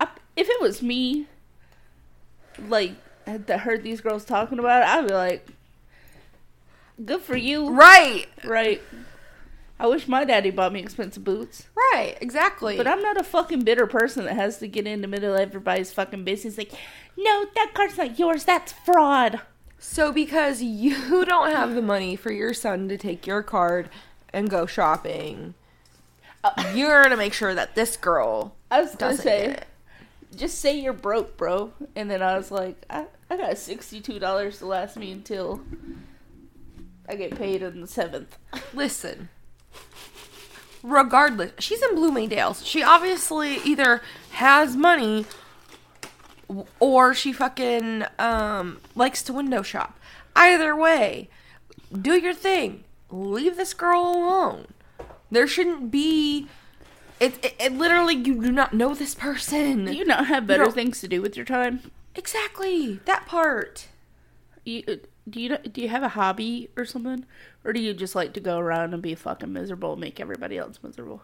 I, 0.00 0.08
if 0.36 0.48
it 0.48 0.60
was 0.60 0.82
me, 0.82 1.26
like 2.68 2.92
that 3.26 3.60
heard 3.60 3.82
these 3.82 4.00
girls 4.00 4.24
talking 4.24 4.58
about 4.58 4.82
it, 4.82 4.88
I'd 4.88 5.08
be 5.08 5.14
like, 5.14 5.46
"Good 7.04 7.20
for 7.22 7.36
you." 7.36 7.70
Right. 7.70 8.26
Right. 8.44 8.82
I 9.80 9.86
wish 9.86 10.08
my 10.08 10.24
daddy 10.24 10.50
bought 10.50 10.72
me 10.72 10.80
expensive 10.80 11.22
boots. 11.22 11.66
Right, 11.92 12.16
exactly. 12.20 12.76
But 12.76 12.88
I'm 12.88 13.00
not 13.00 13.16
a 13.16 13.22
fucking 13.22 13.60
bitter 13.60 13.86
person 13.86 14.24
that 14.24 14.34
has 14.34 14.58
to 14.58 14.66
get 14.66 14.88
in 14.88 15.02
the 15.02 15.06
middle 15.06 15.34
of 15.34 15.40
everybody's 15.40 15.92
fucking 15.92 16.24
business. 16.24 16.58
Like, 16.58 16.72
no, 17.16 17.46
that 17.54 17.74
card's 17.74 17.96
not 17.96 18.18
yours. 18.18 18.44
That's 18.44 18.72
fraud. 18.72 19.40
so 19.78 20.10
because 20.10 20.60
you 20.62 21.24
don't 21.24 21.52
have 21.52 21.74
the 21.76 21.82
money 21.82 22.16
for 22.16 22.32
your 22.32 22.52
son 22.52 22.88
to 22.88 22.98
take 22.98 23.24
your 23.24 23.42
card 23.44 23.88
and 24.32 24.50
go 24.50 24.66
shopping, 24.66 25.54
uh, 26.42 26.72
you're 26.74 27.04
gonna 27.04 27.16
make 27.16 27.32
sure 27.32 27.54
that 27.54 27.76
this 27.76 27.96
girl 27.96 28.56
I 28.72 28.80
was 28.82 28.96
gonna 28.96 29.16
say. 29.16 29.58
Just 30.36 30.58
say 30.58 30.78
you're 30.78 30.92
broke, 30.92 31.36
bro. 31.36 31.72
And 31.96 32.10
then 32.10 32.22
I 32.22 32.36
was 32.36 32.50
like, 32.50 32.84
I, 32.90 33.06
I 33.30 33.36
got 33.36 33.58
sixty-two 33.58 34.18
dollars 34.18 34.58
to 34.58 34.66
last 34.66 34.96
me 34.96 35.12
until 35.12 35.60
I 37.08 37.16
get 37.16 37.36
paid 37.36 37.62
on 37.62 37.80
the 37.80 37.86
seventh. 37.86 38.38
Listen. 38.72 39.28
Regardless, 40.82 41.52
she's 41.58 41.82
in 41.82 41.96
Bloomingdale's. 41.96 42.64
She 42.64 42.82
obviously 42.82 43.56
either 43.64 44.00
has 44.30 44.76
money 44.76 45.26
or 46.78 47.14
she 47.14 47.32
fucking 47.32 48.04
um 48.18 48.78
likes 48.94 49.22
to 49.24 49.32
window 49.32 49.62
shop. 49.62 49.98
Either 50.36 50.76
way, 50.76 51.28
do 51.92 52.12
your 52.12 52.32
thing. 52.32 52.84
Leave 53.10 53.56
this 53.56 53.74
girl 53.74 54.02
alone. 54.02 54.66
There 55.30 55.48
shouldn't 55.48 55.90
be 55.90 56.46
it, 57.20 57.44
it, 57.44 57.54
it 57.58 57.72
literally 57.72 58.14
you 58.14 58.40
do 58.42 58.50
not 58.52 58.72
know 58.74 58.94
this 58.94 59.14
person. 59.14 59.84
Do 59.86 59.92
you 59.94 60.04
not 60.04 60.26
have 60.26 60.46
better 60.46 60.64
don't- 60.64 60.74
things 60.74 61.00
to 61.00 61.08
do 61.08 61.20
with 61.22 61.36
your 61.36 61.46
time? 61.46 61.90
exactly. 62.14 63.00
That 63.04 63.26
part. 63.26 63.86
You, 64.64 64.82
uh, 64.88 64.96
do 65.28 65.40
you 65.40 65.56
do 65.58 65.80
you 65.80 65.88
have 65.88 66.02
a 66.02 66.08
hobby 66.10 66.70
or 66.76 66.84
something, 66.84 67.24
or 67.64 67.72
do 67.72 67.80
you 67.80 67.92
just 67.94 68.14
like 68.14 68.32
to 68.34 68.40
go 68.40 68.58
around 68.58 68.92
and 68.94 69.02
be 69.02 69.14
fucking 69.14 69.52
miserable 69.52 69.92
and 69.92 70.00
make 70.00 70.20
everybody 70.20 70.58
else 70.58 70.78
miserable? 70.82 71.22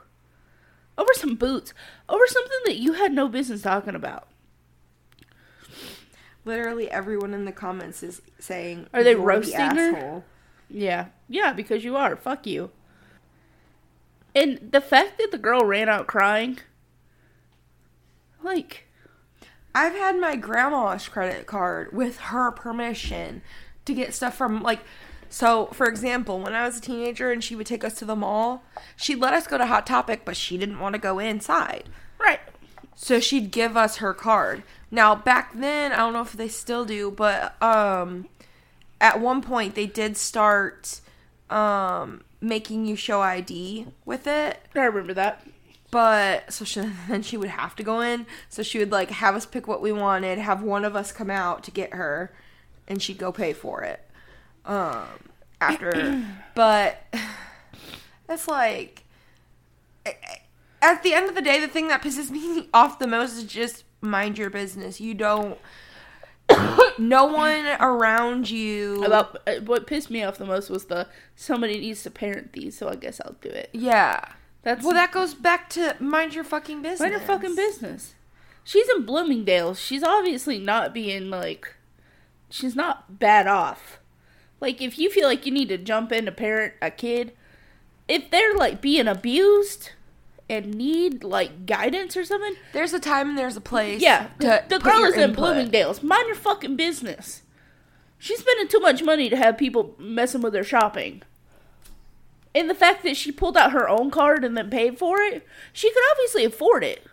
Over 0.97 1.13
some 1.15 1.35
boots, 1.35 1.75
over 2.09 2.27
something 2.27 2.59
that 2.67 2.77
you 2.77 2.93
had 2.95 3.13
no 3.13 3.29
business 3.29 3.63
talking 3.63 3.95
about. 3.95 4.29
Literally 6.45 6.91
everyone 6.91 7.33
in 7.33 7.45
the 7.47 7.53
comments 7.53 8.03
is 8.03 8.21
saying 8.39 8.87
Are 8.93 9.03
they 9.03 9.11
"You're 9.13 9.21
the 9.21 9.27
roasting 9.27 9.77
her?" 9.77 10.23
Yeah, 10.69 11.07
yeah, 11.29 11.53
because 11.53 11.85
you 11.85 11.97
are. 11.97 12.17
Fuck 12.17 12.47
you. 12.47 12.71
And 14.35 14.59
the 14.73 14.81
fact 14.81 15.19
that 15.19 15.31
the 15.31 15.39
girl 15.39 15.65
ran 15.65 15.89
out 15.89 16.07
crying, 16.07 16.59
like, 18.43 18.87
I've 19.75 19.95
had 19.95 20.19
my 20.21 20.37
grandma's 20.37 21.09
credit 21.09 21.47
card 21.47 21.93
with 21.93 22.19
her 22.19 22.51
permission 22.51 23.43
to 23.85 23.95
get 23.95 24.15
stuff 24.15 24.37
from 24.37 24.63
like 24.63 24.81
so 25.29 25.67
for 25.73 25.87
example, 25.87 26.39
when 26.39 26.55
I 26.55 26.65
was 26.65 26.79
a 26.79 26.81
teenager 26.81 27.33
and 27.33 27.43
she 27.43 27.57
would 27.57 27.67
take 27.67 27.83
us 27.83 27.95
to 27.95 28.05
the 28.05 28.15
mall, 28.15 28.63
she'd 28.95 29.17
let 29.19 29.35
us 29.35 29.49
go 29.49 29.59
to 29.59 29.67
Hot 29.67 29.85
Topic, 29.85 30.23
but 30.25 30.37
she 30.37 30.57
didn't 30.57 30.79
want 30.79 30.95
to 30.95 31.01
go 31.01 31.19
inside. 31.19 31.89
right. 32.21 32.41
So 32.95 33.19
she'd 33.19 33.51
give 33.51 33.77
us 33.77 33.97
her 33.97 34.15
card. 34.15 34.63
Now 34.93 35.17
back 35.17 35.53
then, 35.53 35.91
I 35.93 35.97
don't 35.97 36.13
know 36.13 36.23
if 36.23 36.35
they 36.35 36.47
still 36.49 36.85
do, 36.85 37.11
but 37.11 37.61
um 37.61 38.29
at 39.01 39.21
one 39.21 39.43
point 39.43 39.75
they 39.75 39.87
did 39.87 40.17
start 40.17 41.01
um 41.51 42.23
making 42.45 42.87
you 42.87 42.97
show 42.97 43.21
ID 43.21 43.87
with 44.05 44.27
it. 44.27 44.59
I 44.75 44.85
remember 44.85 45.15
that. 45.15 45.47
But 45.91 46.53
so 46.53 46.65
she, 46.65 46.81
then 47.09 47.23
she 47.23 47.37
would 47.37 47.51
have 47.51 47.77
to 47.77 47.83
go 47.83 48.01
in. 48.01 48.27
So 48.49 48.63
she 48.63 48.79
would 48.79 48.93
like 48.93 49.11
have 49.11 49.35
us 49.35 49.47
pick 49.47 49.67
what 49.67 49.83
we 49.83 49.93
wanted, 49.93 50.39
have 50.39 50.63
one 50.63 50.85
of 50.85 50.97
us 50.97 51.13
come 51.13 51.31
out 51.31 51.65
to 51.65 51.71
get 51.71 51.95
her, 51.95 52.33
and 52.87 53.03
she'd 53.03 53.19
go 53.19 53.33
pay 53.33 53.53
for 53.53 53.83
it. 53.83 54.05
Um, 54.65 55.07
after, 55.61 56.25
but 56.55 57.03
it's 58.29 58.49
like 58.49 59.05
at 60.83 61.03
the 61.03 61.15
end 61.15 61.29
of 61.29 61.35
the 61.35 61.43
day, 61.43 61.61
the 61.61 61.69
thing 61.69 61.89
that 61.89 62.03
pisses 62.03 62.31
me 62.31 62.69
off 62.75 62.99
the 62.99 63.07
most 63.07 63.37
is 63.37 63.45
just 63.45 63.85
mind 64.01 64.39
your 64.39 64.51
business. 64.51 65.01
You 65.01 65.15
don't. 65.15 65.59
no 66.99 67.25
one 67.27 67.67
around 67.81 68.51
you. 68.51 69.05
About 69.05 69.41
uh, 69.47 69.57
what 69.65 69.87
pissed 69.87 70.11
me 70.11 70.23
off 70.23 70.39
the 70.39 70.47
most 70.47 70.71
was 70.71 70.87
the 70.87 71.07
somebody 71.35 71.79
needs 71.79 72.03
to 72.05 72.11
parent 72.11 72.53
these, 72.53 72.77
so 72.79 72.89
I 72.89 72.97
guess 72.97 73.21
I'll 73.25 73.37
do 73.41 73.49
it. 73.51 73.71
yeah. 73.73 74.25
That's 74.63 74.83
Well, 74.83 74.95
that 74.95 75.13
goes 75.13 75.35
back 75.35 75.69
to 75.71 75.95
mind 76.01 76.35
your 76.35 76.43
fucking 76.43 76.81
business. 76.81 77.01
mind 77.01 77.13
your 77.13 77.21
fucking 77.21 77.55
business. 77.55 78.15
She's 78.65 78.89
in 78.97 79.05
Bloomingdale's. 79.05 79.79
She's 79.79 80.03
obviously 80.03 80.59
not 80.59 80.95
being 80.95 81.29
like, 81.29 81.75
she's 82.49 82.75
not 82.75 83.19
bad 83.19 83.47
off. 83.47 83.99
Like 84.61 84.81
if 84.81 84.99
you 84.99 85.11
feel 85.11 85.29
like 85.29 85.45
you 85.45 85.53
need 85.53 85.69
to 85.69 85.77
jump 85.77 86.13
in 86.13 86.25
to 86.25 86.33
parent 86.33 86.73
a 86.81 86.91
kid, 86.91 87.33
if 88.09 88.31
they're 88.31 88.55
like 88.55 88.81
being 88.81 89.07
abused 89.07 89.91
and 90.49 90.75
need 90.75 91.25
like 91.25 91.67
guidance 91.67 92.17
or 92.17 92.25
something, 92.25 92.55
There's 92.73 92.93
a 92.93 93.01
time 93.01 93.31
and 93.31 93.39
there's 93.39 93.57
a 93.57 93.61
place. 93.61 94.03
yeah, 94.03 94.29
to 94.41 94.65
the 94.69 94.79
girl 94.79 95.05
is 95.05 95.15
in 95.15 95.21
input. 95.31 95.37
Bloomingdale's. 95.37 96.03
Mind 96.03 96.27
your 96.27 96.37
fucking 96.37 96.77
business. 96.77 97.43
She's 98.19 98.41
spending 98.41 98.69
too 98.69 98.81
much 98.81 99.03
money 99.03 99.29
to 99.29 99.37
have 99.37 99.59
people 99.59 99.95
messing 99.99 100.41
with 100.41 100.55
her 100.55 100.65
shopping. 100.65 101.23
And 102.55 102.71
the 102.71 102.75
fact 102.75 103.03
that 103.03 103.17
she 103.17 103.33
pulled 103.33 103.57
out 103.57 103.73
her 103.73 103.89
own 103.89 104.11
card 104.11 104.45
and 104.45 104.57
then 104.57 104.71
paid 104.71 104.99
for 104.99 105.21
it, 105.21 105.47
she 105.73 105.91
could 105.93 106.03
obviously 106.13 106.45
afford 106.45 106.85
it. 106.85 107.05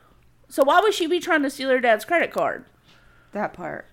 So 0.50 0.64
why 0.64 0.80
would 0.82 0.94
she 0.94 1.08
be 1.08 1.20
trying 1.20 1.42
to 1.44 1.50
steal 1.50 1.70
her 1.70 1.80
dad's 1.80 2.06
credit 2.06 2.32
card? 2.32 2.66
That 3.32 3.54
part. 3.54 3.88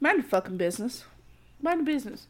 Mind 0.00 0.18
your 0.18 0.26
fucking 0.26 0.56
business. 0.56 1.04
Mind 1.62 1.78
your 1.78 1.86
business. 1.86 2.26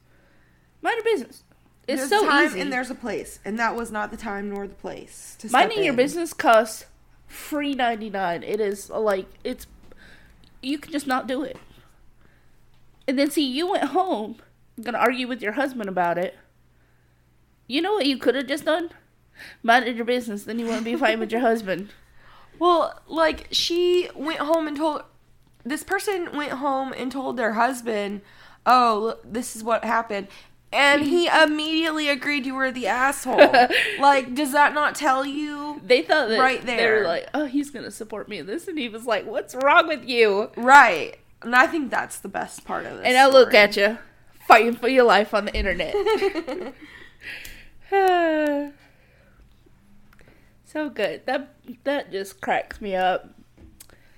Mind 0.83 0.97
your 1.03 1.14
business. 1.16 1.43
It's 1.91 2.09
there's 2.09 2.22
so 2.22 2.26
time 2.26 2.47
easy. 2.47 2.61
and 2.61 2.72
there's 2.72 2.91
a 2.91 2.95
place, 2.95 3.38
and 3.45 3.59
that 3.59 3.74
was 3.76 3.91
not 3.91 4.11
the 4.11 4.16
time 4.16 4.51
nor 4.51 4.66
the 4.66 4.74
place 4.74 5.36
to 5.41 5.49
step 5.49 5.53
Minding 5.61 5.84
your 5.84 5.95
business 5.95 6.32
costs 6.32 6.86
free 7.26 7.74
ninety 7.74 8.11
nine. 8.11 8.43
It 8.43 8.61
is 8.61 8.91
like 8.91 9.26
it's 9.45 9.66
you 10.62 10.78
can 10.78 10.93
just 10.93 11.07
not 11.07 11.26
do 11.26 11.43
it. 11.43 11.57
And 13.09 13.18
then 13.18 13.30
see 13.30 13.45
you 13.45 13.70
went 13.70 13.84
home 13.84 14.36
gonna 14.82 14.99
argue 14.99 15.28
with 15.28 15.43
your 15.43 15.53
husband 15.53 15.88
about 15.88 16.18
it. 16.18 16.36
You 17.66 17.82
know 17.82 17.93
what 17.93 18.07
you 18.07 18.18
could 18.18 18.34
have 18.34 18.47
just 18.47 18.64
done? 18.64 18.91
Minded 19.62 19.97
your 19.97 20.05
business, 20.05 20.45
then 20.45 20.59
you 20.59 20.66
wouldn't 20.66 20.84
be 20.84 20.97
fighting 20.97 21.20
with 21.20 21.32
your 21.32 21.41
husband. 21.41 21.91
Well, 22.59 23.01
like 23.09 23.49
she 23.53 24.11
went 24.14 24.41
home 24.41 24.68
and 24.68 24.76
told 24.76 25.05
this 25.64 25.82
person 25.82 26.36
went 26.36 26.53
home 26.53 26.93
and 26.93 27.11
told 27.11 27.38
their 27.38 27.55
husband, 27.55 28.20
"Oh, 28.66 28.99
look, 29.03 29.32
this 29.32 29.57
is 29.57 29.64
what 29.64 29.82
happened." 29.82 30.28
And 30.72 31.02
he 31.02 31.26
immediately 31.42 32.08
agreed 32.08 32.46
you 32.46 32.54
were 32.54 32.70
the 32.70 32.86
asshole. 32.86 33.52
like, 34.00 34.34
does 34.34 34.52
that 34.52 34.72
not 34.74 34.94
tell 34.94 35.24
you? 35.26 35.80
They 35.84 36.02
thought 36.02 36.28
that 36.28 36.38
Right 36.38 36.64
there. 36.64 36.76
they 36.76 37.00
were 37.00 37.06
like, 37.06 37.28
Oh, 37.34 37.46
he's 37.46 37.70
gonna 37.70 37.90
support 37.90 38.28
me 38.28 38.38
in 38.38 38.46
this 38.46 38.68
and 38.68 38.78
he 38.78 38.88
was 38.88 39.06
like, 39.06 39.26
What's 39.26 39.54
wrong 39.54 39.88
with 39.88 40.04
you? 40.04 40.50
Right. 40.56 41.18
And 41.42 41.56
I 41.56 41.66
think 41.66 41.90
that's 41.90 42.18
the 42.18 42.28
best 42.28 42.64
part 42.64 42.86
of 42.86 42.98
this. 42.98 43.06
And 43.06 43.16
I 43.16 43.26
look 43.26 43.54
at 43.54 43.76
you, 43.76 43.98
fighting 44.46 44.74
for 44.74 44.88
your 44.88 45.04
life 45.04 45.32
on 45.34 45.46
the 45.46 45.54
internet. 45.54 45.94
so 50.64 50.90
good. 50.90 51.24
That 51.26 51.54
that 51.84 52.12
just 52.12 52.40
cracks 52.40 52.80
me 52.80 52.94
up. 52.94 53.30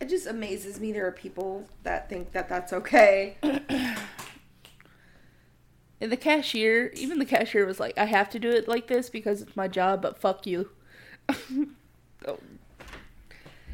It 0.01 0.09
just 0.09 0.27
amazes 0.27 0.81
me 0.81 0.91
there 0.93 1.07
are 1.07 1.13
people 1.13 1.69
that 1.85 2.09
think 2.09 2.33
that 2.33 2.49
that's 2.49 2.73
okay. 2.73 3.37
And 6.03 6.11
the 6.11 6.17
cashier, 6.17 6.91
even 6.97 7.21
the 7.21 7.25
cashier 7.25 7.65
was 7.65 7.79
like, 7.79 7.97
"I 7.97 8.07
have 8.07 8.29
to 8.31 8.41
do 8.41 8.51
it 8.51 8.67
like 8.67 8.89
this 8.89 9.09
because 9.09 9.41
it's 9.41 9.55
my 9.55 9.69
job, 9.69 10.03
but 10.03 10.19
fuck 10.19 10.47
you." 10.47 10.69
Oh, 12.25 12.39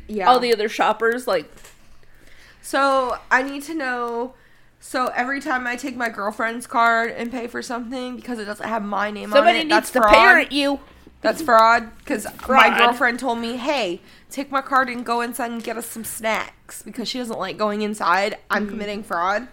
Yeah. 0.07 0.27
All 0.27 0.41
the 0.41 0.55
other 0.55 0.71
shoppers 0.71 1.27
like, 1.27 1.51
So 2.63 3.19
I 3.31 3.43
need 3.43 3.63
to 3.65 3.75
know. 3.75 4.33
So 4.81 5.09
every 5.09 5.39
time 5.43 5.67
I 5.67 5.77
take 5.77 5.97
my 5.97 6.09
girlfriend's 6.09 6.67
card 6.67 7.11
and 7.11 7.31
pay 7.31 7.47
for 7.47 7.61
something 7.61 8.17
because 8.17 8.39
it 8.39 8.47
doesn't 8.47 8.67
have 8.67 8.83
my 8.83 9.11
name 9.11 9.31
somebody 9.33 9.51
on 9.51 9.57
it, 9.57 9.65
needs 9.65 9.71
that's 9.71 9.91
to 9.91 10.01
fraud. 10.01 10.15
parent 10.15 10.53
you. 10.53 10.81
That's 11.21 11.43
fraud. 11.43 11.91
Because 11.99 12.27
my 12.49 12.75
girlfriend 12.79 13.19
told 13.21 13.39
me, 13.39 13.59
"Hey, 13.59 14.01
take 14.31 14.51
my 14.51 14.63
card 14.63 14.89
and 14.89 15.05
go 15.05 15.21
inside 15.21 15.51
and 15.51 15.63
get 15.63 15.77
us 15.77 15.87
some 15.87 16.05
snacks 16.05 16.83
because 16.83 17.07
she 17.07 17.19
doesn't 17.19 17.39
like 17.39 17.59
going 17.59 17.83
inside." 17.83 18.39
I'm 18.51 18.67
mm. 18.67 18.71
committing 18.71 19.03
fraud. 19.03 19.49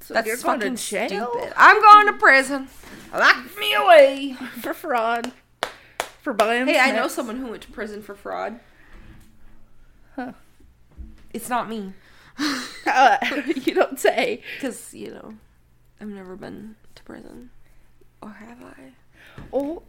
So 0.00 0.14
That's 0.14 0.42
fucking 0.42 0.76
stupid. 0.76 1.52
I'm 1.56 1.80
going 1.80 2.06
to 2.06 2.12
prison. 2.14 2.68
Lock 3.12 3.58
me 3.58 3.74
away. 3.74 4.36
for 4.60 4.72
fraud, 4.72 5.32
for 6.22 6.32
buying. 6.32 6.66
Hey, 6.66 6.78
I 6.78 6.92
know 6.92 7.08
someone 7.08 7.36
who 7.38 7.48
went 7.48 7.62
to 7.62 7.72
prison 7.72 8.02
for 8.02 8.14
fraud. 8.14 8.60
Huh. 10.16 10.32
It's 11.32 11.48
not 11.48 11.68
me. 11.68 11.92
Uh, 12.86 13.18
you 13.46 13.74
don't 13.74 14.00
say. 14.00 14.42
Because, 14.56 14.92
you 14.94 15.10
know, 15.12 15.34
I've 16.00 16.08
never 16.08 16.34
been 16.34 16.74
to 16.96 17.02
prison. 17.04 17.50
Or 18.20 18.30
have 18.30 18.58
I? 18.64 18.92
Oh. 19.52 19.82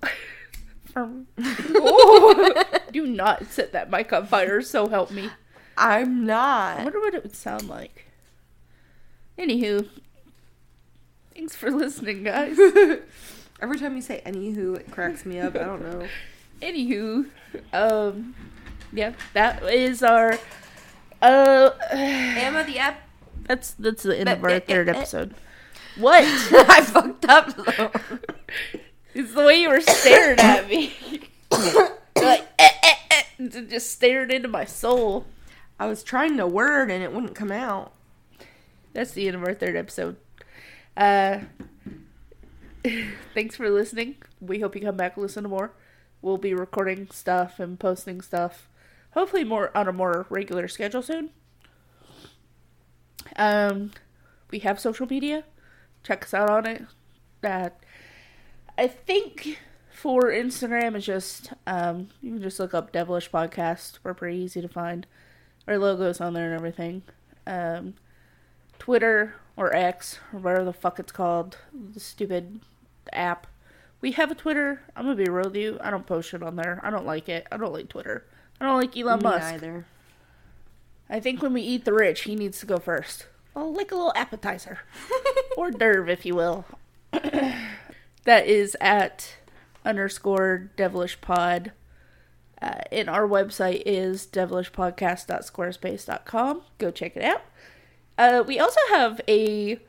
Um, 0.96 1.26
oh. 1.40 2.64
Do 2.92 3.08
not 3.08 3.46
set 3.48 3.72
that 3.72 3.90
mic 3.90 4.14
on 4.14 4.28
fire, 4.28 4.62
so 4.62 4.88
help 4.88 5.10
me. 5.10 5.32
I'm 5.78 6.26
not. 6.26 6.80
I 6.80 6.84
wonder 6.84 7.00
what 7.00 7.16
it 7.16 7.24
would 7.24 7.36
sound 7.36 7.68
like. 7.70 8.11
Anywho, 9.42 9.88
thanks 11.34 11.56
for 11.56 11.72
listening, 11.72 12.24
guys. 12.24 12.60
Every 13.60 13.80
time 13.80 13.96
you 13.96 14.02
say 14.04 14.22
anywho, 14.24 14.78
it 14.78 14.92
cracks 14.92 15.26
me 15.26 15.40
up. 15.40 15.56
I 15.56 15.64
don't 15.64 15.82
know. 15.82 16.08
Anywho, 16.62 17.26
um, 17.74 18.36
yeah, 18.94 19.14
that 19.34 19.64
is 19.64 20.04
our. 20.04 20.38
Uh, 21.24 21.72
Emma 21.92 22.64
the 22.64 22.78
app. 22.78 23.02
that's 23.48 23.72
that's 23.72 24.04
the 24.04 24.20
end 24.20 24.30
of 24.30 24.44
our 24.44 24.60
third 24.60 24.90
episode. 24.90 25.34
What? 25.98 26.24
I 26.24 26.82
fucked 26.86 27.26
up 27.26 27.54
though. 27.54 27.92
it's 29.14 29.34
the 29.34 29.44
way 29.44 29.62
you 29.62 29.70
were 29.70 29.82
staring 29.82 30.40
at 30.40 30.70
me. 30.70 30.94
like, 31.52 32.48
eh, 32.58 32.70
eh, 32.84 32.96
eh, 33.12 33.24
just 33.68 33.92
stared 33.92 34.32
into 34.32 34.48
my 34.48 34.64
soul. 34.64 35.26
I 35.78 35.88
was 35.88 36.02
trying 36.02 36.38
to 36.38 36.48
word 36.48 36.90
and 36.90 37.04
it 37.04 37.12
wouldn't 37.12 37.36
come 37.36 37.52
out. 37.52 37.92
That's 38.94 39.12
the 39.12 39.28
end 39.28 39.36
of 39.36 39.44
our 39.44 39.54
third 39.54 39.76
episode. 39.76 40.18
Uh, 40.96 41.40
thanks 43.34 43.56
for 43.56 43.70
listening. 43.70 44.16
We 44.40 44.60
hope 44.60 44.76
you 44.76 44.82
come 44.82 44.98
back 44.98 45.16
and 45.16 45.24
listen 45.24 45.44
to 45.44 45.50
more. 45.50 45.72
We'll 46.22 46.38
be 46.38 46.54
recording 46.54 47.08
stuff 47.12 47.60
and 47.60 47.80
posting 47.80 48.22
stuff, 48.22 48.70
hopefully 49.12 49.44
more 49.44 49.76
on 49.76 49.88
a 49.88 49.94
more 49.94 50.28
regular 50.30 50.68
schedule 50.68 51.02
soon. 51.02 51.32
Um, 53.36 53.92
we 54.52 54.60
have 54.60 54.80
social 54.80 55.08
media. 55.08 55.44
Check 56.04 56.24
us 56.26 56.34
out 56.34 56.50
on 56.50 56.66
it. 56.68 56.84
Uh, 57.44 57.70
I 58.78 58.88
think 58.88 59.60
for 59.92 60.24
Instagram 60.24 60.96
it's 60.96 61.06
just 61.06 61.54
um, 61.68 62.10
you 62.22 62.34
can 62.34 62.42
just 62.42 62.60
look 62.60 62.74
up 62.74 62.92
Devilish 62.92 63.32
Podcast. 63.32 64.00
We're 64.04 64.14
pretty 64.14 64.38
easy 64.38 64.62
to 64.62 64.68
find. 64.68 65.08
Our 65.68 65.76
logo's 65.76 66.22
on 66.22 66.34
there 66.34 66.46
and 66.46 66.56
everything. 66.56 67.04
Um, 67.48 67.96
Twitter 68.82 69.36
or 69.56 69.74
X 69.76 70.18
or 70.34 70.40
whatever 70.40 70.66
the 70.66 70.74
fuck 70.74 70.98
it's 70.98 71.12
called, 71.12 71.60
the 71.72 72.00
stupid 72.00 72.62
app. 73.14 73.46
We 74.02 74.14
have 74.14 74.32
a 74.32 74.36
Twitter. 74.36 74.82
I'm 74.96 75.06
gonna 75.06 75.16
be 75.16 75.30
real 75.30 75.46
with 75.46 75.56
you. 75.56 75.78
I 75.82 75.92
don't 75.92 76.08
post 76.08 76.30
shit 76.30 76.42
on 76.42 76.56
there. 76.56 76.80
I 76.82 76.90
don't 76.90 77.06
like 77.06 77.30
it. 77.30 77.46
I 77.52 77.58
don't 77.58 77.72
like 77.72 77.90
Twitter. 77.90 78.26
I 78.60 78.66
don't 78.66 78.82
like 78.82 78.98
Elon 78.98 79.20
Me 79.20 79.24
Musk. 79.24 79.54
Either. 79.54 79.86
I 81.12 81.20
think 81.20 81.44
when 81.44 81.54
we 81.54 81.62
eat 81.62 81.86
the 81.86 81.94
rich, 81.94 82.22
he 82.22 82.36
needs 82.36 82.60
to 82.62 82.66
go 82.66 82.80
first. 82.80 83.28
Well, 83.54 83.72
like 83.72 83.92
a 83.92 83.96
little 83.96 84.14
appetizer. 84.16 84.80
or 85.58 85.70
d'oeuvre, 85.70 86.10
if 86.10 86.26
you 86.26 86.34
will. 86.34 86.66
that 87.12 88.48
is 88.48 88.76
at 88.82 89.36
underscore 89.86 90.72
devilish 90.76 91.22
pod. 91.22 91.72
Uh, 92.60 92.82
and 92.92 93.12
our 93.12 93.28
website 93.28 93.84
is 93.86 94.26
devilishpodcast.squarespace.com. 94.26 96.62
Go 96.80 96.90
check 96.90 97.16
it 97.16 97.24
out. 97.24 97.44
Uh, 98.22 98.44
we 98.44 98.60
also 98.60 98.80
have 98.90 99.22
a. 99.28 99.80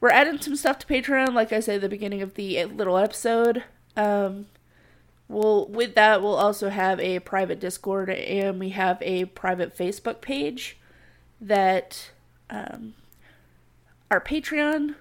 We're 0.00 0.10
adding 0.10 0.40
some 0.40 0.56
stuff 0.56 0.78
to 0.80 0.86
Patreon, 0.86 1.32
like 1.32 1.52
I 1.52 1.60
said 1.60 1.76
at 1.76 1.80
the 1.80 1.88
beginning 1.88 2.22
of 2.22 2.34
the 2.34 2.64
little 2.66 2.98
episode. 2.98 3.64
Um, 3.96 4.46
We'll 5.26 5.66
with 5.66 5.94
that 5.94 6.22
we'll 6.22 6.34
also 6.34 6.68
have 6.68 7.00
a 7.00 7.18
private 7.20 7.58
Discord 7.58 8.10
and 8.10 8.60
we 8.60 8.70
have 8.70 8.98
a 9.00 9.24
private 9.24 9.76
Facebook 9.76 10.20
page 10.20 10.76
that 11.40 12.10
um, 12.50 12.94
our 14.10 14.20
Patreon 14.20 14.96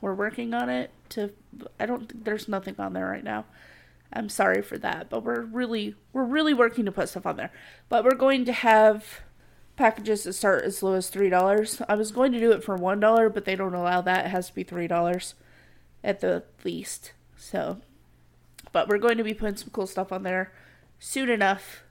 we're 0.00 0.14
working 0.14 0.54
on 0.54 0.68
it 0.68 0.90
to 1.10 1.32
I 1.80 1.86
don't 1.86 2.08
think 2.10 2.24
there's 2.24 2.48
nothing 2.48 2.76
on 2.78 2.92
there 2.92 3.06
right 3.06 3.24
now. 3.24 3.46
I'm 4.12 4.28
sorry 4.28 4.62
for 4.62 4.78
that, 4.78 5.10
but 5.10 5.24
we're 5.24 5.42
really 5.42 5.96
we're 6.12 6.24
really 6.24 6.54
working 6.54 6.84
to 6.84 6.92
put 6.92 7.08
stuff 7.08 7.26
on 7.26 7.36
there. 7.36 7.50
But 7.88 8.04
we're 8.04 8.16
going 8.16 8.44
to 8.44 8.52
have 8.52 9.22
packages 9.76 10.24
that 10.24 10.32
start 10.34 10.64
as 10.64 10.82
low 10.82 10.94
as 10.94 11.08
three 11.08 11.30
dollars. 11.30 11.80
I 11.88 11.94
was 11.94 12.12
going 12.12 12.32
to 12.32 12.40
do 12.40 12.52
it 12.52 12.64
for 12.64 12.76
one 12.76 13.00
dollar, 13.00 13.28
but 13.28 13.44
they 13.44 13.56
don't 13.56 13.74
allow 13.74 14.00
that. 14.02 14.26
It 14.26 14.30
has 14.30 14.48
to 14.48 14.54
be 14.54 14.62
three 14.62 14.86
dollars 14.86 15.34
at 16.02 16.20
the 16.20 16.44
least. 16.64 17.12
So 17.36 17.78
but 18.74 18.88
we're 18.88 18.98
going 18.98 19.16
to 19.18 19.24
be 19.24 19.32
putting 19.32 19.56
some 19.56 19.70
cool 19.72 19.86
stuff 19.86 20.12
on 20.12 20.24
there 20.24 20.52
soon 20.98 21.30
enough, 21.30 21.84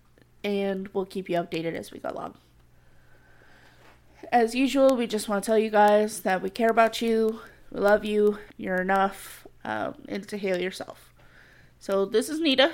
and 0.44 0.90
we'll 0.90 1.06
keep 1.06 1.30
you 1.30 1.38
updated 1.38 1.76
as 1.76 1.94
we 1.94 2.00
go 2.00 2.10
along. 2.10 2.34
As 4.34 4.54
usual, 4.54 4.98
we 4.98 5.08
just 5.08 5.30
want 5.30 5.42
to 5.42 5.48
tell 5.48 5.58
you 5.58 5.70
guys 5.70 6.20
that 6.20 6.42
we 6.42 6.50
care 6.50 6.70
about 6.70 7.02
you, 7.02 7.40
we 7.72 7.80
love 7.80 8.04
you, 8.04 8.38
you're 8.58 8.82
enough, 8.82 9.48
um, 9.64 9.96
and 10.10 10.28
to 10.28 10.38
heal 10.38 10.60
yourself. 10.60 11.14
So, 11.80 12.04
this 12.04 12.28
is 12.28 12.42
Nita. 12.42 12.74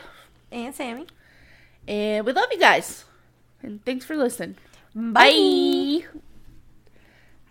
And 0.51 0.74
Sami. 0.74 1.05
And 1.88 2.26
we 2.26 2.34
love 2.34 2.49
you 2.51 2.60
guys. 2.60 3.05
And 3.62 3.86
thanks 3.86 4.05
for 4.05 4.18
listening. 4.18 4.55
Bye. 4.96 6.04
Bye. 6.04 6.20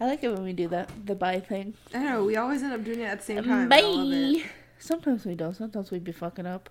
I 0.01 0.07
like 0.07 0.23
it 0.23 0.33
when 0.33 0.45
we 0.45 0.53
do 0.53 0.69
that, 0.69 0.91
the 1.07 1.17
bye 1.17 1.41
thing. 1.41 1.75
I 1.93 1.99
know, 1.99 2.25
we 2.25 2.37
always 2.37 2.63
end 2.63 2.73
up 2.73 2.85
doing 2.85 3.01
it 3.01 3.05
at 3.05 3.19
the 3.19 3.25
same 3.25 3.39
um, 3.39 3.45
time. 3.45 3.73
I 3.73 3.81
love 3.81 4.13
it. 4.13 4.45
Bye. 4.45 4.51
Sometimes 4.79 5.25
we 5.25 5.35
don't. 5.35 5.55
Sometimes 5.55 5.91
we'd 5.91 6.05
be 6.05 6.13
fucking 6.13 6.47
up. 6.47 6.71